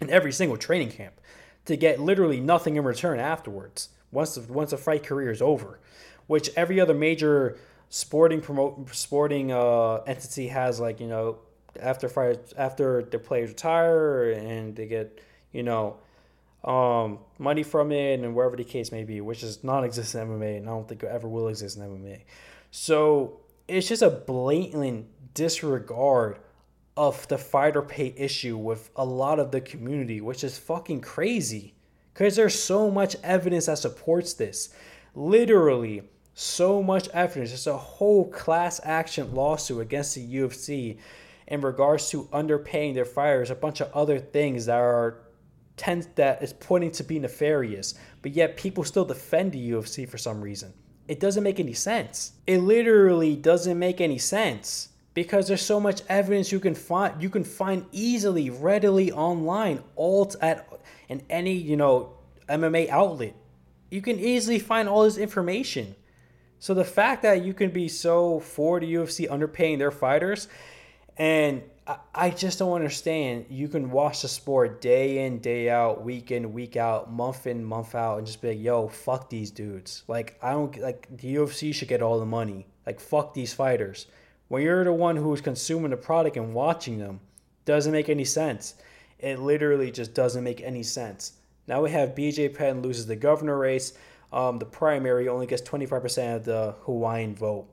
in 0.00 0.08
every 0.08 0.32
single 0.32 0.56
training 0.56 0.90
camp 0.90 1.20
to 1.66 1.76
get 1.76 2.00
literally 2.00 2.40
nothing 2.40 2.76
in 2.76 2.84
return 2.84 3.18
afterwards 3.18 3.90
once 4.10 4.34
the, 4.34 4.52
once 4.52 4.70
the 4.70 4.76
fight 4.78 5.04
career 5.04 5.30
is 5.30 5.42
over, 5.42 5.78
which 6.26 6.50
every 6.56 6.80
other 6.80 6.94
major 6.94 7.58
sporting 7.88 8.40
promote 8.40 8.94
sporting 8.94 9.52
uh, 9.52 9.96
entity 10.06 10.48
has 10.48 10.80
like 10.80 10.98
you 11.00 11.06
know 11.06 11.38
after 11.80 12.08
fight 12.08 12.52
after 12.56 13.02
the 13.02 13.18
players 13.18 13.50
retire 13.50 14.30
and 14.32 14.74
they 14.74 14.86
get 14.86 15.20
you 15.52 15.62
know 15.62 15.96
um, 16.64 17.20
money 17.38 17.62
from 17.62 17.92
it 17.92 18.20
and 18.20 18.34
wherever 18.34 18.56
the 18.56 18.64
case 18.64 18.90
may 18.90 19.04
be, 19.04 19.20
which 19.20 19.42
is 19.42 19.62
non-existent 19.62 20.30
in 20.30 20.38
MMA 20.38 20.56
and 20.58 20.68
I 20.68 20.72
don't 20.72 20.88
think 20.88 21.02
it 21.02 21.08
ever 21.10 21.28
will 21.28 21.48
exist 21.48 21.76
in 21.76 21.84
MMA. 21.84 22.22
So 22.72 23.40
it's 23.68 23.88
just 23.88 24.02
a 24.02 24.10
blatant 24.10 25.06
disregard 25.34 26.38
of 26.96 27.26
the 27.28 27.38
fighter 27.38 27.82
pay 27.82 28.14
issue 28.16 28.56
with 28.56 28.90
a 28.96 29.04
lot 29.04 29.38
of 29.38 29.50
the 29.50 29.60
community, 29.60 30.20
which 30.20 30.42
is 30.42 30.58
fucking 30.58 31.00
crazy. 31.00 31.74
Because 32.12 32.36
there's 32.36 32.60
so 32.60 32.90
much 32.90 33.16
evidence 33.22 33.66
that 33.66 33.78
supports 33.78 34.32
this. 34.32 34.70
Literally, 35.14 36.02
so 36.34 36.82
much 36.82 37.08
evidence. 37.08 37.50
There's 37.50 37.66
a 37.66 37.76
whole 37.76 38.30
class 38.30 38.80
action 38.84 39.34
lawsuit 39.34 39.80
against 39.80 40.14
the 40.14 40.34
UFC 40.36 40.98
in 41.46 41.60
regards 41.60 42.10
to 42.10 42.24
underpaying 42.24 42.94
their 42.94 43.04
fighters, 43.04 43.50
a 43.50 43.54
bunch 43.54 43.80
of 43.80 43.92
other 43.92 44.18
things 44.18 44.66
that 44.66 44.78
are 44.78 45.18
tend 45.76 46.08
that 46.14 46.42
is 46.42 46.54
pointing 46.54 46.90
to 46.90 47.04
be 47.04 47.18
nefarious, 47.18 47.94
but 48.22 48.32
yet 48.32 48.56
people 48.56 48.82
still 48.82 49.04
defend 49.04 49.52
the 49.52 49.70
UFC 49.70 50.08
for 50.08 50.18
some 50.18 50.40
reason. 50.40 50.72
It 51.06 51.20
doesn't 51.20 51.42
make 51.42 51.60
any 51.60 51.74
sense. 51.74 52.32
It 52.46 52.58
literally 52.58 53.36
doesn't 53.36 53.78
make 53.78 54.00
any 54.00 54.18
sense 54.18 54.88
because 55.16 55.48
there's 55.48 55.62
so 55.62 55.80
much 55.80 56.02
evidence 56.10 56.52
you 56.52 56.60
can 56.60 56.74
find 56.74 57.20
you 57.22 57.30
can 57.30 57.42
find 57.42 57.86
easily, 57.90 58.50
readily 58.50 59.10
online, 59.10 59.82
all 59.96 60.30
at 60.42 60.68
in 61.08 61.22
any 61.30 61.54
you 61.54 61.74
know 61.74 62.12
MMA 62.50 62.90
outlet. 62.90 63.34
You 63.90 64.02
can 64.02 64.20
easily 64.20 64.58
find 64.58 64.88
all 64.88 65.04
this 65.04 65.16
information. 65.16 65.96
So 66.58 66.74
the 66.74 66.84
fact 66.84 67.22
that 67.22 67.42
you 67.42 67.54
can 67.54 67.70
be 67.70 67.88
so 67.88 68.40
for 68.40 68.78
the 68.78 68.92
UFC 68.92 69.26
underpaying 69.26 69.78
their 69.78 69.90
fighters, 69.90 70.48
and 71.16 71.62
I, 71.86 71.96
I 72.14 72.30
just 72.30 72.58
don't 72.58 72.74
understand. 72.74 73.46
You 73.48 73.68
can 73.68 73.90
watch 73.90 74.20
the 74.20 74.28
sport 74.28 74.82
day 74.82 75.24
in, 75.24 75.38
day 75.38 75.70
out, 75.70 76.04
week 76.04 76.30
in, 76.30 76.52
week 76.52 76.76
out, 76.76 77.10
month 77.10 77.46
in, 77.46 77.64
month 77.64 77.94
out, 77.94 78.18
and 78.18 78.26
just 78.26 78.42
be 78.42 78.48
like, 78.48 78.60
"Yo, 78.60 78.88
fuck 78.88 79.30
these 79.30 79.50
dudes." 79.50 80.02
Like 80.08 80.38
I 80.42 80.52
don't 80.52 80.76
like 80.78 81.08
the 81.16 81.36
UFC 81.36 81.72
should 81.72 81.88
get 81.88 82.02
all 82.02 82.20
the 82.20 82.26
money. 82.26 82.66
Like 82.84 83.00
fuck 83.00 83.32
these 83.32 83.54
fighters. 83.54 84.08
When 84.48 84.62
you're 84.62 84.84
the 84.84 84.92
one 84.92 85.16
who's 85.16 85.40
consuming 85.40 85.90
the 85.90 85.96
product 85.96 86.36
and 86.36 86.54
watching 86.54 86.98
them, 86.98 87.20
doesn't 87.64 87.92
make 87.92 88.08
any 88.08 88.24
sense. 88.24 88.74
It 89.18 89.40
literally 89.40 89.90
just 89.90 90.14
doesn't 90.14 90.44
make 90.44 90.60
any 90.60 90.82
sense. 90.82 91.32
Now 91.66 91.82
we 91.82 91.90
have 91.90 92.14
BJ 92.14 92.54
Penn 92.54 92.82
loses 92.82 93.06
the 93.06 93.16
governor 93.16 93.58
race 93.58 93.92
um, 94.32 94.58
the 94.58 94.66
primary 94.66 95.28
only 95.28 95.46
gets 95.46 95.62
25% 95.62 96.36
of 96.36 96.44
the 96.44 96.74
Hawaiian 96.82 97.34
vote. 97.34 97.68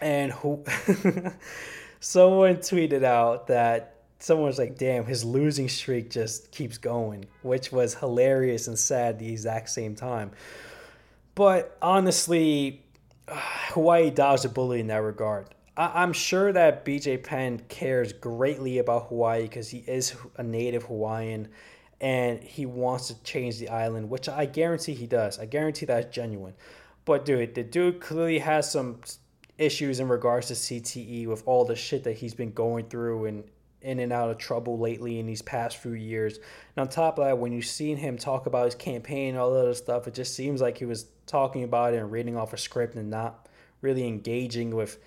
And 0.00 0.32
who 0.32 0.64
someone 2.00 2.56
tweeted 2.56 3.04
out 3.04 3.46
that 3.48 3.96
someone 4.18 4.46
was 4.46 4.58
like, 4.58 4.78
damn, 4.78 5.04
his 5.04 5.24
losing 5.24 5.68
streak 5.68 6.10
just 6.10 6.50
keeps 6.50 6.78
going, 6.78 7.26
which 7.42 7.70
was 7.70 7.94
hilarious 7.94 8.66
and 8.66 8.78
sad 8.78 9.18
the 9.18 9.28
exact 9.28 9.68
same 9.68 9.94
time. 9.94 10.32
But 11.34 11.76
honestly, 11.82 12.82
Hawaii 13.28 14.10
dodged 14.10 14.44
a 14.44 14.48
bullet 14.48 14.80
in 14.80 14.86
that 14.88 15.02
regard. 15.02 15.46
I- 15.76 16.02
am 16.02 16.12
sure 16.12 16.52
that 16.52 16.84
BJ 16.84 17.16
Penn 17.16 17.60
cares 17.68 18.12
greatly 18.12 18.78
about 18.78 19.08
Hawaii 19.08 19.42
because 19.42 19.70
he 19.70 19.78
is 19.86 20.14
a 20.36 20.42
native 20.42 20.84
Hawaiian 20.84 21.48
and 22.00 22.42
he 22.42 22.66
wants 22.66 23.08
to 23.08 23.22
change 23.22 23.58
the 23.58 23.68
island, 23.68 24.10
which 24.10 24.28
I 24.28 24.44
guarantee 24.44 24.94
he 24.94 25.06
does. 25.06 25.38
I 25.38 25.46
guarantee 25.46 25.86
that's 25.86 26.14
genuine. 26.14 26.54
But 27.04 27.24
dude, 27.24 27.54
the 27.54 27.62
dude 27.62 28.00
clearly 28.00 28.40
has 28.40 28.70
some 28.70 29.00
issues 29.56 30.00
in 30.00 30.08
regards 30.08 30.48
to 30.48 30.54
CTE 30.54 31.26
with 31.26 31.42
all 31.46 31.64
the 31.64 31.76
shit 31.76 32.04
that 32.04 32.14
he's 32.14 32.34
been 32.34 32.52
going 32.52 32.86
through 32.86 33.26
and 33.26 33.44
in 33.80 33.98
and 33.98 34.12
out 34.12 34.30
of 34.30 34.38
trouble 34.38 34.78
lately 34.78 35.18
in 35.18 35.26
these 35.26 35.42
past 35.42 35.76
few 35.76 35.92
years. 35.92 36.38
And 36.76 36.82
on 36.82 36.88
top 36.88 37.18
of 37.18 37.24
that, 37.24 37.38
when 37.38 37.52
you've 37.52 37.66
seen 37.66 37.96
him 37.96 38.16
talk 38.16 38.46
about 38.46 38.64
his 38.66 38.74
campaign 38.74 39.30
and 39.30 39.38
all 39.38 39.52
that 39.52 39.60
other 39.60 39.74
stuff, 39.74 40.06
it 40.06 40.14
just 40.14 40.34
seems 40.34 40.60
like 40.60 40.78
he 40.78 40.84
was 40.84 41.06
talking 41.26 41.64
about 41.64 41.94
it 41.94 41.98
and 41.98 42.10
reading 42.10 42.36
off 42.36 42.52
a 42.52 42.58
script 42.58 42.94
and 42.94 43.10
not 43.10 43.48
really 43.80 44.06
engaging 44.06 44.74
with 44.74 44.98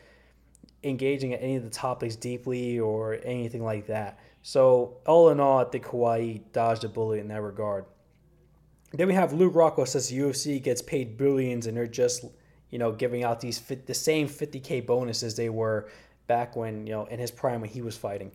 engaging 0.85 1.31
in 1.31 1.39
any 1.39 1.55
of 1.55 1.63
the 1.63 1.69
topics 1.69 2.15
deeply 2.15 2.79
or 2.79 3.19
anything 3.23 3.63
like 3.63 3.87
that. 3.87 4.19
So 4.43 4.97
all 5.07 5.29
in 5.29 5.39
all, 5.39 5.59
I 5.59 5.65
think 5.65 5.85
Hawaii 5.85 6.41
dodged 6.53 6.83
a 6.83 6.89
bullet 6.89 7.19
in 7.19 7.27
that 7.29 7.41
regard. 7.41 7.85
Then 8.93 9.07
we 9.07 9.13
have 9.13 9.33
Luke 9.33 9.53
Rockhold 9.53 9.87
says 9.87 10.11
UFC 10.11 10.61
gets 10.61 10.81
paid 10.81 11.17
billions 11.17 11.67
and 11.67 11.75
they're 11.75 11.87
just 11.87 12.23
you 12.69 12.79
know 12.79 12.91
giving 12.91 13.23
out 13.23 13.39
these 13.39 13.59
the 13.59 13.93
same 13.93 14.27
50k 14.27 14.85
bonuses 14.85 15.35
they 15.35 15.49
were 15.49 15.89
back 16.27 16.55
when 16.55 16.85
you 16.87 16.93
know 16.93 17.05
in 17.05 17.19
his 17.19 17.31
prime 17.31 17.61
when 17.61 17.69
he 17.69 17.81
was 17.81 17.97
fighting, 17.97 18.31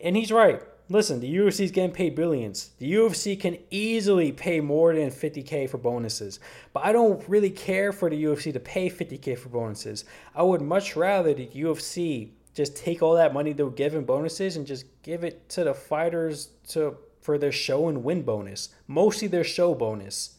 and 0.00 0.16
he's 0.16 0.32
right. 0.32 0.62
Listen, 0.90 1.20
the 1.20 1.34
UFC 1.34 1.60
is 1.60 1.70
getting 1.70 1.94
paid 1.94 2.14
billions. 2.14 2.70
The 2.78 2.92
UFC 2.92 3.40
can 3.40 3.56
easily 3.70 4.32
pay 4.32 4.60
more 4.60 4.94
than 4.94 5.10
50k 5.10 5.70
for 5.70 5.78
bonuses, 5.78 6.40
but 6.74 6.84
I 6.84 6.92
don't 6.92 7.26
really 7.26 7.48
care 7.48 7.90
for 7.90 8.10
the 8.10 8.22
UFC 8.22 8.52
to 8.52 8.60
pay 8.60 8.90
50k 8.90 9.38
for 9.38 9.48
bonuses. 9.48 10.04
I 10.34 10.42
would 10.42 10.60
much 10.60 10.94
rather 10.94 11.32
the 11.32 11.46
UFC 11.46 12.32
just 12.54 12.76
take 12.76 13.02
all 13.02 13.14
that 13.14 13.32
money 13.32 13.54
they're 13.54 13.70
giving 13.70 14.04
bonuses 14.04 14.56
and 14.56 14.66
just 14.66 14.84
give 15.02 15.24
it 15.24 15.48
to 15.50 15.64
the 15.64 15.72
fighters 15.72 16.50
to 16.68 16.98
for 17.22 17.38
their 17.38 17.52
show 17.52 17.88
and 17.88 18.04
win 18.04 18.20
bonus, 18.20 18.68
mostly 18.86 19.26
their 19.26 19.44
show 19.44 19.74
bonus. 19.74 20.36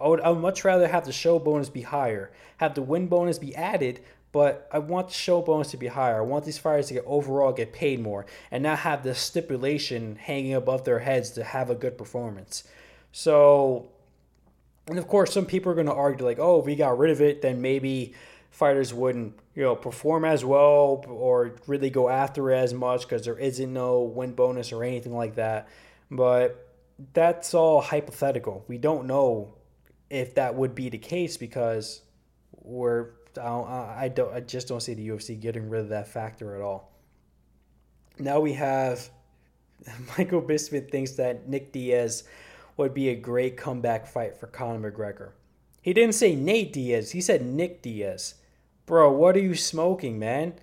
I 0.00 0.08
would, 0.08 0.20
I 0.22 0.30
would 0.30 0.40
much 0.40 0.64
rather 0.64 0.88
have 0.88 1.04
the 1.04 1.12
show 1.12 1.38
bonus 1.38 1.68
be 1.68 1.82
higher, 1.82 2.32
have 2.56 2.74
the 2.74 2.82
win 2.82 3.06
bonus 3.06 3.38
be 3.38 3.54
added, 3.54 4.00
but 4.34 4.68
I 4.72 4.80
want 4.80 5.06
the 5.06 5.14
show 5.14 5.40
bonus 5.42 5.70
to 5.70 5.76
be 5.76 5.86
higher. 5.86 6.18
I 6.18 6.22
want 6.22 6.44
these 6.44 6.58
fighters 6.58 6.88
to 6.88 6.94
get 6.94 7.04
overall 7.06 7.52
get 7.52 7.72
paid 7.72 8.00
more 8.00 8.26
and 8.50 8.64
not 8.64 8.80
have 8.80 9.04
the 9.04 9.14
stipulation 9.14 10.16
hanging 10.16 10.54
above 10.54 10.84
their 10.84 10.98
heads 10.98 11.30
to 11.30 11.44
have 11.44 11.70
a 11.70 11.74
good 11.76 11.96
performance. 11.96 12.64
So, 13.12 13.90
and 14.88 14.98
of 14.98 15.06
course, 15.06 15.32
some 15.32 15.46
people 15.46 15.70
are 15.70 15.76
going 15.76 15.86
to 15.86 15.94
argue 15.94 16.26
like, 16.26 16.40
oh, 16.40 16.58
if 16.58 16.66
we 16.66 16.74
got 16.74 16.98
rid 16.98 17.12
of 17.12 17.20
it, 17.20 17.42
then 17.42 17.62
maybe 17.62 18.14
fighters 18.50 18.92
wouldn't, 18.92 19.38
you 19.54 19.62
know, 19.62 19.76
perform 19.76 20.24
as 20.24 20.44
well 20.44 21.04
or 21.06 21.54
really 21.68 21.88
go 21.88 22.08
after 22.08 22.50
it 22.50 22.56
as 22.56 22.74
much 22.74 23.02
because 23.02 23.24
there 23.24 23.38
isn't 23.38 23.72
no 23.72 24.02
win 24.02 24.32
bonus 24.32 24.72
or 24.72 24.82
anything 24.82 25.14
like 25.14 25.36
that. 25.36 25.68
But 26.10 26.74
that's 27.12 27.54
all 27.54 27.80
hypothetical. 27.80 28.64
We 28.66 28.78
don't 28.78 29.06
know 29.06 29.54
if 30.10 30.34
that 30.34 30.56
would 30.56 30.74
be 30.74 30.88
the 30.88 30.98
case 30.98 31.36
because 31.36 32.00
we're 32.64 33.10
I 33.38 33.44
don't, 33.44 33.68
I 33.68 34.08
don't 34.08 34.34
I 34.34 34.40
just 34.40 34.68
don't 34.68 34.80
see 34.80 34.94
the 34.94 35.08
UFC 35.08 35.38
getting 35.40 35.68
rid 35.68 35.82
of 35.82 35.88
that 35.90 36.08
factor 36.08 36.54
at 36.54 36.62
all. 36.62 36.92
Now 38.18 38.40
we 38.40 38.52
have 38.54 39.10
Michael 40.18 40.42
Bisping 40.42 40.90
thinks 40.90 41.12
that 41.12 41.48
Nick 41.48 41.72
Diaz 41.72 42.24
would 42.76 42.94
be 42.94 43.08
a 43.08 43.14
great 43.14 43.56
comeback 43.56 44.06
fight 44.06 44.36
for 44.36 44.46
Conor 44.46 44.90
McGregor. 44.90 45.32
He 45.80 45.92
didn't 45.92 46.14
say 46.14 46.34
Nate 46.34 46.72
Diaz, 46.72 47.12
he 47.12 47.20
said 47.20 47.44
Nick 47.44 47.82
Diaz. 47.82 48.34
Bro, 48.86 49.12
what 49.12 49.36
are 49.36 49.40
you 49.40 49.54
smoking, 49.54 50.18
man? 50.18 50.54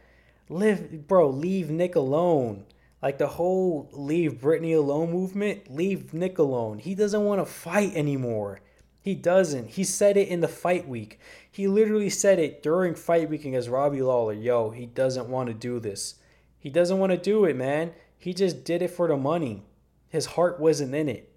Live 0.50 1.08
bro, 1.08 1.30
leave 1.30 1.70
Nick 1.70 1.96
alone. 1.96 2.66
Like 3.02 3.18
the 3.18 3.28
whole 3.28 3.90
leave 3.94 4.42
Brittany 4.42 4.74
alone 4.74 5.12
movement, 5.12 5.74
leave 5.74 6.14
Nick 6.14 6.38
alone. 6.38 6.80
He 6.80 6.94
doesn't 6.94 7.24
want 7.24 7.42
to 7.42 7.52
fight 7.52 7.96
anymore. 7.96 8.62
He 9.02 9.16
doesn't. 9.16 9.70
He 9.70 9.84
said 9.84 10.18
it 10.18 10.28
in 10.28 10.42
the 10.42 10.48
fight 10.48 10.88
week. 10.88 11.20
He 11.54 11.68
literally 11.68 12.10
said 12.10 12.40
it 12.40 12.64
during 12.64 12.96
fight 12.96 13.30
week 13.30 13.44
against 13.44 13.68
Robbie 13.68 14.02
Lawler. 14.02 14.34
Yo, 14.34 14.70
he 14.70 14.86
doesn't 14.86 15.28
want 15.28 15.48
to 15.50 15.54
do 15.54 15.82
this. 15.82 16.16
He 16.58 16.70
doesn't 16.70 16.98
want 16.98 17.12
to 17.12 17.18
do 17.18 17.44
it, 17.44 17.58
man. 17.58 17.92
He 18.18 18.34
just 18.34 18.64
did 18.64 18.82
it 18.82 18.92
for 18.92 19.10
the 19.10 19.18
money. 19.18 19.64
His 20.08 20.28
heart 20.28 20.62
wasn't 20.62 20.96
in 20.96 21.10
it. 21.10 21.30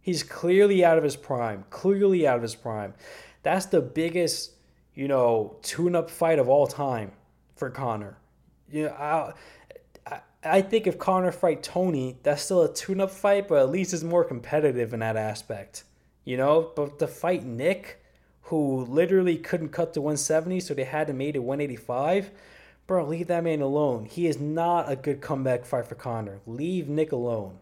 He's 0.00 0.22
clearly 0.22 0.84
out 0.84 0.98
of 0.98 1.04
his 1.04 1.16
prime. 1.16 1.64
Clearly 1.70 2.26
out 2.26 2.36
of 2.36 2.42
his 2.42 2.54
prime. 2.54 2.92
That's 3.42 3.66
the 3.66 3.80
biggest, 3.80 4.52
you 4.94 5.08
know, 5.08 5.56
tune-up 5.62 6.10
fight 6.10 6.38
of 6.38 6.48
all 6.48 6.66
time 6.66 7.12
for 7.56 7.70
Conor. 7.70 8.18
You 8.70 8.86
know, 8.86 8.90
I, 8.90 10.20
I, 10.44 10.60
think 10.60 10.86
if 10.86 10.98
Conor 10.98 11.32
fight 11.32 11.62
Tony, 11.62 12.18
that's 12.22 12.42
still 12.42 12.62
a 12.62 12.74
tune-up 12.74 13.10
fight, 13.10 13.48
but 13.48 13.58
at 13.58 13.70
least 13.70 13.94
it's 13.94 14.02
more 14.02 14.24
competitive 14.24 14.92
in 14.92 15.00
that 15.00 15.16
aspect. 15.16 15.84
You 16.24 16.36
know, 16.36 16.72
but 16.74 16.98
to 16.98 17.06
fight 17.06 17.44
Nick, 17.44 18.01
who 18.42 18.84
literally 18.84 19.36
couldn't 19.36 19.70
cut 19.70 19.94
to 19.94 20.00
170, 20.00 20.60
so 20.60 20.74
they 20.74 20.84
had 20.84 21.06
to 21.06 21.12
make 21.12 21.34
it 21.34 21.40
185. 21.40 22.30
Bro, 22.86 23.06
leave 23.06 23.28
that 23.28 23.44
man 23.44 23.60
alone. 23.60 24.06
He 24.06 24.26
is 24.26 24.40
not 24.40 24.90
a 24.90 24.96
good 24.96 25.20
comeback 25.20 25.64
fight 25.64 25.86
for 25.86 25.94
Conor. 25.94 26.40
Leave 26.46 26.88
Nick 26.88 27.12
alone. 27.12 27.58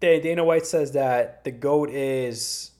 Dana 0.00 0.44
White 0.44 0.66
says 0.66 0.92
that 0.92 1.44
the 1.44 1.50
GOAT 1.50 1.88
is 1.90 2.72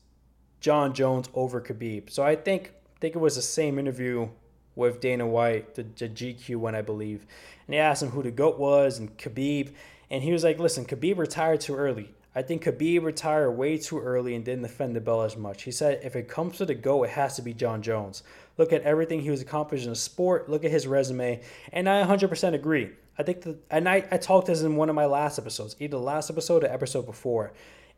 Jon 0.61 0.93
Jones 0.93 1.29
over 1.35 1.61
Khabib. 1.61 2.11
So 2.11 2.23
I 2.23 2.37
think 2.37 2.73
think 3.05 3.17
it 3.17 3.19
was 3.19 3.37
the 3.37 3.43
same 3.43 3.79
interview 3.79 4.29
with 4.75 5.01
Dana 5.01 5.27
White, 5.27 5.75
the, 5.75 5.83
the 5.83 6.09
GQ 6.09 6.57
one, 6.57 6.75
I 6.75 6.81
believe. 6.81 7.27
And 7.67 7.75
they 7.75 7.79
asked 7.79 8.03
him 8.03 8.11
who 8.11 8.23
the 8.23 8.31
GOAT 8.31 8.59
was 8.59 8.99
and 8.99 9.17
Khabib. 9.19 9.75
And 10.11 10.23
he 10.23 10.33
was 10.33 10.43
like, 10.43 10.59
listen, 10.59 10.87
Khabib 10.87 11.19
retired 11.19 11.61
too 11.61 11.77
early. 11.77 12.15
I 12.35 12.43
think 12.43 12.65
Khabib 12.65 13.05
retired 13.05 13.53
way 13.53 13.79
too 13.79 14.01
early 14.01 14.35
and 14.35 14.45
didn't 14.45 14.63
defend 14.63 14.97
the 14.97 15.01
belt 15.01 15.27
as 15.27 15.37
much. 15.37 15.63
He 15.63 15.71
said 15.71 16.01
if 16.03 16.17
it 16.17 16.29
comes 16.29 16.57
to 16.59 16.67
the 16.67 16.75
GO, 16.75 17.05
it 17.05 17.11
has 17.11 17.37
to 17.37 17.43
be 17.43 17.55
Jon 17.55 17.81
Jones. 17.81 18.25
Look 18.59 18.73
at 18.73 18.83
everything 18.83 19.21
he 19.21 19.31
was 19.31 19.41
accomplished 19.41 19.85
in 19.85 19.91
the 19.91 19.97
sport. 19.97 20.49
Look 20.49 20.65
at 20.65 20.71
his 20.71 20.87
resume. 20.87 21.41
And 21.73 21.89
I 21.89 22.05
100% 22.05 22.55
agree. 22.55 22.91
I 23.17 23.23
think 23.23 23.43
that, 23.43 23.57
and 23.71 23.89
I, 23.89 24.05
I 24.11 24.17
talked 24.17 24.49
this 24.49 24.63
in 24.63 24.75
one 24.75 24.89
of 24.89 24.97
my 24.97 25.07
last 25.07 25.39
episodes, 25.39 25.77
either 25.79 25.97
the 25.97 26.03
last 26.03 26.29
episode 26.31 26.65
or 26.65 26.67
episode 26.67 27.07
before. 27.07 27.53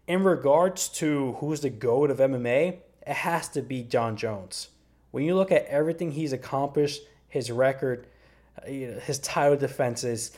In 0.07 0.23
regards 0.23 0.89
to 0.91 1.33
who's 1.41 1.61
the 1.61 1.71
GOAT 1.71 2.11
of 2.11 2.19
MMA, 2.19 2.79
it 3.07 3.13
has 3.13 3.49
to 3.51 3.63
be 3.63 3.83
Jon 3.83 4.17
Jones. 4.17 4.69
When 5.13 5.25
you 5.25 5.35
look 5.35 5.51
at 5.51 5.65
everything 5.67 6.13
he's 6.13 6.35
accomplished, 6.35 7.01
his 7.29 7.51
record, 7.51 8.07
uh, 8.63 8.67
his 8.67 9.19
title 9.19 9.57
defenses, 9.57 10.33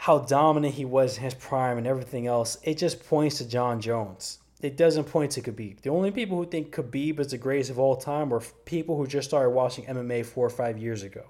how 0.00 0.20
dominant 0.20 0.74
he 0.74 0.84
was 0.84 1.18
in 1.18 1.24
his 1.24 1.34
prime 1.34 1.76
and 1.76 1.86
everything 1.86 2.28
else, 2.28 2.56
it 2.62 2.78
just 2.78 3.04
points 3.08 3.38
to 3.38 3.48
Jon 3.48 3.80
Jones. 3.80 4.38
It 4.62 4.76
doesn't 4.76 5.04
point 5.04 5.32
to 5.32 5.42
Khabib. 5.42 5.80
The 5.80 5.90
only 5.90 6.12
people 6.12 6.38
who 6.38 6.46
think 6.46 6.70
Khabib 6.70 7.18
is 7.18 7.32
the 7.32 7.36
greatest 7.36 7.70
of 7.70 7.80
all 7.80 7.96
time 7.96 8.32
are 8.32 8.40
people 8.64 8.96
who 8.96 9.08
just 9.08 9.28
started 9.28 9.50
watching 9.50 9.86
MMA 9.86 10.24
four 10.24 10.46
or 10.46 10.50
five 10.50 10.78
years 10.78 11.02
ago. 11.02 11.24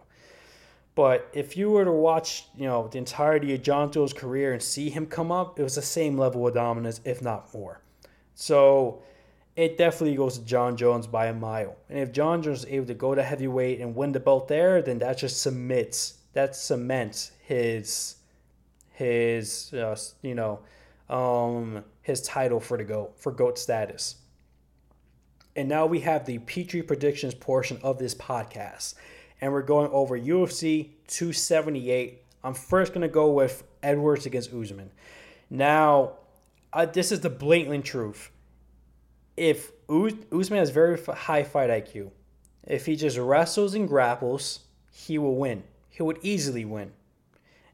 But 0.95 1.29
if 1.33 1.57
you 1.57 1.71
were 1.71 1.87
to 1.87 1.93
watch, 1.93 2.45
you 2.59 2.67
know, 2.67 2.89
the 2.89 2.99
entirety 2.99 3.55
of 3.55 3.63
Jon 3.63 3.91
Jones' 3.91 4.13
career 4.13 4.53
and 4.53 4.63
see 4.63 4.91
him 4.91 5.07
come 5.07 5.33
up, 5.33 5.59
it 5.59 5.63
was 5.63 5.77
the 5.77 5.83
same 5.83 6.19
level 6.19 6.47
of 6.47 6.53
dominance, 6.53 7.01
if 7.07 7.23
not 7.23 7.53
more. 7.55 7.81
So 8.35 9.03
it 9.57 9.79
definitely 9.79 10.17
goes 10.17 10.39
to 10.39 10.45
Jon 10.45 10.77
Jones 10.77 11.07
by 11.07 11.27
a 11.27 11.35
mile. 11.35 11.75
And 11.89 12.01
if 12.01 12.13
Jon 12.13 12.43
Jones 12.43 12.65
is 12.65 12.67
able 12.67 12.87
to 12.87 12.95
go 12.95 13.15
to 13.15 13.23
heavyweight 13.23 13.81
and 13.81 13.97
win 13.97 14.13
the 14.13 14.21
belt 14.21 14.47
there, 14.47 14.83
then 14.83 14.99
that 14.99 15.17
just 15.17 15.41
submits, 15.41 16.19
that 16.35 16.55
cements 16.55 17.33
his 17.41 18.17
his 18.99 19.73
uh, 19.73 19.97
you 20.23 20.35
know 20.35 20.59
um, 21.09 21.85
his 22.03 22.21
title 22.21 22.59
for 22.59 22.77
the 22.77 22.85
goat 22.85 23.15
for 23.17 23.31
goat 23.31 23.59
status. 23.59 24.17
And 25.55 25.69
now 25.69 25.87
we 25.87 26.01
have 26.01 26.27
the 26.27 26.39
Petrie 26.39 26.83
predictions 26.83 27.35
portion 27.35 27.79
of 27.83 27.99
this 27.99 28.15
podcast, 28.15 28.95
and 29.41 29.53
we're 29.53 29.63
going 29.63 29.91
over 29.93 30.19
UFC 30.19 30.91
278. 31.07 32.23
I'm 32.43 32.55
first 32.55 32.93
gonna 32.93 33.09
go 33.09 33.31
with 33.31 33.63
Edwards 33.83 34.27
against 34.27 34.53
Usman. 34.53 34.91
Now, 35.49 36.15
uh, 36.73 36.87
this 36.87 37.13
is 37.13 37.21
the 37.21 37.31
blatant 37.31 37.85
truth. 37.85 38.31
If 39.37 39.71
Usman 39.89 40.59
has 40.59 40.71
very 40.71 41.01
high 41.01 41.45
fight 41.45 41.71
IQ, 41.71 42.11
if 42.67 42.87
he 42.87 42.97
just 42.97 43.17
wrestles 43.17 43.75
and 43.75 43.87
grapples, 43.87 44.61
he 44.91 45.19
will 45.19 45.37
win. 45.37 45.63
He 45.89 46.03
would 46.03 46.19
easily 46.23 46.65
win. 46.65 46.93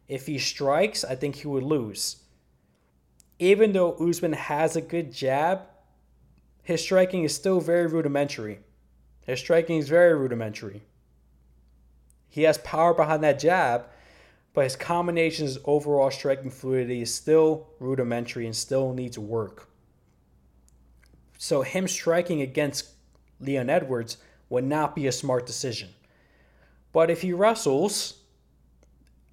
If 0.09 0.27
he 0.27 0.39
strikes, 0.39 1.05
I 1.05 1.15
think 1.15 1.37
he 1.37 1.47
would 1.47 1.63
lose. 1.63 2.17
Even 3.39 3.73
though 3.73 3.93
Usman 3.95 4.35
has 4.35 4.77
a 4.77 4.81
good 4.81 5.13
jab, 5.13 5.63
his 6.63 6.83
striking 6.83 7.25
is 7.25 7.35
still 7.35 7.61
very 7.61 7.87
rudimentary. 7.87 8.61
His 9.27 9.39
striking 9.39 9.79
is 9.79 9.89
very 9.89 10.15
rudimentary. 10.15 10.83
He 12.29 12.43
has 12.43 12.59
power 12.59 12.95
behind 12.95 13.23
that 13.25 13.39
jab, 13.39 13.87
but 14.53 14.65
his 14.65 14.77
combinations, 14.77 15.59
overall 15.65 16.11
striking 16.11 16.51
fluidity 16.51 17.03
is 17.03 17.15
still 17.15 17.69
rudimentary 17.81 18.47
and 18.47 18.55
still 18.55 18.93
needs 18.93 19.19
work. 19.19 19.69
So 21.39 21.63
him 21.63 21.89
striking 21.89 22.41
against 22.41 22.91
Leon 23.41 23.69
Edwards 23.69 24.17
would 24.49 24.65
not 24.65 24.95
be 24.95 25.07
a 25.07 25.13
smart 25.13 25.47
decision. 25.47 25.91
But 26.93 27.11
if 27.11 27.23
he 27.23 27.33
wrestles, 27.33 28.21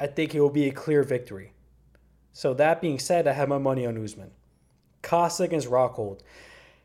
I 0.02 0.08
think 0.08 0.34
it 0.34 0.42
will 0.42 0.50
be 0.50 0.68
a 0.68 0.72
clear 0.72 1.04
victory. 1.04 1.54
So 2.34 2.56
that 2.56 2.82
being 2.82 2.98
said, 2.98 3.28
I 3.28 3.34
have 3.34 3.48
my 3.48 3.60
money 3.60 3.86
on 3.86 4.04
Usman. 4.04 4.32
Costa 5.04 5.44
against 5.44 5.70
Rockhold. 5.70 6.22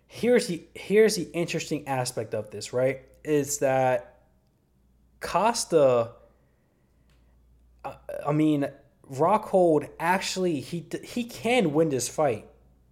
Here's 0.07 0.49
the 0.49 0.63
here's 0.75 1.17
the 1.17 1.29
interesting 1.33 1.89
aspect 1.89 2.35
of 2.35 2.51
this, 2.51 2.75
right? 2.75 3.01
Is 3.25 3.59
that 3.59 4.19
Costa 5.21 6.11
I 7.85 8.33
mean, 8.33 8.69
Rockhold 9.11 9.89
actually 9.99 10.61
he 10.61 10.87
he 11.03 11.25
can 11.25 11.73
win 11.73 11.89
this 11.89 12.09
fight. 12.09 12.47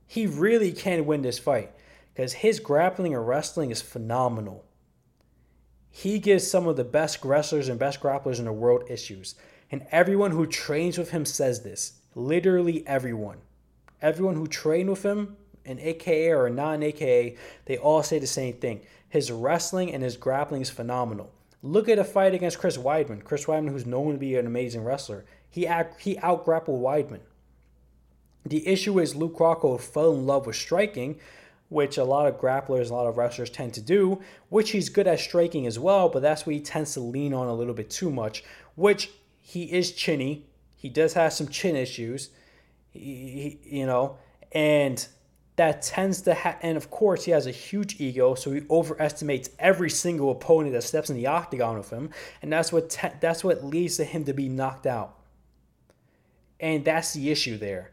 He 0.06 0.26
really 0.26 0.72
can 0.72 1.04
win 1.04 1.20
this 1.20 1.38
fight 1.38 1.70
because 2.14 2.32
his 2.32 2.60
grappling 2.60 3.14
and 3.14 3.28
wrestling 3.28 3.70
is 3.70 3.82
phenomenal. 3.82 4.64
He 5.90 6.18
gives 6.18 6.50
some 6.50 6.66
of 6.66 6.76
the 6.76 6.84
best 6.84 7.22
wrestlers 7.24 7.68
and 7.68 7.78
best 7.78 8.00
grapplers 8.00 8.38
in 8.38 8.46
the 8.46 8.52
world 8.52 8.84
issues. 8.88 9.34
And 9.74 9.84
everyone 9.90 10.30
who 10.30 10.46
trains 10.46 10.98
with 10.98 11.10
him 11.10 11.24
says 11.24 11.62
this. 11.62 11.94
Literally 12.14 12.86
everyone. 12.86 13.38
Everyone 14.00 14.36
who 14.36 14.46
trained 14.46 14.88
with 14.88 15.02
him, 15.02 15.36
an 15.64 15.80
AKA 15.80 16.30
or 16.30 16.46
a 16.46 16.50
non 16.50 16.84
AKA, 16.84 17.36
they 17.64 17.76
all 17.78 18.04
say 18.04 18.20
the 18.20 18.26
same 18.28 18.54
thing. 18.54 18.82
His 19.08 19.32
wrestling 19.32 19.92
and 19.92 20.00
his 20.00 20.16
grappling 20.16 20.62
is 20.62 20.70
phenomenal. 20.70 21.32
Look 21.60 21.88
at 21.88 21.98
a 21.98 22.04
fight 22.04 22.34
against 22.34 22.60
Chris 22.60 22.76
Weidman. 22.76 23.24
Chris 23.24 23.46
Weidman, 23.46 23.70
who's 23.70 23.84
known 23.84 24.12
to 24.12 24.18
be 24.18 24.36
an 24.36 24.46
amazing 24.46 24.84
wrestler, 24.84 25.24
he 25.50 25.68
he 25.98 26.18
out 26.18 26.44
grappled 26.44 26.80
Weidman. 26.80 27.22
The 28.46 28.68
issue 28.68 29.00
is 29.00 29.16
Luke 29.16 29.38
Rockhold 29.38 29.80
fell 29.80 30.14
in 30.14 30.24
love 30.24 30.46
with 30.46 30.54
striking, 30.54 31.18
which 31.68 31.98
a 31.98 32.04
lot 32.04 32.28
of 32.28 32.40
grapplers, 32.40 32.90
a 32.90 32.94
lot 32.94 33.08
of 33.08 33.16
wrestlers 33.16 33.50
tend 33.50 33.74
to 33.74 33.80
do, 33.80 34.22
which 34.50 34.70
he's 34.70 34.88
good 34.88 35.08
at 35.08 35.18
striking 35.18 35.66
as 35.66 35.80
well, 35.80 36.08
but 36.08 36.22
that's 36.22 36.46
what 36.46 36.54
he 36.54 36.60
tends 36.60 36.94
to 36.94 37.00
lean 37.00 37.34
on 37.34 37.48
a 37.48 37.54
little 37.54 37.74
bit 37.74 37.90
too 37.90 38.12
much, 38.12 38.44
which 38.76 39.10
he 39.46 39.64
is 39.64 39.92
chinny. 39.92 40.46
He 40.74 40.88
does 40.88 41.12
have 41.12 41.34
some 41.34 41.48
chin 41.48 41.76
issues, 41.76 42.30
he, 42.90 43.58
he, 43.62 43.78
you 43.78 43.86
know, 43.86 44.16
and 44.52 45.06
that 45.56 45.82
tends 45.82 46.22
to 46.22 46.32
have, 46.32 46.56
and 46.62 46.78
of 46.78 46.90
course, 46.90 47.24
he 47.24 47.30
has 47.30 47.46
a 47.46 47.50
huge 47.50 48.00
ego, 48.00 48.34
so 48.34 48.52
he 48.52 48.62
overestimates 48.70 49.50
every 49.58 49.90
single 49.90 50.30
opponent 50.30 50.72
that 50.72 50.82
steps 50.82 51.10
in 51.10 51.16
the 51.16 51.26
octagon 51.26 51.76
with 51.76 51.90
him, 51.90 52.08
and 52.40 52.50
that's 52.50 52.72
what 52.72 52.88
te- 52.88 53.16
that's 53.20 53.44
what 53.44 53.62
leads 53.62 53.98
to 53.98 54.04
him 54.04 54.24
to 54.24 54.32
be 54.32 54.48
knocked 54.48 54.86
out. 54.86 55.18
And 56.58 56.84
that's 56.84 57.12
the 57.12 57.30
issue 57.30 57.58
there. 57.58 57.92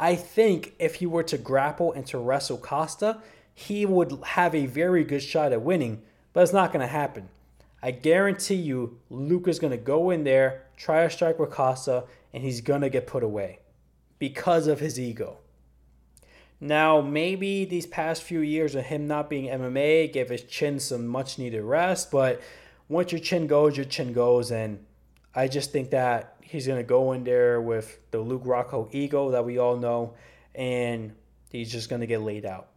I 0.00 0.16
think 0.16 0.74
if 0.80 0.96
he 0.96 1.06
were 1.06 1.22
to 1.24 1.38
grapple 1.38 1.92
and 1.92 2.04
to 2.06 2.18
wrestle 2.18 2.58
Costa, 2.58 3.18
he 3.54 3.86
would 3.86 4.18
have 4.24 4.54
a 4.54 4.66
very 4.66 5.04
good 5.04 5.22
shot 5.22 5.52
at 5.52 5.62
winning, 5.62 6.02
but 6.32 6.42
it's 6.42 6.52
not 6.52 6.72
going 6.72 6.80
to 6.80 6.92
happen. 6.92 7.28
I 7.82 7.92
guarantee 7.92 8.56
you, 8.56 8.98
Luke 9.08 9.46
is 9.46 9.58
going 9.58 9.70
to 9.70 9.76
go 9.76 10.10
in 10.10 10.24
there, 10.24 10.64
try 10.76 11.04
to 11.04 11.10
strike 11.10 11.38
with 11.38 11.50
Costa, 11.50 12.04
and 12.32 12.42
he's 12.42 12.60
going 12.60 12.80
to 12.80 12.90
get 12.90 13.06
put 13.06 13.22
away 13.22 13.60
because 14.18 14.66
of 14.66 14.80
his 14.80 14.98
ego. 14.98 15.38
Now, 16.60 17.00
maybe 17.00 17.64
these 17.64 17.86
past 17.86 18.24
few 18.24 18.40
years 18.40 18.74
of 18.74 18.86
him 18.86 19.06
not 19.06 19.30
being 19.30 19.46
MMA 19.46 20.12
gave 20.12 20.28
his 20.28 20.42
chin 20.42 20.80
some 20.80 21.06
much 21.06 21.38
needed 21.38 21.62
rest, 21.62 22.10
but 22.10 22.40
once 22.88 23.12
your 23.12 23.20
chin 23.20 23.46
goes, 23.46 23.76
your 23.76 23.86
chin 23.86 24.12
goes. 24.12 24.50
And 24.50 24.84
I 25.36 25.46
just 25.46 25.70
think 25.70 25.90
that 25.90 26.36
he's 26.42 26.66
going 26.66 26.80
to 26.80 26.86
go 26.86 27.12
in 27.12 27.22
there 27.22 27.60
with 27.60 28.00
the 28.10 28.18
Luke 28.18 28.42
Rockhold 28.42 28.92
ego 28.92 29.30
that 29.30 29.44
we 29.44 29.58
all 29.58 29.76
know, 29.76 30.14
and 30.52 31.14
he's 31.50 31.70
just 31.70 31.88
going 31.88 32.00
to 32.00 32.06
get 32.06 32.22
laid 32.22 32.44
out. 32.44 32.70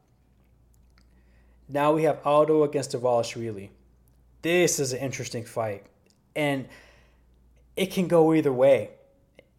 Now 1.67 1.93
we 1.93 2.03
have 2.03 2.19
Aldo 2.23 2.63
against 2.63 2.91
Dvalishvili. 2.91 3.69
This 4.41 4.79
is 4.79 4.93
an 4.93 4.99
interesting 4.99 5.45
fight, 5.45 5.85
and 6.35 6.67
it 7.75 7.91
can 7.91 8.07
go 8.07 8.33
either 8.33 8.51
way. 8.51 8.91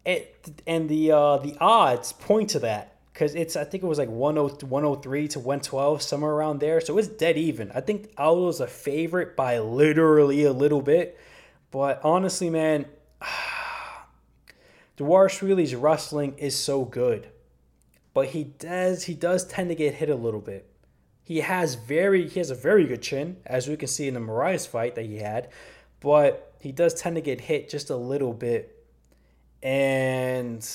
It, 0.05 0.61
and 0.67 0.89
the 0.89 1.11
uh, 1.11 1.37
the 1.37 1.55
odds 1.59 2.11
point 2.11 2.49
to 2.51 2.59
that 2.59 2.93
because 3.13 3.35
it's 3.35 3.55
I 3.55 3.63
think 3.63 3.83
it 3.83 3.87
was 3.87 3.99
like 3.99 4.09
103 4.09 5.27
to 5.29 5.39
112 5.39 6.01
somewhere 6.01 6.31
around 6.31 6.59
there. 6.59 6.81
So 6.81 6.97
it's 6.97 7.07
dead 7.07 7.37
even. 7.37 7.71
I 7.73 7.81
think 7.81 8.13
Aldo's 8.17 8.59
a 8.59 8.67
favorite 8.67 9.35
by 9.35 9.59
literally 9.59 10.43
a 10.43 10.51
little 10.51 10.81
bit, 10.81 11.17
but 11.71 12.01
honestly, 12.03 12.49
man, 12.49 12.85
Dvalishvili's 14.97 15.75
wrestling 15.75 16.35
is 16.37 16.55
so 16.55 16.83
good, 16.85 17.29
but 18.13 18.29
he 18.29 18.43
does 18.43 19.03
he 19.03 19.13
does 19.13 19.45
tend 19.45 19.69
to 19.69 19.75
get 19.75 19.95
hit 19.95 20.09
a 20.09 20.15
little 20.15 20.41
bit. 20.41 20.72
He 21.23 21.39
has 21.39 21.75
very 21.75 22.27
he 22.27 22.39
has 22.39 22.49
a 22.49 22.55
very 22.55 22.85
good 22.85 23.01
chin, 23.01 23.37
as 23.45 23.67
we 23.67 23.77
can 23.77 23.87
see 23.87 24.07
in 24.07 24.13
the 24.13 24.19
Moraes 24.19 24.67
fight 24.67 24.95
that 24.95 25.05
he 25.05 25.17
had, 25.17 25.49
but 26.01 26.53
he 26.59 26.71
does 26.71 26.93
tend 26.93 27.15
to 27.15 27.21
get 27.21 27.41
hit 27.41 27.69
just 27.69 27.89
a 27.89 27.95
little 27.95 28.33
bit, 28.33 28.85
and 29.61 30.67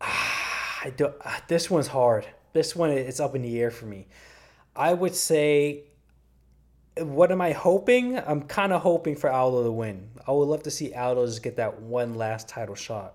I 0.00 0.92
do, 0.96 1.12
this 1.48 1.70
one's 1.70 1.88
hard. 1.88 2.26
This 2.52 2.76
one 2.76 2.90
is 2.90 3.18
up 3.18 3.34
in 3.34 3.42
the 3.42 3.60
air 3.60 3.70
for 3.70 3.86
me. 3.86 4.06
I 4.76 4.92
would 4.92 5.14
say, 5.14 5.84
what 6.98 7.32
am 7.32 7.40
I 7.40 7.52
hoping? 7.52 8.18
I'm 8.18 8.42
kind 8.42 8.72
of 8.72 8.82
hoping 8.82 9.16
for 9.16 9.30
Aldo 9.30 9.64
to 9.64 9.72
win. 9.72 10.10
I 10.26 10.32
would 10.32 10.48
love 10.48 10.62
to 10.64 10.70
see 10.70 10.94
Aldo 10.94 11.26
just 11.26 11.42
get 11.42 11.56
that 11.56 11.80
one 11.80 12.14
last 12.14 12.48
title 12.48 12.74
shot. 12.74 13.14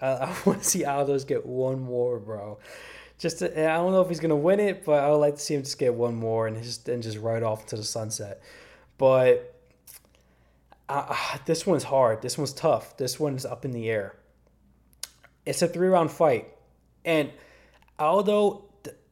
I, 0.00 0.06
I 0.06 0.36
want 0.44 0.62
to 0.62 0.68
see 0.68 0.84
Aldo 0.84 1.14
just 1.14 1.28
get 1.28 1.44
one 1.46 1.80
more, 1.80 2.18
bro. 2.18 2.58
Just 3.20 3.40
to, 3.40 3.70
I 3.70 3.76
don't 3.76 3.92
know 3.92 4.00
if 4.00 4.08
he's 4.08 4.18
gonna 4.18 4.34
win 4.34 4.60
it, 4.60 4.82
but 4.82 5.04
I 5.04 5.10
would 5.10 5.18
like 5.18 5.34
to 5.34 5.40
see 5.40 5.54
him 5.54 5.62
just 5.62 5.78
get 5.78 5.92
one 5.92 6.14
more 6.14 6.46
and 6.46 6.60
just 6.62 6.88
and 6.88 7.02
just 7.02 7.18
ride 7.18 7.42
off 7.42 7.60
into 7.60 7.76
the 7.76 7.84
sunset. 7.84 8.42
But 8.96 9.54
uh, 10.88 11.14
this 11.44 11.66
one's 11.66 11.84
hard. 11.84 12.22
This 12.22 12.38
one's 12.38 12.54
tough. 12.54 12.96
This 12.96 13.20
one's 13.20 13.44
up 13.44 13.66
in 13.66 13.72
the 13.72 13.90
air. 13.90 14.16
It's 15.44 15.60
a 15.60 15.68
three 15.68 15.88
round 15.88 16.10
fight. 16.10 16.48
And 17.04 17.30
Aldo, 17.98 18.64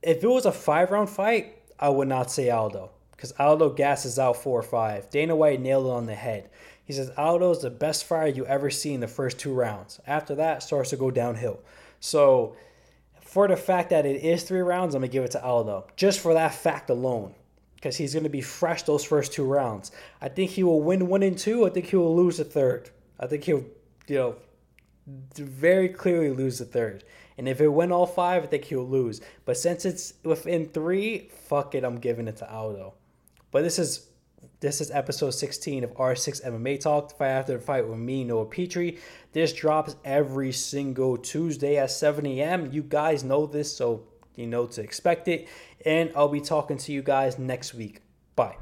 if 0.03 0.25
it 0.25 0.27
was 0.27 0.47
a 0.47 0.53
five 0.53 0.91
round 0.91 1.11
fight, 1.11 1.59
I 1.79 1.91
would 1.91 2.09
not 2.09 2.31
say 2.31 2.49
Aldo 2.49 2.91
because 3.11 3.33
Aldo 3.33 3.71
gasses 3.71 4.19
out 4.19 4.37
four 4.37 4.59
or 4.59 4.63
five. 4.63 5.11
Dana 5.11 5.37
White 5.37 5.61
nailed 5.61 5.85
it 5.85 5.91
on 5.91 6.07
the 6.07 6.15
head. 6.15 6.49
He 6.83 6.95
says 6.95 7.11
Aldo 7.19 7.51
is 7.51 7.59
the 7.59 7.69
best 7.69 8.05
fighter 8.05 8.29
you 8.29 8.47
ever 8.47 8.71
see 8.71 8.95
in 8.95 9.01
the 9.01 9.07
first 9.07 9.39
two 9.39 9.53
rounds. 9.53 10.01
After 10.07 10.35
that, 10.37 10.63
starts 10.63 10.89
to 10.91 10.97
go 10.97 11.11
downhill. 11.11 11.61
So, 12.01 12.57
for 13.29 13.47
the 13.47 13.57
fact 13.57 13.91
that 13.91 14.07
it 14.07 14.25
is 14.25 14.43
three 14.43 14.63
rounds, 14.63 14.95
I'm 14.95 15.03
gonna 15.03 15.13
give 15.13 15.23
it 15.23 15.33
to 15.33 15.45
Aldo 15.45 15.87
just 15.97 16.19
for 16.19 16.33
that 16.33 16.55
fact 16.55 16.89
alone, 16.89 17.35
because 17.75 17.99
he's 17.99 18.15
gonna 18.15 18.31
be 18.31 18.41
fresh 18.41 18.85
those 18.85 19.05
first 19.05 19.35
two 19.35 19.45
rounds. 19.45 19.93
I 20.19 20.31
think 20.31 20.53
he 20.53 20.63
will 20.63 20.81
win 20.81 21.09
one 21.09 21.23
and 21.23 21.37
two. 21.37 21.67
I 21.67 21.69
think 21.69 21.87
he 21.89 21.97
will 21.97 22.17
lose 22.17 22.39
the 22.39 22.45
third. 22.45 22.89
I 23.21 23.27
think 23.27 23.45
he'll, 23.45 23.67
you 24.07 24.17
know, 24.17 24.37
very 25.35 25.91
clearly 25.91 26.31
lose 26.31 26.57
the 26.59 26.65
third. 26.65 27.05
And 27.37 27.47
if 27.47 27.61
it 27.61 27.69
went 27.69 27.93
all 27.93 28.07
five, 28.07 28.45
I 28.45 28.47
think 28.47 28.65
he'll 28.65 28.89
lose. 28.89 29.21
But 29.45 29.59
since 29.59 29.85
it's 29.85 30.15
within 30.25 30.67
three, 30.67 31.29
fuck 31.29 31.75
it, 31.75 31.85
I'm 31.85 32.01
giving 32.01 32.29
it 32.29 32.39
to 32.39 32.51
Aldo. 32.51 32.95
But 33.51 33.63
this 33.63 33.79
is 33.79 34.08
this 34.61 34.81
is 34.81 34.91
episode 34.91 35.31
16 35.31 35.85
of 35.85 35.95
R6 35.95 36.45
MMA 36.45 36.81
Talk, 36.81 37.17
fight 37.17 37.29
after 37.29 37.55
the 37.55 37.61
fight 37.61 37.87
with 37.87 37.99
me, 37.99 38.25
Noah 38.25 38.47
Petrie. 38.47 38.99
This 39.33 39.53
drops 39.53 39.97
every 40.05 40.53
single 40.53 41.17
Tuesday 41.17 41.77
at 41.77 41.91
7 41.91 42.27
a.m. 42.27 42.71
You 42.73 42.83
guys 42.83 43.23
know 43.23 43.47
this, 43.47 43.75
so 43.75 44.05
you 44.35 44.47
know 44.47 44.67
to 44.67 44.83
expect 44.83 45.29
it. 45.29 45.49
And 45.85 46.11
I'll 46.17 46.29
be 46.29 46.41
talking 46.41 46.77
to 46.79 46.93
you 46.93 47.03
guys 47.03 47.39
next 47.39 47.75
week. 47.75 48.01
Bye. 48.35 48.57